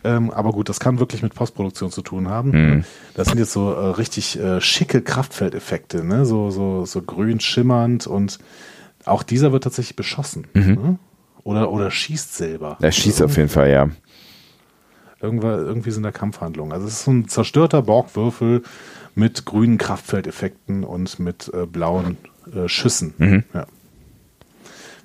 Ähm, 0.07 0.31
aber 0.31 0.51
gut, 0.53 0.69
das 0.69 0.79
kann 0.79 0.99
wirklich 0.99 1.21
mit 1.21 1.35
Postproduktion 1.35 1.91
zu 1.91 2.01
tun 2.01 2.29
haben. 2.29 2.51
Mhm. 2.51 2.83
Das 3.13 3.27
sind 3.27 3.39
jetzt 3.39 3.51
so 3.51 3.73
äh, 3.73 3.87
richtig 3.89 4.39
äh, 4.39 4.61
schicke 4.61 5.01
Kraftfeldeffekte, 5.01 6.05
ne? 6.05 6.25
so, 6.25 6.49
so, 6.49 6.85
so 6.85 7.01
grün 7.01 7.41
schimmernd 7.41 8.07
und 8.07 8.39
auch 9.03 9.21
dieser 9.21 9.51
wird 9.51 9.65
tatsächlich 9.65 9.97
beschossen. 9.97 10.47
Mhm. 10.53 10.73
Ne? 10.73 10.99
Oder, 11.43 11.71
oder 11.71 11.91
schießt 11.91 12.35
selber. 12.35 12.77
Er 12.79 12.91
schießt 12.93 13.21
auf 13.21 13.35
jeden 13.35 13.49
Fall, 13.49 13.69
ja. 13.69 13.89
Irgendwann, 15.19 15.59
irgendwie 15.59 15.91
sind 15.91 16.03
da 16.03 16.11
Kampfhandlungen. 16.11 16.71
Also 16.71 16.87
es 16.87 16.93
ist 16.93 17.03
so 17.03 17.11
ein 17.11 17.27
zerstörter 17.27 17.81
Borgwürfel 17.81 18.61
mit 19.13 19.43
grünen 19.43 19.77
Kraftfeldeffekten 19.77 20.85
und 20.85 21.19
mit 21.19 21.51
äh, 21.53 21.65
blauen 21.65 22.17
äh, 22.53 22.69
Schüssen. 22.69 23.13
Mhm. 23.17 23.43
Ja. 23.53 23.65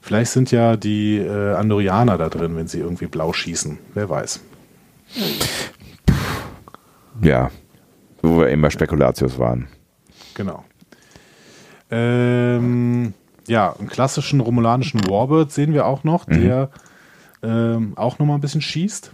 Vielleicht 0.01 0.31
sind 0.31 0.53
ja 0.53 0.77
die 0.77 1.19
äh, 1.19 1.55
Andorianer 1.55 2.19
da 2.19 2.29
drin, 2.29 2.55
wenn 2.55 2.69
sie 2.69 2.79
irgendwie 2.79 3.07
blau 3.07 3.33
schießen. 3.33 3.79
Wer 3.95 4.09
weiß. 4.09 4.41
Ja. 7.21 7.51
Wo 8.23 8.41
wir 8.41 8.51
eben 8.51 8.63
bei 8.63 8.71
Spekulatius 8.71 9.39
waren. 9.39 9.69
Genau. 10.35 10.65
Ähm, 11.91 13.15
ja, 13.47 13.75
einen 13.79 13.89
klassischen 13.89 14.41
romulanischen 14.41 15.01
Warbird 15.09 15.53
sehen 15.53 15.73
wir 15.75 15.87
auch 15.87 16.05
noch, 16.05 16.25
der 16.25 16.71
ähm, 17.43 17.93
auch 17.97 18.19
nochmal 18.19 18.39
ein 18.39 18.41
bisschen 18.41 18.61
schießt. 18.61 19.13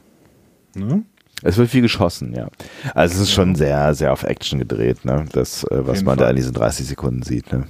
Ne? 0.74 1.02
Es 1.42 1.56
wird 1.56 1.70
viel 1.70 1.82
geschossen, 1.82 2.34
ja. 2.34 2.48
Also 2.94 3.14
es 3.14 3.20
ist 3.22 3.32
schon 3.32 3.54
sehr, 3.54 3.94
sehr 3.94 4.12
auf 4.12 4.24
Action 4.24 4.58
gedreht, 4.58 5.04
ne? 5.04 5.24
Das, 5.32 5.64
äh, 5.64 5.86
was 5.86 6.02
man 6.02 6.18
da 6.18 6.24
Fall. 6.24 6.30
in 6.30 6.36
diesen 6.36 6.52
30 6.52 6.86
Sekunden 6.86 7.22
sieht, 7.22 7.52
ne? 7.52 7.66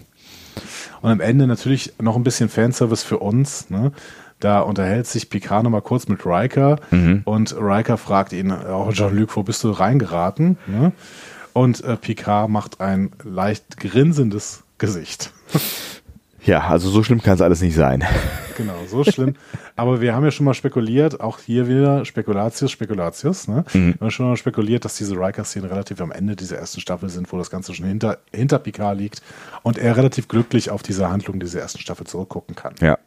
Und 1.01 1.11
am 1.11 1.21
Ende 1.21 1.47
natürlich 1.47 1.93
noch 2.01 2.17
ein 2.17 2.25
bisschen 2.25 2.49
Fanservice 2.49 3.05
für 3.05 3.19
uns. 3.19 3.71
Ne? 3.71 3.93
Da 4.41 4.61
unterhält 4.61 5.07
sich 5.07 5.31
Picard 5.31 5.65
nochmal 5.65 5.83
kurz 5.83 6.07
mit 6.09 6.25
Riker 6.25 6.79
und 7.25 7.57
Riker 7.59 7.97
fragt 7.97 8.33
ihn, 8.33 8.53
oh 8.53 8.91
Jean-Luc, 8.93 9.37
wo 9.37 9.43
bist 9.43 9.65
du 9.65 9.71
reingeraten? 9.71 10.59
Ne? 10.67 10.93
Und 11.53 11.83
äh, 11.83 11.97
Picard 11.97 12.49
macht 12.49 12.81
ein 12.81 13.11
leicht 13.25 13.79
grinsendes 13.79 14.63
Gesicht. 14.79 15.33
Ja, 16.45 16.69
also 16.69 16.89
so 16.89 17.03
schlimm 17.03 17.21
kann 17.21 17.35
es 17.35 17.41
alles 17.41 17.61
nicht 17.61 17.75
sein. 17.75 18.05
Genau, 18.57 18.75
so 18.89 19.05
schlimm. 19.05 19.35
Aber 19.77 20.01
wir 20.01 20.15
haben 20.15 20.25
ja 20.25 20.31
schon 20.31 20.47
mal 20.47 20.55
spekuliert, 20.55 21.21
auch 21.21 21.39
hier 21.41 21.69
wieder 21.69 22.05
Spekulatius, 22.05 22.71
Spekulatius. 22.71 23.49
Ne? 23.49 23.65
Wir 23.73 23.95
haben 24.01 24.11
schon 24.11 24.29
mal 24.29 24.37
spekuliert, 24.37 24.85
dass 24.85 24.97
diese 24.97 25.15
Riker-Szenen 25.15 25.69
relativ 25.69 26.01
am 26.01 26.11
Ende 26.11 26.37
dieser 26.37 26.59
ersten 26.59 26.81
Staffel 26.81 27.09
sind, 27.09 27.31
wo 27.33 27.39
das 27.39 27.51
Ganze 27.51 27.75
schon 27.75 27.87
hinter, 27.87 28.19
hinter 28.33 28.59
Picard 28.59 28.97
liegt 28.97 29.23
und 29.63 29.79
er 29.79 29.97
relativ 29.97 30.27
glücklich 30.27 30.71
auf 30.71 30.83
diese 30.83 31.11
Handlung 31.11 31.39
dieser 31.39 31.61
ersten 31.61 31.81
Staffel 31.81 32.07
zurückgucken 32.07 32.55
kann. 32.55 32.75
Ja. 32.81 32.99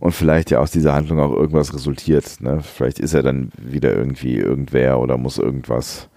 Und 0.00 0.12
vielleicht 0.12 0.50
ja 0.50 0.58
aus 0.60 0.70
dieser 0.70 0.94
Handlung 0.94 1.18
auch 1.20 1.32
irgendwas 1.32 1.74
resultiert. 1.74 2.40
Ne? 2.40 2.60
Vielleicht 2.62 2.98
ist 2.98 3.14
er 3.14 3.22
dann 3.22 3.50
wieder 3.58 3.94
irgendwie 3.94 4.36
irgendwer 4.36 4.98
oder 4.98 5.16
muss 5.16 5.38
irgendwas, 5.38 6.08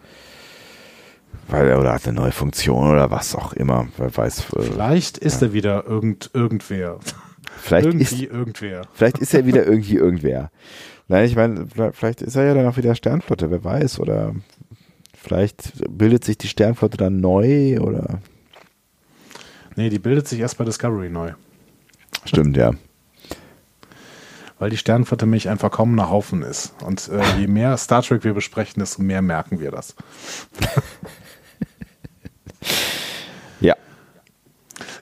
weil 1.47 1.67
er 1.67 1.79
oder 1.79 1.93
hat 1.93 2.07
eine 2.07 2.19
neue 2.19 2.31
Funktion 2.31 2.89
oder 2.91 3.11
was 3.11 3.35
auch 3.35 3.53
immer. 3.53 3.87
Wer 3.97 4.15
weiß. 4.15 4.39
äh, 4.55 4.61
Vielleicht 4.61 5.17
ist 5.17 5.41
er 5.41 5.53
wieder 5.53 5.85
irgend, 5.85 6.29
irgendwer. 6.33 6.99
Vielleicht 7.57 7.87
Irgendwie 7.87 8.03
ist, 8.25 8.31
irgendwer. 8.31 8.81
vielleicht 8.93 9.17
ist 9.17 9.33
er 9.33 9.45
wieder 9.45 9.65
irgendwie 9.65 9.95
irgendwer. 9.95 10.49
Nein, 11.07 11.25
ich 11.25 11.35
meine, 11.35 11.65
vielleicht 11.93 12.21
ist 12.21 12.35
er 12.35 12.45
ja 12.45 12.53
dann 12.53 12.67
auch 12.67 12.77
wieder 12.77 12.93
Sternflotte, 12.95 13.49
wer 13.51 13.63
weiß. 13.63 13.99
Oder 13.99 14.35
vielleicht 15.17 15.73
bildet 15.89 16.23
sich 16.23 16.37
die 16.37 16.47
Sternflotte 16.47 16.97
dann 16.97 17.19
neu 17.19 17.79
oder. 17.79 18.21
Nee, 19.75 19.89
die 19.89 19.99
bildet 19.99 20.27
sich 20.27 20.39
erst 20.39 20.57
bei 20.57 20.65
Discovery 20.65 21.09
neu. 21.09 21.31
Stimmt, 22.25 22.55
ja. 22.57 22.71
Weil 24.59 24.69
die 24.69 24.77
Sternenflotte 24.77 25.25
nämlich 25.25 25.49
ein 25.49 25.57
verkommener 25.57 26.09
Haufen 26.09 26.41
ist. 26.43 26.73
Und 26.83 27.09
äh, 27.09 27.21
je 27.39 27.47
mehr 27.47 27.75
Star 27.77 28.03
Trek 28.03 28.23
wir 28.23 28.33
besprechen, 28.33 28.79
desto 28.81 29.01
mehr 29.01 29.21
merken 29.21 29.59
wir 29.59 29.71
das. 29.71 29.95
Ja. 33.61 33.75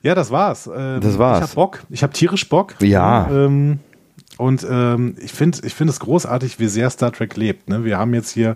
Ja, 0.02 0.16
das 0.16 0.32
war's. 0.32 0.68
Ähm, 0.74 1.02
Das 1.02 1.18
war's. 1.18 1.40
Ich 1.40 1.44
hab 1.50 1.56
Bock. 1.56 1.84
Ich 1.90 2.04
hab 2.04 2.14
tierisch 2.14 2.48
Bock. 2.50 2.76
Ja. 2.80 3.30
Ähm, 3.30 3.80
und 4.38 4.66
ähm, 4.70 5.16
ich 5.20 5.34
finde 5.34 5.60
ich 5.66 5.74
find 5.74 5.90
es 5.90 6.00
großartig, 6.00 6.60
wie 6.60 6.68
sehr 6.68 6.90
Star 6.90 7.12
Trek 7.12 7.36
lebt. 7.36 7.70
Ne? 7.70 7.84
Wir 7.84 7.98
haben 7.98 8.14
jetzt 8.14 8.32
hier 8.32 8.56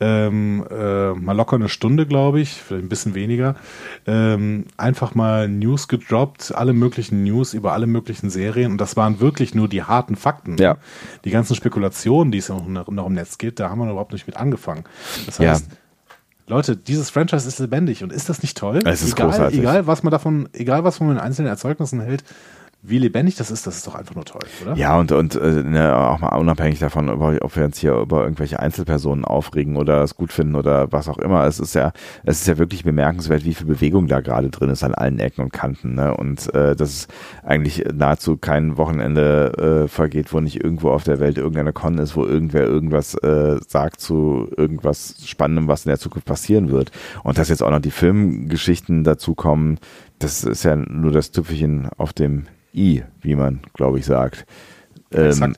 ähm, 0.00 0.64
äh, 0.70 1.12
mal 1.12 1.32
locker 1.32 1.56
eine 1.56 1.68
Stunde, 1.68 2.06
glaube 2.06 2.40
ich, 2.40 2.52
vielleicht 2.52 2.84
ein 2.84 2.88
bisschen 2.88 3.14
weniger, 3.14 3.56
ähm, 4.06 4.66
einfach 4.76 5.14
mal 5.14 5.48
News 5.48 5.88
gedroppt, 5.88 6.52
alle 6.54 6.72
möglichen 6.72 7.24
News 7.24 7.54
über 7.54 7.72
alle 7.72 7.86
möglichen 7.86 8.30
Serien. 8.30 8.72
Und 8.72 8.80
das 8.80 8.96
waren 8.96 9.20
wirklich 9.20 9.54
nur 9.54 9.68
die 9.68 9.82
harten 9.82 10.16
Fakten. 10.16 10.56
Ja. 10.58 10.76
Die 11.24 11.30
ganzen 11.30 11.54
Spekulationen, 11.56 12.30
die 12.32 12.38
es 12.38 12.48
noch, 12.48 12.66
noch 12.66 13.06
im 13.06 13.14
Netz 13.14 13.38
gibt, 13.38 13.60
da 13.60 13.70
haben 13.70 13.78
wir 13.80 13.90
überhaupt 13.90 14.12
nicht 14.12 14.26
mit 14.26 14.36
angefangen. 14.36 14.84
Das 15.26 15.38
Ja. 15.38 15.50
heißt, 15.50 15.66
Leute, 16.46 16.76
dieses 16.76 17.10
Franchise 17.10 17.46
ist 17.46 17.58
lebendig 17.58 18.02
und 18.02 18.10
ist 18.12 18.28
das 18.30 18.40
nicht 18.42 18.56
toll? 18.56 18.80
Es 18.86 19.02
ist 19.02 19.12
egal, 19.12 19.26
großartig. 19.28 19.58
egal, 19.58 19.86
was 19.86 20.02
man 20.02 20.10
davon, 20.10 20.48
egal 20.54 20.82
was 20.82 20.98
man 20.98 21.10
mit 21.10 21.18
den 21.18 21.22
einzelnen 21.22 21.48
Erzeugnissen 21.48 22.00
hält, 22.00 22.24
wie 22.80 22.98
lebendig 22.98 23.34
das 23.34 23.50
ist, 23.50 23.66
das 23.66 23.78
ist 23.78 23.86
doch 23.88 23.96
einfach 23.96 24.14
nur 24.14 24.24
toll, 24.24 24.42
oder? 24.62 24.76
Ja, 24.76 24.96
und, 24.98 25.10
und 25.10 25.34
äh, 25.34 25.64
ne, 25.64 25.96
auch 25.96 26.20
mal 26.20 26.36
unabhängig 26.36 26.78
davon, 26.78 27.08
ob, 27.08 27.56
wir 27.56 27.64
uns 27.64 27.78
hier 27.78 27.94
über 27.94 28.22
irgendwelche 28.22 28.60
Einzelpersonen 28.60 29.24
aufregen 29.24 29.76
oder 29.76 30.04
es 30.04 30.14
gut 30.14 30.32
finden 30.32 30.54
oder 30.54 30.92
was 30.92 31.08
auch 31.08 31.18
immer. 31.18 31.44
Es 31.44 31.58
ist 31.58 31.74
ja, 31.74 31.92
es 32.24 32.40
ist 32.40 32.46
ja 32.46 32.56
wirklich 32.56 32.84
bemerkenswert, 32.84 33.44
wie 33.44 33.54
viel 33.54 33.66
Bewegung 33.66 34.06
da 34.06 34.20
gerade 34.20 34.48
drin 34.50 34.70
ist 34.70 34.84
an 34.84 34.94
allen 34.94 35.18
Ecken 35.18 35.42
und 35.42 35.52
Kanten. 35.52 35.96
Ne? 35.96 36.16
Und 36.16 36.54
äh, 36.54 36.76
dass 36.76 37.08
eigentlich 37.42 37.84
nahezu 37.92 38.36
kein 38.36 38.76
Wochenende 38.76 39.84
äh, 39.84 39.88
vergeht, 39.88 40.32
wo 40.32 40.38
nicht 40.38 40.62
irgendwo 40.62 40.90
auf 40.90 41.02
der 41.02 41.18
Welt 41.18 41.36
irgendeine 41.36 41.72
Con 41.72 41.98
ist, 41.98 42.14
wo 42.14 42.24
irgendwer 42.24 42.62
irgendwas 42.62 43.14
äh, 43.14 43.58
sagt 43.66 44.00
zu 44.00 44.48
irgendwas 44.56 45.16
Spannendem, 45.26 45.66
was 45.66 45.84
in 45.84 45.90
der 45.90 45.98
Zukunft 45.98 46.28
passieren 46.28 46.70
wird. 46.70 46.92
Und 47.24 47.38
dass 47.38 47.48
jetzt 47.48 47.62
auch 47.62 47.70
noch 47.70 47.80
die 47.80 47.90
Filmgeschichten 47.90 49.02
dazukommen, 49.02 49.80
das 50.20 50.44
ist 50.44 50.62
ja 50.62 50.76
nur 50.76 51.10
das 51.10 51.32
Tüpfelchen 51.32 51.88
auf 51.96 52.12
dem 52.12 52.46
I, 52.78 53.04
wie 53.20 53.34
man, 53.34 53.60
glaube 53.74 53.98
ich, 53.98 54.06
sagt. 54.06 54.46
Ähm. 55.12 55.56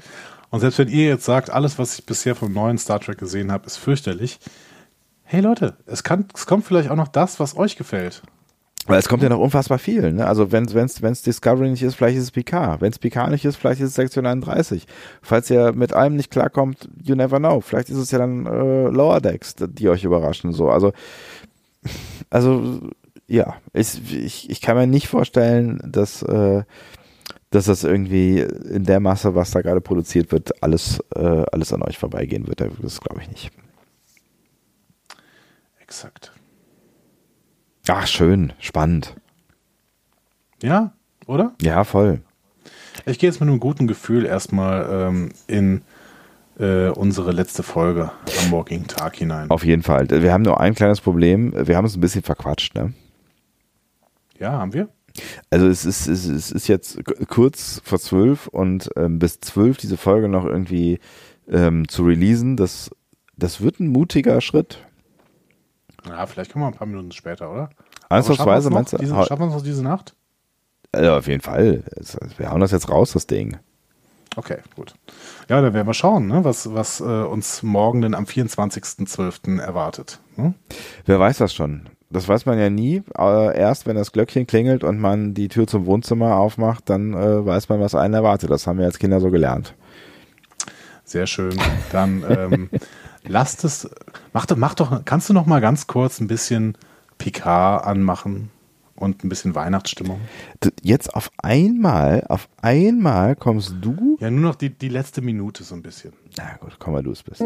Und 0.51 0.61
selbst 0.61 0.79
wenn 0.79 0.89
ihr 0.89 1.07
jetzt 1.07 1.25
sagt, 1.25 1.51
alles, 1.51 1.79
was 1.79 1.99
ich 1.99 2.07
bisher 2.07 2.35
vom 2.35 2.53
neuen 2.53 2.77
Star 2.77 2.99
Trek 2.99 3.19
gesehen 3.19 3.53
habe, 3.53 3.67
ist 3.67 3.77
fürchterlich. 3.77 4.41
Hey 5.23 5.41
Leute, 5.41 5.77
es, 5.87 6.03
kann, 6.03 6.27
es 6.35 6.47
kommt 6.47 6.65
vielleicht 6.65 6.91
auch 6.91 6.97
noch 6.97 7.07
das, 7.07 7.39
was 7.39 7.57
euch 7.57 7.77
gefällt. 7.77 8.23
Weil 8.87 8.99
es 8.99 9.09
kommt 9.09 9.23
ja 9.23 9.29
noch 9.29 9.39
unfassbar 9.39 9.79
viel. 9.79 10.13
Ne? 10.13 10.27
Also 10.27 10.51
wenn 10.51 10.65
es 10.65 11.23
Discovery 11.23 11.71
nicht 11.71 11.85
ist, 11.85 11.95
vielleicht 11.95 12.17
ist 12.17 12.25
es 12.25 12.31
Picard. 12.33 12.81
Wenn 12.81 12.91
es 12.91 12.99
Picard 12.99 13.31
nicht 13.31 13.45
ist, 13.45 13.55
vielleicht 13.55 13.81
ist 13.81 13.91
es 13.91 13.95
Sektion 13.95 14.27
31. 14.27 14.89
Falls 15.23 15.49
ihr 15.51 15.73
mit 15.73 15.93
allem 15.93 16.17
nicht 16.17 16.33
klarkommt, 16.33 16.89
you 17.01 17.15
never 17.15 17.39
know. 17.39 17.61
Vielleicht 17.61 17.91
ist 17.91 17.99
es 17.99 18.11
ja 18.11 18.19
dann 18.19 18.47
äh, 18.47 18.89
Lower 18.89 19.21
Decks, 19.21 19.55
die 19.57 19.89
euch 19.89 20.03
überraschen. 20.03 20.53
So, 20.53 20.71
also 20.71 20.93
also 22.31 22.81
ja, 23.27 23.57
ich, 23.73 24.13
ich, 24.13 24.51
ich 24.51 24.61
kann 24.61 24.77
mir 24.77 24.87
nicht 24.87 25.09
vorstellen, 25.09 25.81
dass 25.87 26.23
äh, 26.23 26.65
dass 27.51 27.67
das 27.67 27.85
irgendwie 27.85 28.41
in 28.41 28.85
der 28.85 29.01
Masse, 29.01 29.35
was 29.35 29.51
da 29.51 29.61
gerade 29.61 29.81
produziert 29.81 30.33
wird, 30.33 30.63
alles 30.63 31.01
äh, 31.15 31.45
alles 31.53 31.73
an 31.73 31.83
euch 31.83 31.99
vorbeigehen 31.99 32.47
wird. 32.47 32.61
Das 32.61 33.01
glaube 33.01 33.21
ich 33.23 33.29
nicht. 33.29 33.51
Exakt. 35.81 36.33
Ach 37.89 38.07
schön, 38.07 38.53
spannend. 38.61 39.17
Ja, 40.63 40.93
oder? 41.27 41.55
Ja, 41.61 41.85
voll. 41.85 42.21
Ich 43.07 43.19
gehe 43.19 43.29
jetzt 43.29 43.41
mit 43.41 43.49
einem 43.49 43.61
guten 43.61 43.87
Gefühl 43.87 44.27
erstmal 44.27 44.87
ähm, 44.91 45.33
in 45.47 45.83
äh, 46.59 46.89
unsere 46.91 47.33
letzte 47.33 47.63
Folge 47.63 48.11
am 48.43 48.51
morgigen 48.51 48.87
Tag 48.87 49.17
hinein. 49.17 49.51
Auf 49.51 49.65
jeden 49.65 49.83
Fall. 49.83 50.09
Wir 50.11 50.33
haben 50.33 50.43
nur 50.43 50.61
ein 50.61 50.75
kleines 50.75 51.01
Problem. 51.01 51.53
Wir 51.67 51.77
haben 51.77 51.85
uns 51.85 51.97
ein 51.97 52.01
bisschen 52.01 52.23
verquatscht, 52.23 52.75
ne? 52.75 52.93
Ja, 54.39 54.53
haben 54.53 54.73
wir? 54.73 54.89
Also 55.51 55.67
es 55.67 55.85
ist, 55.85 56.07
es 56.07 56.27
ist, 56.27 56.29
es 56.29 56.53
ist 56.53 56.69
jetzt 56.69 56.99
kurz 57.29 57.81
vor 57.85 57.99
zwölf 57.99 58.47
und 58.47 58.91
ähm, 58.97 59.19
bis 59.19 59.41
zwölf 59.41 59.77
diese 59.77 59.97
Folge 59.97 60.29
noch 60.29 60.45
irgendwie 60.45 61.01
ähm, 61.49 61.89
zu 61.89 62.05
releasen, 62.05 62.57
das, 62.57 62.91
das 63.37 63.61
wird 63.61 63.81
ein 63.81 63.89
mutiger 63.89 64.41
Schritt. 64.41 64.79
Ja, 66.07 66.27
vielleicht 66.27 66.53
kommen 66.53 66.65
wir 66.65 66.69
ein 66.69 66.75
paar 66.75 66.87
Minuten 66.87 67.13
später, 67.13 67.53
oder? 67.53 67.71
Ansatzweise 68.09 68.71
meinst 68.71 68.93
du? 68.93 68.99
Diese, 68.99 69.15
schaffen 69.15 69.41
wir 69.41 69.49
es 69.49 69.55
noch 69.55 69.63
diese 69.63 69.83
Nacht? 69.83 70.15
Also 70.93 71.13
auf 71.13 71.27
jeden 71.27 71.43
Fall. 71.43 71.85
Wir 72.37 72.51
hauen 72.51 72.61
das 72.61 72.73
jetzt 72.73 72.89
raus, 72.89 73.13
das 73.13 73.27
Ding. 73.27 73.59
Okay, 74.37 74.59
gut. 74.77 74.95
Ja, 75.49 75.61
dann 75.61 75.75
werden 75.75 75.87
wir 75.87 75.95
schauen, 75.95 76.29
ne, 76.29 76.45
was, 76.45 76.73
was 76.73 77.01
äh, 77.01 77.05
uns 77.05 77.63
morgen 77.63 78.01
denn 78.01 78.15
am 78.15 78.25
24.12. 78.25 79.61
erwartet. 79.61 80.21
Ne? 80.37 80.55
Wer 81.05 81.19
weiß 81.19 81.39
das 81.39 81.53
schon? 81.53 81.89
Das 82.13 82.27
weiß 82.27 82.45
man 82.45 82.59
ja 82.59 82.71
nie. 82.71 83.03
Erst 83.17 83.87
wenn 83.87 83.95
das 83.95 84.11
Glöckchen 84.11 84.47
klingelt 84.47 84.83
und 84.83 84.99
man 84.99 85.33
die 85.33 85.49
Tür 85.49 85.67
zum 85.67 85.87
Wohnzimmer 85.87 86.37
aufmacht, 86.37 86.91
dann 86.91 87.15
äh, 87.15 87.47
weiß 87.47 87.69
man, 87.69 87.81
was 87.81 87.95
einen 87.95 88.15
erwartet. 88.15 88.51
Das 88.51 88.67
haben 88.67 88.79
wir 88.79 88.87
als 88.87 88.99
Kinder 88.99 89.21
so 89.21 89.31
gelernt. 89.31 89.75
Sehr 91.05 91.27
schön. 91.27 91.57
Dann 91.93 92.25
ähm, 92.29 92.71
lasst 93.27 93.65
es. 93.65 93.89
Mach 94.33 94.47
doch, 94.47 94.57
mach 94.57 94.75
doch, 94.75 95.05
kannst 95.05 95.29
du 95.29 95.33
noch 95.33 95.47
mal 95.47 95.61
ganz 95.61 95.87
kurz 95.87 96.21
ein 96.21 96.27
bisschen 96.27 96.77
Picard 97.19 97.85
anmachen 97.87 98.51
und 98.97 99.23
ein 99.23 99.29
bisschen 99.29 99.55
Weihnachtsstimmung? 99.55 100.21
Jetzt 100.83 101.15
auf 101.15 101.31
einmal, 101.39 102.25
auf 102.29 102.49
einmal 102.61 103.37
kommst 103.37 103.77
du. 103.81 104.17
Ja, 104.21 104.31
nur 104.31 104.43
noch 104.43 104.57
die, 104.57 104.71
die 104.71 104.89
letzte 104.89 105.23
Minute 105.23 105.63
so 105.63 105.77
ein 105.77 105.83
bisschen. 105.83 106.13
Na 106.37 106.57
gut, 106.61 106.77
komm, 106.81 106.95
weil 106.95 107.05
du 107.05 107.13
es 107.13 107.23
bist. 107.23 107.45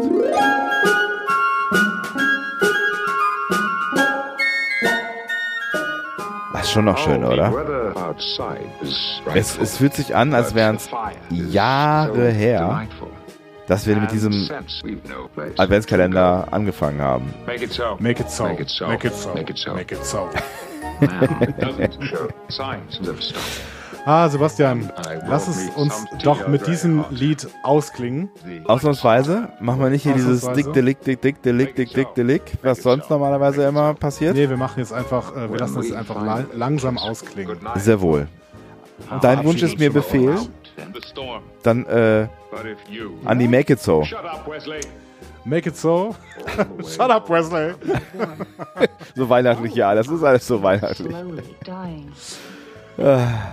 Ist 6.65 6.71
schon 6.71 6.85
noch 6.85 6.97
schön, 6.97 7.23
oder? 7.23 7.53
Es, 9.33 9.57
es 9.57 9.77
fühlt 9.77 9.93
sich 9.93 10.15
an, 10.15 10.33
als 10.33 10.55
wären 10.55 10.75
es 10.75 10.89
Jahre 11.29 12.29
her, 12.29 12.87
dass 13.67 13.87
wir 13.87 13.95
mit 13.95 14.11
diesem 14.11 14.49
Adventskalender 15.57 16.47
angefangen 16.51 17.01
haben. 17.01 17.33
Make 17.45 17.65
it 17.65 17.71
so. 17.71 17.95
Make 17.99 18.21
it 18.21 18.29
so. 18.29 18.43
Make 18.43 18.61
it 18.61 18.69
so. 18.69 18.87
Make 18.87 19.07
it 19.07 19.15
so. 19.15 19.33
Make 19.33 19.51
it 19.51 19.57
so. 19.57 19.73
Make 19.73 19.93
it 19.93 20.03
so. 20.03 20.29
Ah, 24.07 24.29
Sebastian, 24.29 24.91
lass 25.27 25.47
es 25.47 25.69
uns 25.75 26.05
doch 26.23 26.47
mit 26.47 26.67
diesem. 26.67 27.05
Lied 27.09 27.47
ausklingen. 27.63 28.29
Ausnahmsweise 28.65 29.49
machen 29.59 29.81
wir 29.81 29.89
nicht 29.89 30.03
hier 30.03 30.13
dieses? 30.13 30.47
Dick, 30.53 30.71
Delick, 30.73 31.01
Dick, 31.01 31.21
Dick, 31.21 31.41
Delick, 31.41 31.75
Dick, 31.75 31.91
Dick, 31.91 32.13
Delick, 32.13 32.43
was 32.61 32.83
sonst 32.83 33.09
normalerweise 33.09 33.63
immer 33.65 33.95
passiert. 33.95 34.35
Nee, 34.35 34.47
wir 34.47 34.57
machen 34.57 34.79
jetzt 34.79 34.93
einfach, 34.93 35.35
äh, 35.35 35.49
wir 35.51 35.57
lassen 35.57 35.79
es 35.79 35.91
einfach 35.91 36.23
la 36.23 36.45
langsam 36.53 36.99
ausklingen. 36.99 37.57
Sehr 37.77 37.99
wohl. 37.99 38.27
Dein 39.21 39.43
Wunsch 39.43 39.63
ist 39.63 39.79
mir 39.79 39.91
Befehl. 39.91 40.37
Dann 41.63 41.85
äh, 41.87 42.27
But 42.51 42.65
if 42.65 42.77
you 42.89 43.11
an 43.25 43.39
die 43.39 43.47
Make 43.47 43.73
It 43.73 43.81
So. 43.81 44.03
shut 44.03 44.23
up, 44.23 44.47
Wesley. 44.47 44.81
Make 45.45 45.69
it 45.69 45.77
so. 45.77 46.15
Shut 46.87 47.09
up, 47.11 47.29
Wesley. 47.29 47.73
So 49.15 49.29
weihnachtlich, 49.29 49.75
ja, 49.75 49.93
das 49.95 50.07
ist 50.07 50.23
alles 50.23 50.45
so 50.45 50.61
weihnachtlich. 50.61 51.15
Slowly 52.95 53.05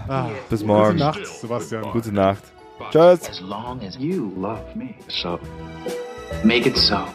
dying. 0.09 0.36
Bis 0.49 0.61
Gute 0.61 0.66
morgen. 0.66 0.99
Nacht, 0.99 1.26
Sebastian. 1.26 1.82
Gute 1.93 2.12
Nacht. 2.12 2.43
Tschüss. 2.90 3.28
as 3.28 3.40
long 3.40 3.80
as 3.86 3.97
you 3.97 4.32
love 4.36 4.74
me. 4.74 4.95
So, 5.09 5.38
make 6.43 6.66
it 6.66 6.76
so. 6.76 7.07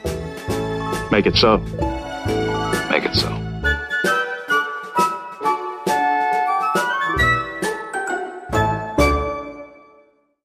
Make 1.12 1.26
it 1.26 1.36
so. 1.36 1.58
Make 2.90 3.06
it 3.06 3.16
so. 3.16 3.57